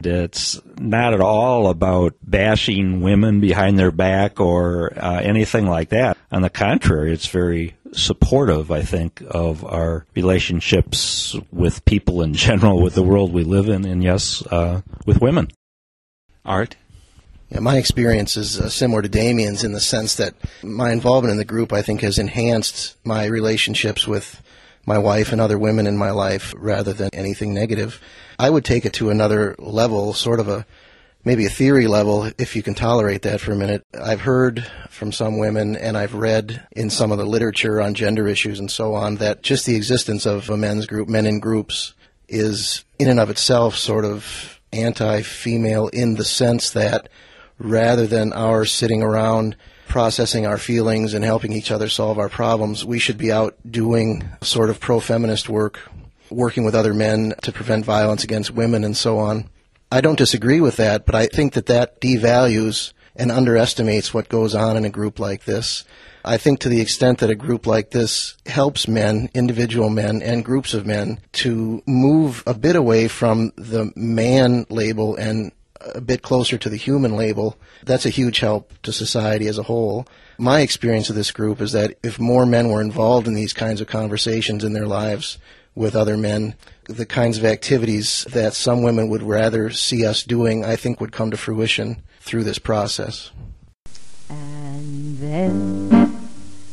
It's 0.05 0.59
not 0.77 1.13
at 1.13 1.21
all 1.21 1.67
about 1.67 2.15
bashing 2.21 3.01
women 3.01 3.39
behind 3.39 3.79
their 3.79 3.91
back 3.91 4.39
or 4.39 4.91
uh, 4.97 5.21
anything 5.21 5.65
like 5.65 5.89
that. 5.89 6.17
On 6.31 6.41
the 6.41 6.49
contrary, 6.49 7.13
it's 7.13 7.27
very 7.27 7.75
supportive, 7.93 8.69
I 8.71 8.81
think, 8.81 9.23
of 9.29 9.63
our 9.63 10.05
relationships 10.15 11.35
with 11.51 11.85
people 11.85 12.21
in 12.21 12.33
general, 12.33 12.81
with 12.81 12.95
the 12.95 13.03
world 13.03 13.31
we 13.31 13.43
live 13.43 13.69
in, 13.69 13.85
and 13.85 14.03
yes, 14.03 14.45
uh, 14.47 14.81
with 15.05 15.21
women. 15.21 15.47
Art? 16.45 16.75
Yeah, 17.49 17.59
my 17.59 17.77
experience 17.77 18.35
is 18.35 18.59
uh, 18.59 18.69
similar 18.69 19.01
to 19.01 19.09
Damien's 19.09 19.63
in 19.63 19.73
the 19.73 19.79
sense 19.79 20.15
that 20.15 20.33
my 20.63 20.91
involvement 20.91 21.31
in 21.31 21.37
the 21.37 21.45
group, 21.45 21.71
I 21.71 21.81
think, 21.81 22.01
has 22.01 22.17
enhanced 22.17 22.95
my 23.05 23.25
relationships 23.25 24.07
with 24.07 24.41
my 24.85 24.97
wife 24.97 25.31
and 25.31 25.39
other 25.39 25.57
women 25.57 25.87
in 25.87 25.97
my 25.97 26.11
life 26.11 26.53
rather 26.57 26.93
than 26.93 27.09
anything 27.13 27.53
negative. 27.53 28.01
I 28.39 28.49
would 28.49 28.65
take 28.65 28.85
it 28.85 28.93
to 28.93 29.09
another 29.09 29.55
level, 29.59 30.13
sort 30.13 30.39
of 30.39 30.49
a 30.49 30.65
maybe 31.23 31.45
a 31.45 31.49
theory 31.49 31.87
level, 31.87 32.29
if 32.37 32.55
you 32.55 32.63
can 32.63 32.73
tolerate 32.73 33.21
that 33.21 33.39
for 33.39 33.53
a 33.53 33.55
minute. 33.55 33.85
I've 33.93 34.21
heard 34.21 34.65
from 34.89 35.11
some 35.11 35.37
women 35.37 35.75
and 35.75 35.97
I've 35.97 36.13
read 36.13 36.67
in 36.71 36.89
some 36.89 37.11
of 37.11 37.17
the 37.17 37.25
literature 37.25 37.81
on 37.81 37.93
gender 37.93 38.27
issues 38.27 38.59
and 38.59 38.69
so 38.69 38.93
on 38.93 39.15
that 39.17 39.41
just 39.41 39.65
the 39.65 39.75
existence 39.75 40.25
of 40.25 40.49
a 40.49 40.57
men's 40.57 40.85
group, 40.85 41.07
men 41.07 41.25
in 41.25 41.39
groups, 41.39 41.93
is 42.27 42.83
in 42.99 43.09
and 43.09 43.19
of 43.19 43.29
itself 43.29 43.75
sort 43.75 44.05
of 44.05 44.52
anti 44.73 45.21
female 45.21 45.87
in 45.87 46.15
the 46.15 46.25
sense 46.25 46.71
that 46.71 47.09
rather 47.57 48.07
than 48.07 48.33
our 48.33 48.65
sitting 48.65 49.01
around 49.01 49.55
processing 49.87 50.45
our 50.45 50.57
feelings 50.57 51.13
and 51.13 51.23
helping 51.23 51.53
each 51.53 51.71
other 51.71 51.87
solve 51.87 52.17
our 52.17 52.29
problems, 52.29 52.83
we 52.83 52.99
should 52.99 53.17
be 53.17 53.31
out 53.31 53.55
doing 53.69 54.27
sort 54.41 54.69
of 54.69 54.79
pro 54.79 54.99
feminist 54.99 55.49
work, 55.49 55.79
working 56.29 56.63
with 56.63 56.75
other 56.75 56.93
men 56.93 57.33
to 57.43 57.51
prevent 57.51 57.85
violence 57.85 58.23
against 58.23 58.51
women 58.51 58.83
and 58.83 58.97
so 58.97 59.19
on. 59.19 59.49
I 59.91 60.01
don't 60.01 60.17
disagree 60.17 60.59
with 60.59 60.77
that, 60.77 61.05
but 61.05 61.13
I 61.13 61.27
think 61.27 61.53
that 61.53 61.67
that 61.67 62.01
devalues 62.01 62.93
and 63.15 63.31
underestimates 63.31 64.13
what 64.13 64.29
goes 64.29 64.55
on 64.55 64.77
in 64.77 64.85
a 64.85 64.89
group 64.89 65.19
like 65.19 65.45
this. 65.45 65.83
I 66.25 66.37
think 66.37 66.59
to 66.59 66.69
the 66.69 66.81
extent 66.81 67.19
that 67.19 67.29
a 67.29 67.35
group 67.35 67.67
like 67.67 67.91
this 67.91 68.37
helps 68.45 68.87
men, 68.87 69.29
individual 69.33 69.89
men, 69.89 70.21
and 70.21 70.45
groups 70.45 70.73
of 70.73 70.85
men 70.85 71.19
to 71.33 71.83
move 71.85 72.43
a 72.47 72.53
bit 72.53 72.75
away 72.75 73.07
from 73.09 73.51
the 73.57 73.91
man 73.95 74.65
label 74.69 75.15
and 75.15 75.51
a 75.81 75.99
bit 75.99 76.21
closer 76.21 76.57
to 76.57 76.69
the 76.69 76.77
human 76.77 77.17
label, 77.17 77.57
that's 77.83 78.05
a 78.05 78.09
huge 78.09 78.39
help 78.39 78.71
to 78.83 78.93
society 78.93 79.47
as 79.47 79.57
a 79.57 79.63
whole. 79.63 80.07
My 80.37 80.61
experience 80.61 81.09
of 81.09 81.15
this 81.15 81.31
group 81.31 81.59
is 81.59 81.73
that 81.73 81.97
if 82.03 82.19
more 82.19 82.45
men 82.45 82.69
were 82.69 82.81
involved 82.81 83.27
in 83.27 83.33
these 83.33 83.51
kinds 83.51 83.81
of 83.81 83.87
conversations 83.87 84.63
in 84.63 84.71
their 84.71 84.87
lives 84.87 85.37
with 85.75 85.95
other 85.95 86.15
men, 86.15 86.55
the 86.85 87.05
kinds 87.05 87.37
of 87.37 87.43
activities 87.43 88.25
that 88.29 88.53
some 88.53 88.81
women 88.81 89.09
would 89.09 89.23
rather 89.23 89.69
see 89.71 90.05
us 90.05 90.23
doing, 90.23 90.63
I 90.63 90.77
think 90.77 91.01
would 91.01 91.11
come 91.11 91.31
to 91.31 91.37
fruition 91.37 92.01
through 92.23 92.43
this 92.43 92.57
process. 92.57 93.31
And 94.29 95.17
then, 95.19 96.17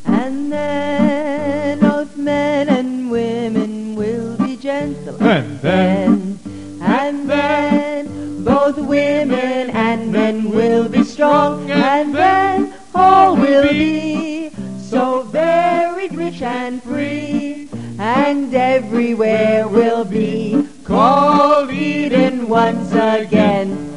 and 0.05 0.51
then, 0.51 1.79
both 1.79 2.15
men 2.17 2.69
and 2.69 3.11
women 3.11 3.95
will 3.95 4.37
be 4.37 4.55
gentle. 4.55 5.21
And 5.21 5.59
then, 5.59 6.39
and 6.81 7.29
then, 7.29 8.43
both 8.45 8.77
women 8.77 9.69
and 9.69 10.11
men 10.11 10.49
will 10.49 10.87
be 10.87 11.03
strong. 11.03 11.69
And 11.69 12.15
then, 12.15 12.73
all 12.95 13.35
will 13.35 13.69
be 13.69 14.51
so 14.79 15.23
very 15.23 16.07
rich 16.09 16.41
and 16.41 16.81
free. 16.81 17.69
And 17.99 18.53
everywhere 18.55 19.67
will 19.67 20.05
be 20.05 20.67
called 20.85 21.71
Eden 21.71 22.47
once 22.49 22.91
again. 22.93 23.89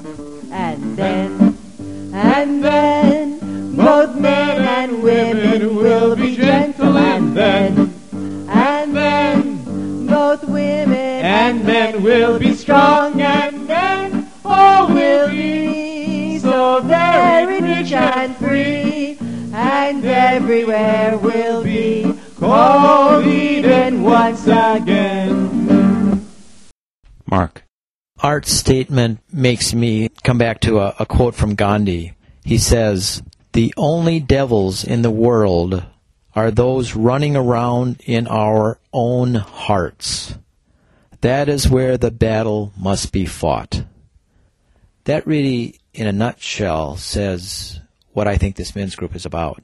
And 0.52 0.96
then, 0.96 1.43
and 2.14 2.62
then 2.62 3.74
both 3.74 4.16
men 4.16 4.62
and 4.62 5.02
women 5.02 5.74
will 5.74 6.14
be 6.14 6.36
gentle 6.36 6.96
and 6.96 7.36
then 7.36 7.92
and 8.48 8.96
then 8.96 10.06
both 10.06 10.44
women 10.44 11.24
and 11.24 11.64
men 11.64 12.02
will 12.04 12.38
be 12.38 12.54
strong 12.54 13.20
and 13.20 13.68
then 13.68 14.30
all 14.44 14.86
will 14.86 15.28
be 15.28 16.38
so 16.38 16.80
very 16.82 17.60
rich 17.60 17.92
and 17.92 18.36
free 18.36 19.18
and 19.52 20.04
everywhere 20.04 21.18
will 21.18 21.64
be 21.64 22.14
called 22.38 23.24
Eden 23.26 24.02
once 24.04 24.46
again. 24.46 26.24
Mark, 27.26 27.63
Art's 28.24 28.52
statement 28.52 29.20
makes 29.30 29.74
me 29.74 30.08
come 30.22 30.38
back 30.38 30.60
to 30.60 30.78
a, 30.78 30.94
a 30.98 31.04
quote 31.04 31.34
from 31.34 31.54
Gandhi. 31.54 32.14
He 32.42 32.56
says, 32.56 33.22
The 33.52 33.74
only 33.76 34.18
devils 34.18 34.82
in 34.82 35.02
the 35.02 35.10
world 35.10 35.84
are 36.34 36.50
those 36.50 36.96
running 36.96 37.36
around 37.36 38.00
in 38.06 38.26
our 38.26 38.78
own 38.94 39.34
hearts. 39.34 40.38
That 41.20 41.50
is 41.50 41.68
where 41.68 41.98
the 41.98 42.10
battle 42.10 42.72
must 42.78 43.12
be 43.12 43.26
fought. 43.26 43.84
That 45.04 45.26
really, 45.26 45.78
in 45.92 46.06
a 46.06 46.12
nutshell, 46.12 46.96
says 46.96 47.78
what 48.14 48.26
I 48.26 48.38
think 48.38 48.56
this 48.56 48.74
men's 48.74 48.96
group 48.96 49.14
is 49.14 49.26
about. 49.26 49.62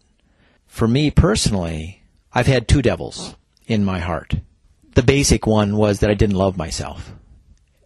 For 0.67 0.87
me 0.87 1.11
personally, 1.11 2.03
I've 2.35 2.47
had 2.47 2.69
two 2.69 2.83
devils 2.83 3.37
in 3.67 3.87
my 3.87 4.01
heart. 4.01 4.35
The 4.97 5.03
basic 5.03 5.47
one 5.47 5.79
was 5.79 6.01
that 6.01 6.11
I 6.11 6.15
didn't 6.15 6.37
love 6.37 6.59
myself. 6.59 7.15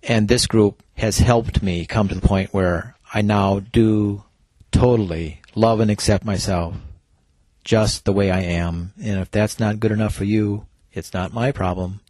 And 0.07 0.29
this 0.29 0.47
group 0.47 0.83
has 0.97 1.19
helped 1.19 1.63
me 1.63 1.87
come 1.87 2.09
to 2.09 2.15
the 2.15 2.27
point 2.27 2.53
where 2.53 2.95
I 3.13 3.23
now 3.23 3.61
do 3.61 4.25
totally 4.71 5.41
love 5.55 5.81
and 5.81 5.91
accept 5.91 6.25
myself 6.25 6.75
just 7.65 8.05
the 8.05 8.13
way 8.13 8.31
I 8.31 8.41
am. 8.41 8.93
And 9.03 9.19
if 9.21 9.31
that's 9.31 9.59
not 9.59 9.81
good 9.81 9.93
enough 9.93 10.15
for 10.15 10.25
you, 10.25 10.67
it's 10.93 11.15
not 11.15 11.33
my 11.33 11.51
problem. 11.51 12.01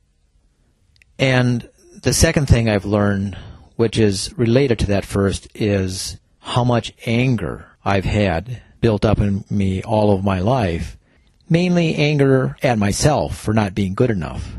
And 1.18 1.68
the 2.03 2.12
second 2.12 2.47
thing 2.47 2.68
I've 2.68 2.84
learned, 2.84 3.38
which 3.76 3.99
is 3.99 4.36
related 4.36 4.80
to 4.80 4.86
that 4.86 5.05
first, 5.05 5.49
is 5.55 6.18
how 6.40 6.64
much 6.64 6.92
anger 7.07 7.68
I've 7.84 8.05
had 8.05 8.62
built 8.80 9.05
up 9.05 9.18
in 9.18 9.45
me 9.49 9.82
all 9.82 10.12
of 10.12 10.24
my 10.24 10.40
life. 10.40 10.97
Mainly 11.49 11.95
anger 11.95 12.57
at 12.62 12.78
myself 12.78 13.38
for 13.38 13.55
not 13.55 13.74
being 13.74 13.95
good 13.95 14.11
enough. 14.11 14.57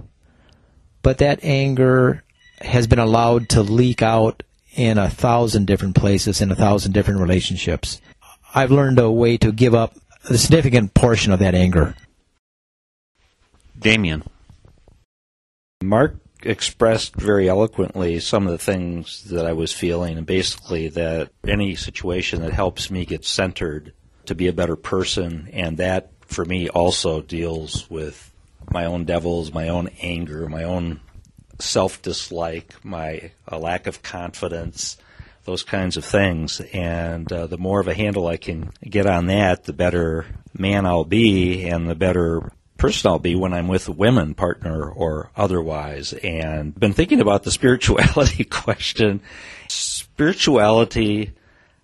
But 1.01 1.17
that 1.17 1.39
anger 1.43 2.23
has 2.62 2.88
been 2.88 2.99
allowed 2.99 3.49
to 3.49 3.62
leak 3.62 4.01
out 4.01 4.43
in 4.76 4.97
a 4.97 5.10
thousand 5.10 5.66
different 5.68 5.95
places, 5.95 6.41
in 6.41 6.51
a 6.51 6.56
thousand 6.56 6.93
different 6.93 7.20
relationships. 7.20 8.01
I've 8.53 8.72
learned 8.72 8.99
a 8.99 9.12
way 9.12 9.38
to 9.38 9.51
give 9.51 9.74
up 9.74 9.95
a 10.30 10.38
significant 10.38 10.93
portion 10.93 11.32
of 11.32 11.39
that 11.39 11.56
anger. 11.56 11.95
Damien. 13.78 14.24
Mark 15.84 16.18
expressed 16.43 17.16
very 17.16 17.49
eloquently 17.49 18.20
some 18.20 18.45
of 18.45 18.51
the 18.51 18.58
things 18.58 19.24
that 19.26 19.45
I 19.45 19.53
was 19.53 19.74
feeling, 19.74 20.18
and 20.18 20.26
basically 20.26 20.89
that 20.89 21.30
any 21.47 21.76
situation 21.76 22.41
that 22.41 22.53
helps 22.53 22.91
me 22.91 23.06
get 23.06 23.26
centered 23.26 23.93
to 24.26 24.36
be 24.36 24.47
a 24.47 24.53
better 24.53 24.76
person, 24.76 25.49
and 25.53 25.78
that 25.78 26.12
for 26.22 26.45
me 26.45 26.70
also 26.70 27.22
deals 27.22 27.89
with 27.89 28.32
my 28.72 28.86
own 28.86 29.06
devils, 29.06 29.53
my 29.53 29.70
own 29.70 29.89
anger, 30.01 30.47
my 30.47 30.64
own 30.64 30.99
self 31.60 32.01
dislike, 32.01 32.74
my 32.84 33.32
a 33.47 33.58
lack 33.58 33.88
of 33.88 34.03
confidence, 34.03 34.97
those 35.45 35.64
kinds 35.64 35.97
of 35.97 36.06
things. 36.06 36.60
And 36.74 37.32
uh, 37.32 37.47
the 37.47 37.58
more 37.58 37.80
of 37.80 37.88
a 37.88 37.93
handle 37.93 38.28
I 38.28 38.38
can 38.38 38.72
get 38.84 39.06
on 39.06 39.28
that, 39.28 39.64
the 39.64 39.74
better 39.74 40.26
man 40.53 40.86
I'll 40.86 41.06
be, 41.06 41.68
and 41.68 41.89
the 41.89 41.95
better 41.95 42.51
person 42.78 43.10
I'll 43.10 43.20
be 43.20 43.36
when 43.36 43.53
I'm 43.53 43.68
with 43.68 43.88
women 43.88 44.34
partner 44.34 44.89
or 44.89 45.32
otherwise. 45.36 46.14
And 46.14 46.78
been 46.78 46.93
thinking 46.93 47.22
about 47.22 47.43
the 47.43 47.51
spirituality 47.60 48.43
question. 48.49 49.22
Spirituality, 49.70 51.32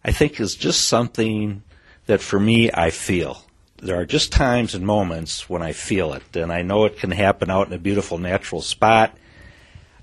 I 0.03 0.11
think, 0.11 0.39
is 0.39 0.55
just 0.55 0.87
something 0.87 1.63
that 2.07 2.21
for 2.21 2.39
me 2.39 2.71
I 2.73 2.89
feel. 2.89 3.45
There 3.77 3.99
are 3.99 4.05
just 4.05 4.31
times 4.31 4.75
and 4.75 4.85
moments 4.85 5.49
when 5.49 5.63
I 5.63 5.71
feel 5.73 6.13
it, 6.13 6.35
and 6.35 6.53
I 6.53 6.61
know 6.61 6.85
it 6.85 6.99
can 6.99 7.09
happen 7.09 7.49
out 7.49 7.65
in 7.65 7.73
a 7.73 7.79
beautiful 7.79 8.19
natural 8.19 8.61
spot 8.61 9.17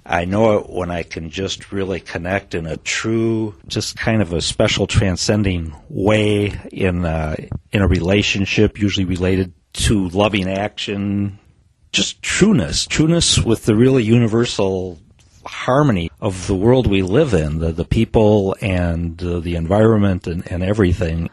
I 0.08 0.24
know 0.24 0.58
it 0.58 0.70
when 0.70 0.90
I 0.90 1.02
can 1.02 1.28
just 1.28 1.70
really 1.70 2.00
connect 2.00 2.54
in 2.54 2.66
a 2.66 2.78
true, 2.78 3.54
just 3.66 3.96
kind 3.96 4.22
of 4.22 4.32
a 4.32 4.40
special 4.40 4.86
transcending 4.86 5.74
way 5.90 6.58
in 6.72 7.04
a, 7.04 7.36
in 7.72 7.82
a 7.82 7.86
relationship, 7.86 8.80
usually 8.80 9.04
related 9.04 9.52
to 9.74 10.08
loving 10.08 10.48
action, 10.48 11.38
just 11.92 12.22
trueness, 12.22 12.86
trueness 12.86 13.38
with 13.38 13.66
the 13.66 13.76
really 13.76 14.02
universal 14.02 14.98
harmony 15.44 16.10
of 16.22 16.46
the 16.46 16.54
world 16.54 16.86
we 16.86 17.02
live 17.02 17.34
in, 17.34 17.58
the, 17.58 17.72
the 17.72 17.84
people 17.84 18.56
and 18.62 19.22
uh, 19.22 19.40
the 19.40 19.56
environment 19.56 20.26
and, 20.26 20.50
and 20.50 20.62
everything. 20.62 21.28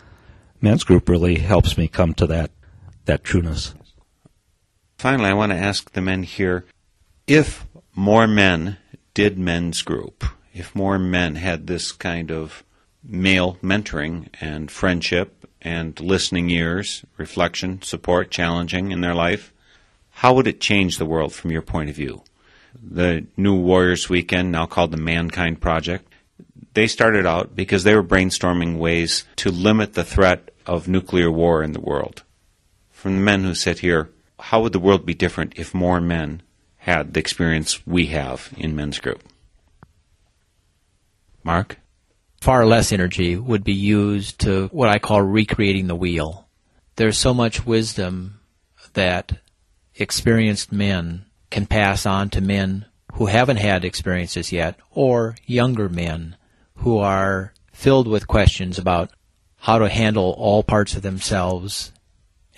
Men's 0.59 0.84
group 0.84 1.07
really 1.07 1.38
helps 1.38 1.78
me 1.78 1.88
come 1.88 2.13
to 2.15 2.28
that, 2.28 2.51
that 3.05 3.23
trueness. 3.23 3.73
Finally, 4.97 5.30
I 5.30 5.34
want 5.34 5.53
to 5.53 5.57
ask 5.57 5.91
the 5.91 6.01
men 6.01 6.23
here 6.23 6.65
if 7.26 7.65
more 7.96 8.28
men 8.28 8.78
did 9.14 9.38
men's 9.38 9.82
group, 9.82 10.26
if 10.54 10.76
more 10.76 11.00
men 11.00 11.36
had 11.36 11.68
this 11.68 11.91
kind 11.91 12.32
of 12.32 12.64
male 13.04 13.58
mentoring 13.64 14.28
and 14.41 14.70
friendship 14.70 15.48
and 15.62 16.00
listening 16.00 16.50
ears, 16.50 17.06
reflection, 17.18 17.82
support, 17.82 18.30
challenging 18.30 18.91
in 18.91 19.02
their 19.02 19.16
life, 19.16 19.54
how 20.12 20.34
would 20.34 20.48
it 20.48 20.62
change 20.62 20.98
the 20.98 21.06
world 21.06 21.34
from 21.34 21.52
your 21.52 21.62
point 21.62 21.89
of 21.89 21.96
view? 21.96 22.24
The 22.82 23.26
new 23.38 23.56
Warriors 23.56 24.10
Weekend, 24.10 24.52
now 24.52 24.66
called 24.66 24.91
the 24.91 24.98
Mankind 24.98 25.62
Project, 25.62 26.12
they 26.74 26.88
started 26.88 27.26
out 27.26 27.56
because 27.56 27.84
they 27.84 27.96
were 27.96 28.04
brainstorming 28.04 28.78
ways 28.78 29.24
to 29.38 29.50
limit 29.50 29.93
the 29.93 30.04
threat 30.04 30.52
of 30.66 30.88
nuclear 30.88 31.32
war 31.32 31.64
in 31.64 31.72
the 31.72 31.82
world. 31.82 32.24
From 32.91 33.16
the 33.16 33.22
men 33.22 33.43
who 33.43 33.56
sit 33.56 33.80
here, 33.80 34.10
how 34.39 34.62
would 34.62 34.74
the 34.74 34.80
world 34.80 35.06
be 35.06 35.14
different 35.14 35.54
if 35.56 35.74
more 35.74 36.02
men 36.02 36.41
had 36.86 37.16
the 37.16 37.20
experience 37.20 37.86
we 37.88 38.06
have 38.06 38.54
in 38.58 38.76
men's 38.76 39.00
group. 39.00 39.20
Mark? 41.44 41.80
Far 42.42 42.64
less 42.64 42.92
energy 42.92 43.36
would 43.36 43.64
be 43.64 43.74
used 43.74 44.40
to 44.42 44.68
what 44.68 44.88
I 44.88 45.00
call 45.00 45.24
recreating 45.24 45.88
the 45.88 45.96
wheel. 45.96 46.48
There's 46.96 47.18
so 47.18 47.34
much 47.34 47.66
wisdom 47.66 48.40
that 48.94 49.40
experienced 49.96 50.72
men 50.72 51.26
can 51.50 51.66
pass 51.66 52.06
on 52.06 52.30
to 52.30 52.40
men 52.40 52.86
who 53.14 53.26
haven't 53.26 53.58
had 53.58 53.84
experiences 53.84 54.52
yet, 54.52 54.78
or 54.92 55.38
younger 55.48 55.90
men 55.90 56.36
who 56.76 57.00
are 57.00 57.52
filled 57.74 58.08
with 58.08 58.28
questions 58.28 58.78
about 58.78 59.10
how 59.58 59.80
to 59.80 59.90
handle 59.90 60.36
all 60.38 60.62
parts 60.62 60.96
of 60.96 61.02
themselves 61.02 61.92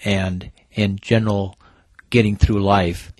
and, 0.04 0.52
in 0.70 0.98
general, 0.98 1.58
getting 2.10 2.36
through 2.36 2.62
life 2.62 3.14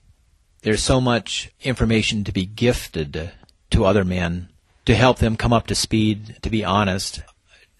there's 0.62 0.84
so 0.84 1.00
much 1.00 1.52
information 1.62 2.24
to 2.24 2.32
be 2.32 2.46
gifted 2.46 3.32
to 3.72 3.86
other 3.86 4.04
men 4.04 4.50
to 4.86 4.96
help 4.96 5.20
them 5.20 5.36
come 5.36 5.54
up 5.54 5.68
to 5.68 5.76
speed, 5.76 6.38
to 6.42 6.50
be 6.50 6.64
honest. 6.64 7.22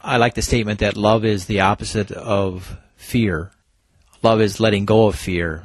I 0.02 0.18
like 0.18 0.36
the 0.36 0.42
statement 0.42 0.80
that 0.80 0.98
love 0.98 1.24
is 1.26 1.46
the 1.46 1.62
opposite 1.62 2.12
of 2.12 2.78
fear. 2.96 3.52
Love 4.22 4.42
is 4.42 4.60
letting 4.60 4.86
go 4.86 5.08
of 5.08 5.16
fear. 5.16 5.64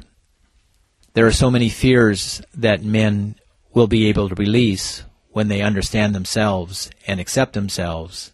There 1.13 1.27
are 1.27 1.31
so 1.31 1.51
many 1.51 1.69
fears 1.69 2.41
that 2.53 2.83
men 2.83 3.35
will 3.73 3.87
be 3.87 4.07
able 4.07 4.29
to 4.29 4.35
release 4.35 5.03
when 5.31 5.47
they 5.47 5.61
understand 5.61 6.15
themselves 6.15 6.89
and 7.05 7.19
accept 7.19 7.53
themselves 7.53 8.31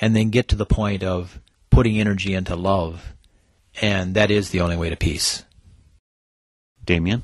and 0.00 0.14
then 0.14 0.30
get 0.30 0.48
to 0.48 0.56
the 0.56 0.66
point 0.66 1.02
of 1.02 1.40
putting 1.70 1.98
energy 1.98 2.34
into 2.34 2.56
love. 2.56 3.14
And 3.80 4.14
that 4.14 4.30
is 4.30 4.50
the 4.50 4.60
only 4.60 4.76
way 4.76 4.90
to 4.90 4.96
peace. 4.96 5.44
Damien? 6.84 7.22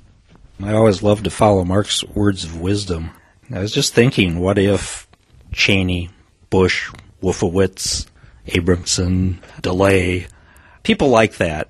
I 0.63 0.73
always 0.73 1.03
love 1.03 1.23
to 1.25 1.31
follow 1.31 1.65
Mark's 1.65 2.03
words 2.03 2.45
of 2.45 2.61
wisdom. 2.61 3.11
I 3.55 3.61
was 3.61 3.73
just 3.73 3.95
thinking, 3.95 4.39
what 4.39 4.59
if 4.59 5.07
Cheney, 5.53 6.11
Bush, 6.49 6.91
Wolfowitz, 7.23 8.07
Abramson, 8.47 9.39
DeLay, 9.61 10.29
people 10.83 11.09
like 11.09 11.37
that? 11.37 11.69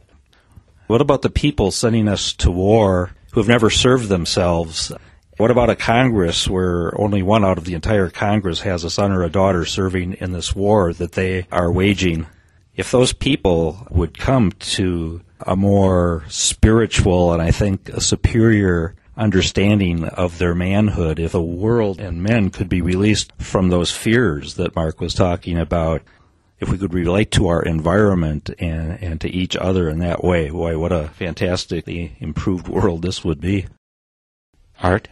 What 0.87 1.01
about 1.01 1.23
the 1.23 1.31
people 1.31 1.73
sending 1.73 2.07
us 2.07 2.33
to 2.35 2.51
war 2.51 3.11
who 3.33 3.41
have 3.41 3.49
never 3.49 3.71
served 3.71 4.09
themselves? 4.09 4.93
What 5.37 5.51
about 5.51 5.69
a 5.69 5.77
Congress 5.77 6.49
where 6.49 6.99
only 6.99 7.23
one 7.23 7.45
out 7.45 7.59
of 7.59 7.65
the 7.65 7.75
entire 7.75 8.09
Congress 8.09 8.61
has 8.61 8.85
a 8.85 8.91
son 8.91 9.11
or 9.11 9.25
a 9.25 9.29
daughter 9.29 9.65
serving 9.65 10.15
in 10.15 10.33
this 10.33 10.55
war 10.55 10.93
that 10.95 11.13
they 11.13 11.47
are 11.51 11.73
waging? 11.73 12.27
If 12.77 12.93
those 12.93 13.13
people 13.13 13.87
would 13.91 14.17
come 14.17 14.53
to 14.53 15.23
a 15.41 15.57
more 15.57 16.25
spiritual 16.29 17.33
and 17.33 17.43
I 17.43 17.51
think 17.51 17.89
a 17.89 18.01
superior 18.01 18.95
understanding 19.17 20.05
of 20.05 20.39
their 20.39 20.55
manhood 20.55 21.19
if 21.19 21.33
the 21.33 21.43
world 21.43 22.01
and 22.01 22.23
men 22.23 22.51
could 22.51 22.69
be 22.69 22.83
released 22.83 23.33
from 23.39 23.69
those 23.69 23.91
fears 23.91 24.55
that 24.55 24.77
Mark 24.77 25.01
was 25.01 25.15
talking 25.15 25.59
about. 25.59 26.03
If 26.59 26.71
we 26.71 26.79
could 26.79 26.95
relate 26.95 27.31
to 27.33 27.49
our 27.49 27.63
environment 27.63 28.49
and, 28.59 29.03
and 29.03 29.21
to 29.21 29.29
each 29.29 29.57
other 29.57 29.91
in 29.91 29.99
that 29.99 30.25
way, 30.25 30.49
boy, 30.49 30.79
what 30.79 30.91
a 30.91 31.09
fantastically 31.09 32.17
improved 32.19 32.67
world 32.67 33.03
this 33.03 33.23
would 33.23 33.43
be. 33.43 33.67
Art? 34.83 35.09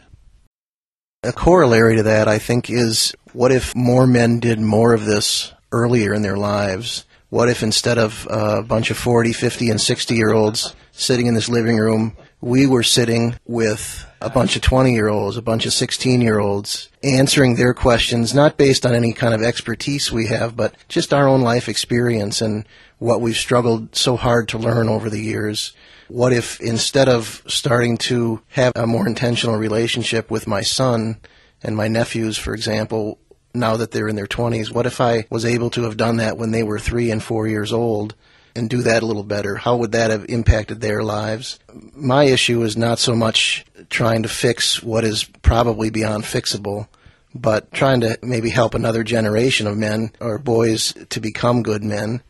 A 1.23 1.33
corollary 1.33 1.97
to 1.97 2.03
that, 2.05 2.29
I 2.29 2.39
think, 2.39 2.71
is 2.71 3.15
what 3.33 3.53
if 3.53 3.75
more 3.75 4.07
men 4.07 4.41
did 4.41 4.59
more 4.59 4.95
of 4.95 5.05
this 5.05 5.53
earlier 5.71 6.15
in 6.15 6.23
their 6.23 6.37
lives? 6.37 7.05
What 7.35 7.49
if 7.49 7.65
instead 7.65 7.99
of 7.99 8.29
a 8.31 8.63
bunch 8.63 8.93
of 8.93 8.97
40, 8.97 9.33
50, 9.33 9.71
and 9.71 9.81
60 9.81 10.15
year 10.15 10.33
olds 10.33 10.77
sitting 10.93 11.27
in 11.27 11.35
this 11.35 11.49
living 11.49 11.79
room, 11.79 12.17
we 12.41 12.65
were 12.65 12.85
sitting 12.85 13.35
with 13.45 14.07
a 14.21 14.31
bunch 14.31 14.55
of 14.55 14.63
20 14.63 14.95
year 14.95 15.09
olds, 15.09 15.37
a 15.37 15.43
bunch 15.43 15.67
of 15.67 15.73
16 15.73 16.21
year 16.21 16.39
olds, 16.39 16.91
answering 17.03 17.57
their 17.57 17.75
questions, 17.75 18.35
not 18.35 18.57
based 18.57 18.87
on 18.87 18.95
any 18.95 19.13
kind 19.13 19.35
of 19.35 19.43
expertise 19.43 20.13
we 20.13 20.29
have, 20.29 20.55
but 20.55 20.77
just 20.87 21.13
our 21.13 21.27
own 21.27 21.41
life 21.41 21.69
experience 21.69 22.41
and 22.41 22.69
what 22.99 23.21
we've 23.21 23.37
struggled 23.37 23.97
so 23.97 24.15
hard 24.15 24.47
to 24.51 24.57
learn 24.57 24.89
over 24.89 25.11
the 25.11 25.21
years. 25.21 25.73
What 26.07 26.33
if 26.33 26.61
instead 26.61 27.09
of 27.09 27.43
starting 27.49 27.97
to 27.97 28.43
have 28.51 28.75
a 28.77 28.87
more 28.87 29.09
intentional 29.09 29.57
relationship 29.57 30.31
with 30.31 30.47
my 30.47 30.61
son 30.61 31.19
and 31.65 31.77
my 31.77 31.89
nephews, 31.89 32.39
for 32.39 32.55
example, 32.55 33.19
now 33.55 33.77
that 33.77 33.93
they're 33.93 34.09
in 34.09 34.17
their 34.17 34.27
20s, 34.27 34.73
what 34.73 34.87
if 34.87 35.01
I 35.01 35.27
was 35.31 35.45
able 35.45 35.71
to 35.71 35.85
have 35.85 35.97
done 35.97 36.17
that 36.19 36.37
when 36.37 36.51
they 36.51 36.63
were 36.63 36.79
three 36.79 37.11
and 37.11 37.23
four 37.23 37.47
years 37.47 37.73
old 37.73 38.15
and 38.57 38.69
do 38.69 38.83
that 38.83 39.03
a 39.03 39.07
little 39.07 39.23
better? 39.23 39.57
How 39.57 39.77
would 39.77 39.93
that 39.93 40.11
have 40.11 40.27
impacted 40.29 40.81
their 40.81 41.03
lives? 41.03 41.59
My 41.95 42.25
issue 42.25 42.63
is 42.63 42.77
not 42.77 42.99
so 42.99 43.15
much 43.15 43.65
trying 43.91 44.23
to 44.25 44.29
fix 44.29 44.83
what 44.83 45.05
is 45.05 45.25
probably 45.25 45.91
beyond 45.91 46.25
fixable, 46.25 46.89
but 47.35 47.73
trying 47.73 48.01
to 48.01 48.19
maybe 48.23 48.51
help 48.51 48.75
another 48.75 49.05
generation 49.05 49.67
of 49.67 49.77
men 49.77 50.13
or 50.21 50.39
boys 50.39 50.93
to 51.11 51.21
become 51.21 51.63
good 51.63 51.83
men, 51.83 52.23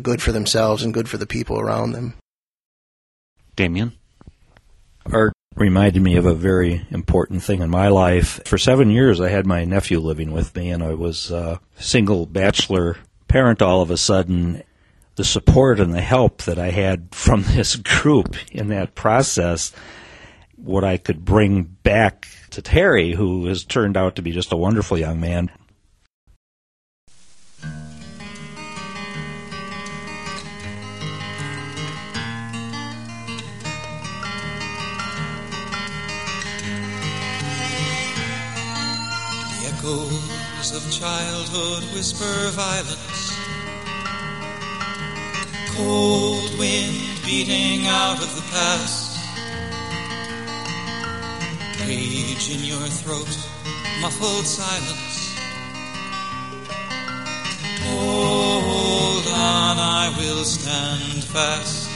good 0.00 0.22
for 0.22 0.32
themselves 0.32 0.82
and 0.82 0.94
good 0.94 1.08
for 1.08 1.16
the 1.16 1.26
people 1.26 1.60
around 1.60 1.92
them. 1.92 2.14
Damien? 3.56 3.92
Art 5.06 5.31
reminded 5.56 6.02
me 6.02 6.16
of 6.16 6.26
a 6.26 6.34
very 6.34 6.86
important 6.90 7.42
thing 7.42 7.62
in 7.62 7.70
my 7.70 7.88
life. 7.88 8.40
For 8.46 8.58
seven 8.58 8.90
years, 8.90 9.20
I 9.20 9.28
had 9.28 9.46
my 9.46 9.64
nephew 9.64 10.00
living 10.00 10.32
with 10.32 10.54
me, 10.56 10.70
and 10.70 10.82
I 10.82 10.94
was 10.94 11.30
a 11.30 11.60
single 11.78 12.26
bachelor 12.26 12.96
parent 13.28 13.62
all 13.62 13.80
of 13.80 13.90
a 13.90 13.96
sudden 13.96 14.62
the 15.16 15.24
support 15.24 15.80
and 15.80 15.94
the 15.94 16.02
help 16.02 16.42
that 16.42 16.58
I 16.58 16.70
had 16.70 17.14
from 17.14 17.42
this 17.48 17.76
group 17.76 18.36
in 18.50 18.68
that 18.68 18.94
process, 18.94 19.72
what 20.56 20.84
I 20.84 20.96
could 20.96 21.24
bring 21.24 21.62
back 21.62 22.28
to 22.50 22.62
Terry, 22.62 23.12
who 23.12 23.46
has 23.46 23.64
turned 23.64 23.96
out 23.96 24.16
to 24.16 24.22
be 24.22 24.32
just 24.32 24.52
a 24.52 24.56
wonderful 24.56 24.98
young 24.98 25.20
man. 25.20 25.50
Echoes 40.62 40.76
of 40.76 40.92
childhood 40.92 41.82
whisper 41.94 42.50
violence 42.50 43.32
cold 45.76 46.58
wind 46.58 46.94
beating 47.24 47.86
out 47.86 48.20
of 48.22 48.34
the 48.36 48.42
past. 48.50 49.18
Rage 51.80 52.50
in 52.54 52.64
your 52.64 52.86
throat, 52.86 53.32
muffled 54.00 54.46
silence. 54.46 55.34
Hold 57.86 59.26
on, 59.28 59.78
I 59.78 60.14
will 60.18 60.44
stand 60.44 61.24
fast. 61.24 61.88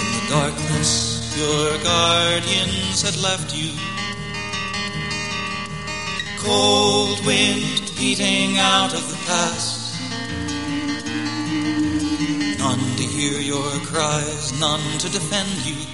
In 0.00 0.08
the 0.18 0.24
darkness, 0.30 1.34
your 1.36 1.82
guardians 1.82 3.02
had 3.02 3.16
left 3.22 3.56
you. 3.56 3.91
Cold 6.44 7.24
wind 7.24 7.92
beating 7.96 8.58
out 8.58 8.92
of 8.92 9.08
the 9.08 9.16
past. 9.28 9.94
None 12.58 12.96
to 12.96 13.02
hear 13.04 13.40
your 13.40 13.70
cries, 13.86 14.58
none 14.58 14.98
to 14.98 15.08
defend 15.08 15.50
you. 15.64 15.86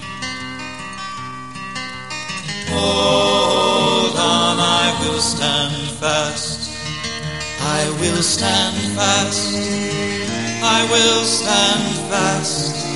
Hold 2.71 4.17
on, 4.17 4.57
I 4.59 4.97
will 5.03 5.21
stand 5.21 5.77
fast. 6.01 6.71
I 7.61 7.91
will 8.01 8.23
stand 8.23 8.77
fast. 8.97 9.55
I 10.63 10.81
will 10.91 11.25
stand 11.25 12.09
fast. 12.09 12.87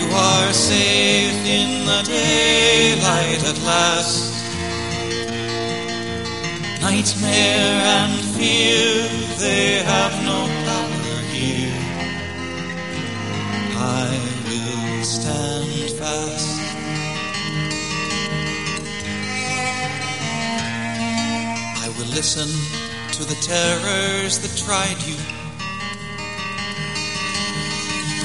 You 0.00 0.06
are 0.12 0.52
safe 0.52 1.46
in 1.46 1.86
the 1.86 2.02
daylight 2.02 3.44
at 3.44 3.62
last. 3.62 4.33
Nightmare 6.84 7.80
and 7.96 8.12
fear, 8.36 9.08
they 9.38 9.82
have 9.82 10.14
no 10.22 10.40
power 10.68 11.18
here. 11.32 11.80
I 13.74 14.12
will 14.44 15.02
stand 15.02 15.90
fast. 15.98 16.60
I 21.80 21.88
will 21.96 22.10
listen 22.12 22.50
to 23.12 23.24
the 23.24 23.38
terrors 23.40 24.34
that 24.40 24.54
tried 24.54 25.00
you. 25.08 25.16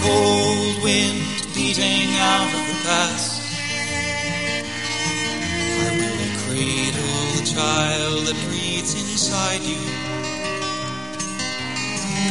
Cold 0.03 0.83
wind 0.83 1.47
beating 1.55 2.09
out 2.19 2.51
of 2.59 2.63
the 2.67 2.77
past. 2.83 3.41
I 5.79 5.91
will 5.95 6.27
cradle 6.43 7.03
the 7.03 7.08
child 7.53 8.27
that 8.27 8.37
breathes 8.45 8.93
inside 8.93 9.61
you. 9.61 9.81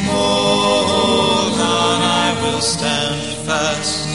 Hold 0.07 1.59
on, 1.59 1.99
I 2.01 2.27
will 2.41 2.61
stand 2.61 3.19
fast. 3.45 4.07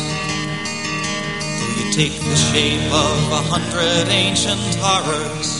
Though 1.58 1.74
you 1.78 1.92
take 1.92 2.16
the 2.30 2.36
shape 2.48 2.88
of 2.88 3.18
a 3.40 3.42
hundred 3.52 4.08
ancient 4.08 4.64
horrors. 4.80 5.50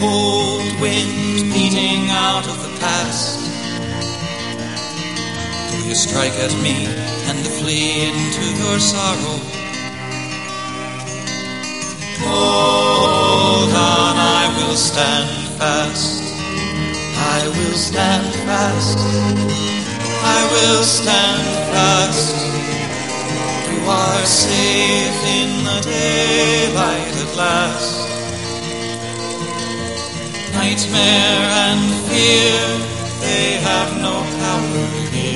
Cold 0.00 0.80
wind 0.80 1.52
beating 1.52 2.08
out 2.08 2.46
of 2.48 2.56
the 2.64 2.72
past. 2.80 3.36
Though 5.68 5.84
you 5.88 5.94
strike 5.94 6.36
at 6.46 6.54
me 6.64 6.86
and 7.28 7.38
flee 7.58 8.08
into 8.08 8.44
your 8.62 8.78
sorrow. 8.78 9.57
Hold 12.26 13.70
on, 13.70 14.16
I 14.16 14.44
will 14.56 14.76
stand 14.76 15.30
fast. 15.58 16.22
I 17.36 17.48
will 17.48 17.76
stand 17.76 18.34
fast. 18.46 18.98
I 20.36 20.40
will 20.52 20.82
stand 20.82 21.44
fast. 21.72 22.34
You 23.70 23.80
are 23.88 24.24
safe 24.26 25.20
in 25.40 25.50
the 25.64 25.80
daylight 25.82 27.14
at 27.24 27.36
last. 27.36 28.08
Nightmare 30.54 31.48
and 31.66 31.82
fear, 32.08 32.60
they 33.20 33.60
have 33.62 33.90
no 34.02 34.14
power 34.42 34.86
here. 35.12 35.27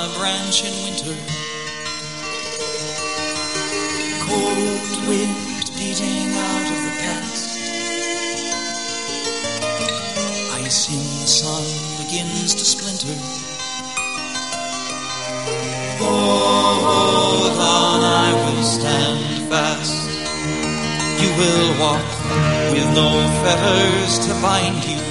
A 0.00 0.08
branch 0.18 0.64
in 0.64 0.72
winter. 0.84 1.16
Cold 4.24 5.08
wind 5.08 5.66
beating 5.76 6.28
out 6.48 6.66
of 6.74 6.80
the 6.86 6.94
past. 7.02 7.44
Ice 10.64 10.88
in 10.88 11.04
the 11.20 11.28
sun 11.40 11.64
begins 12.00 12.54
to 12.54 12.64
splinter. 12.64 13.16
Oh, 16.00 16.76
Hold 16.86 17.58
on, 17.76 18.00
I 18.24 18.30
will 18.40 18.62
stand 18.62 19.50
fast. 19.50 20.00
You 21.20 21.30
will 21.40 21.68
walk 21.84 22.08
with 22.72 22.88
no 22.94 23.08
fetters 23.42 24.18
to 24.26 24.32
bind 24.40 24.82
you. 24.84 25.10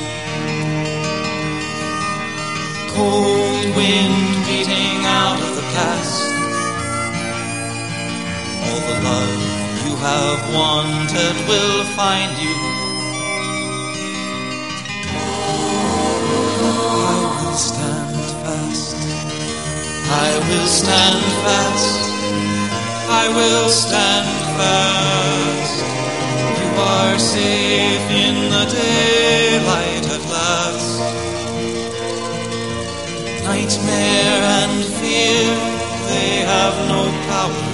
cold 3.00 3.39
wind 3.76 4.16
beating 4.48 5.00
out 5.06 5.40
of 5.40 5.52
the 5.56 5.66
past. 5.76 6.22
All 8.66 8.82
the 8.90 8.98
love 9.10 9.36
you 9.86 9.94
have 10.08 10.42
wanted 10.54 11.36
will 11.50 11.84
find 12.00 12.32
you. 12.46 12.58
I 17.06 17.20
will 17.42 17.60
stand 17.70 18.16
fast. 18.44 18.96
I 20.26 20.30
will 20.48 20.68
stand 20.68 21.22
fast. 21.44 22.00
I 23.22 23.26
will 23.38 23.70
stand 23.70 24.30
fast. 24.58 25.76
You 26.62 26.70
are 26.96 27.20
safe 27.20 28.08
in 28.26 28.36
the 28.56 28.66
daylight 28.72 30.09
Nightmare 33.70 34.42
and 34.64 34.84
fear, 34.84 35.46
they 36.08 36.42
have 36.42 36.74
no 36.88 37.04
power 37.28 37.69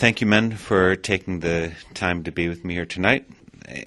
thank 0.00 0.22
you, 0.22 0.26
men, 0.26 0.52
for 0.52 0.96
taking 0.96 1.40
the 1.40 1.72
time 1.92 2.22
to 2.24 2.32
be 2.32 2.48
with 2.48 2.64
me 2.64 2.72
here 2.72 2.86
tonight. 2.86 3.28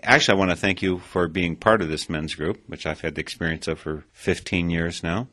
Actually, 0.03 0.35
I 0.35 0.39
want 0.39 0.51
to 0.51 0.55
thank 0.55 0.83
you 0.83 0.99
for 0.99 1.27
being 1.27 1.55
part 1.55 1.81
of 1.81 1.89
this 1.89 2.07
men's 2.07 2.35
group, 2.35 2.61
which 2.67 2.85
I've 2.85 3.01
had 3.01 3.15
the 3.15 3.21
experience 3.21 3.67
of 3.67 3.79
for 3.79 4.03
15 4.13 4.69
years 4.69 5.01
now, 5.01 5.27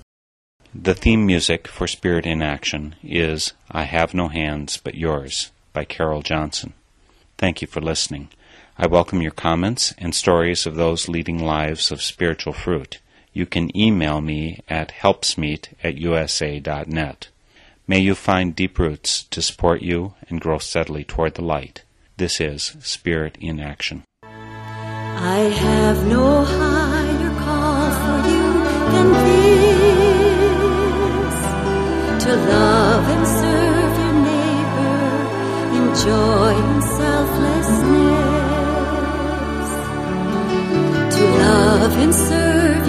The 0.73 0.95
theme 0.95 1.25
music 1.27 1.67
for 1.67 1.85
Spirit 1.85 2.25
in 2.25 2.41
Action 2.41 2.95
is 3.03 3.53
I 3.69 3.83
Have 3.83 4.15
No 4.15 4.29
Hands 4.29 4.75
But 4.77 4.95
Yours 4.95 5.51
by 5.71 5.85
Carol 5.85 6.23
Johnson. 6.23 6.73
Thank 7.37 7.61
you 7.61 7.67
for 7.67 7.79
listening. 7.79 8.29
I 8.75 8.87
welcome 8.87 9.21
your 9.21 9.31
comments 9.31 9.93
and 9.99 10.15
stories 10.15 10.65
of 10.65 10.73
those 10.73 11.07
leading 11.07 11.37
lives 11.37 11.91
of 11.91 12.01
spiritual 12.01 12.53
fruit. 12.53 12.97
You 13.33 13.45
can 13.47 13.75
email 13.75 14.21
me 14.21 14.59
at 14.69 14.91
helpsmeet 14.91 15.69
at 15.83 15.97
usa.net. 15.97 17.27
May 17.87 17.99
you 17.99 18.15
find 18.15 18.55
deep 18.55 18.79
roots 18.79 19.23
to 19.23 19.41
support 19.41 19.81
you 19.81 20.13
and 20.29 20.39
grow 20.39 20.59
steadily 20.59 21.03
toward 21.03 21.33
the 21.33 21.41
light. 21.41 21.83
This 22.17 22.39
is 22.39 22.77
Spirit 22.79 23.37
in 23.41 23.59
Action. 23.59 24.03
I 24.23 25.39
have 25.39 26.05
no 26.07 26.43
higher 26.45 27.33
call 27.39 27.91
for 28.03 28.19
you 28.29 28.63
than 28.93 29.07
this 29.13 29.83
to 32.23 32.35
love 32.35 33.05
and 33.15 33.27
serve 33.27 33.93
your 34.03 34.15
neighbor 34.29 35.01
in 35.77 35.85
joy 36.05 36.53
and 36.71 36.83
selflessness. 36.83 37.81
To 41.17 41.23
love 41.23 41.93
and 41.97 42.13
serve 42.13 42.87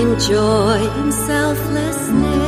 in 0.00 0.16
joy 0.20 0.78
and 1.00 1.12
selflessness. 1.12 2.47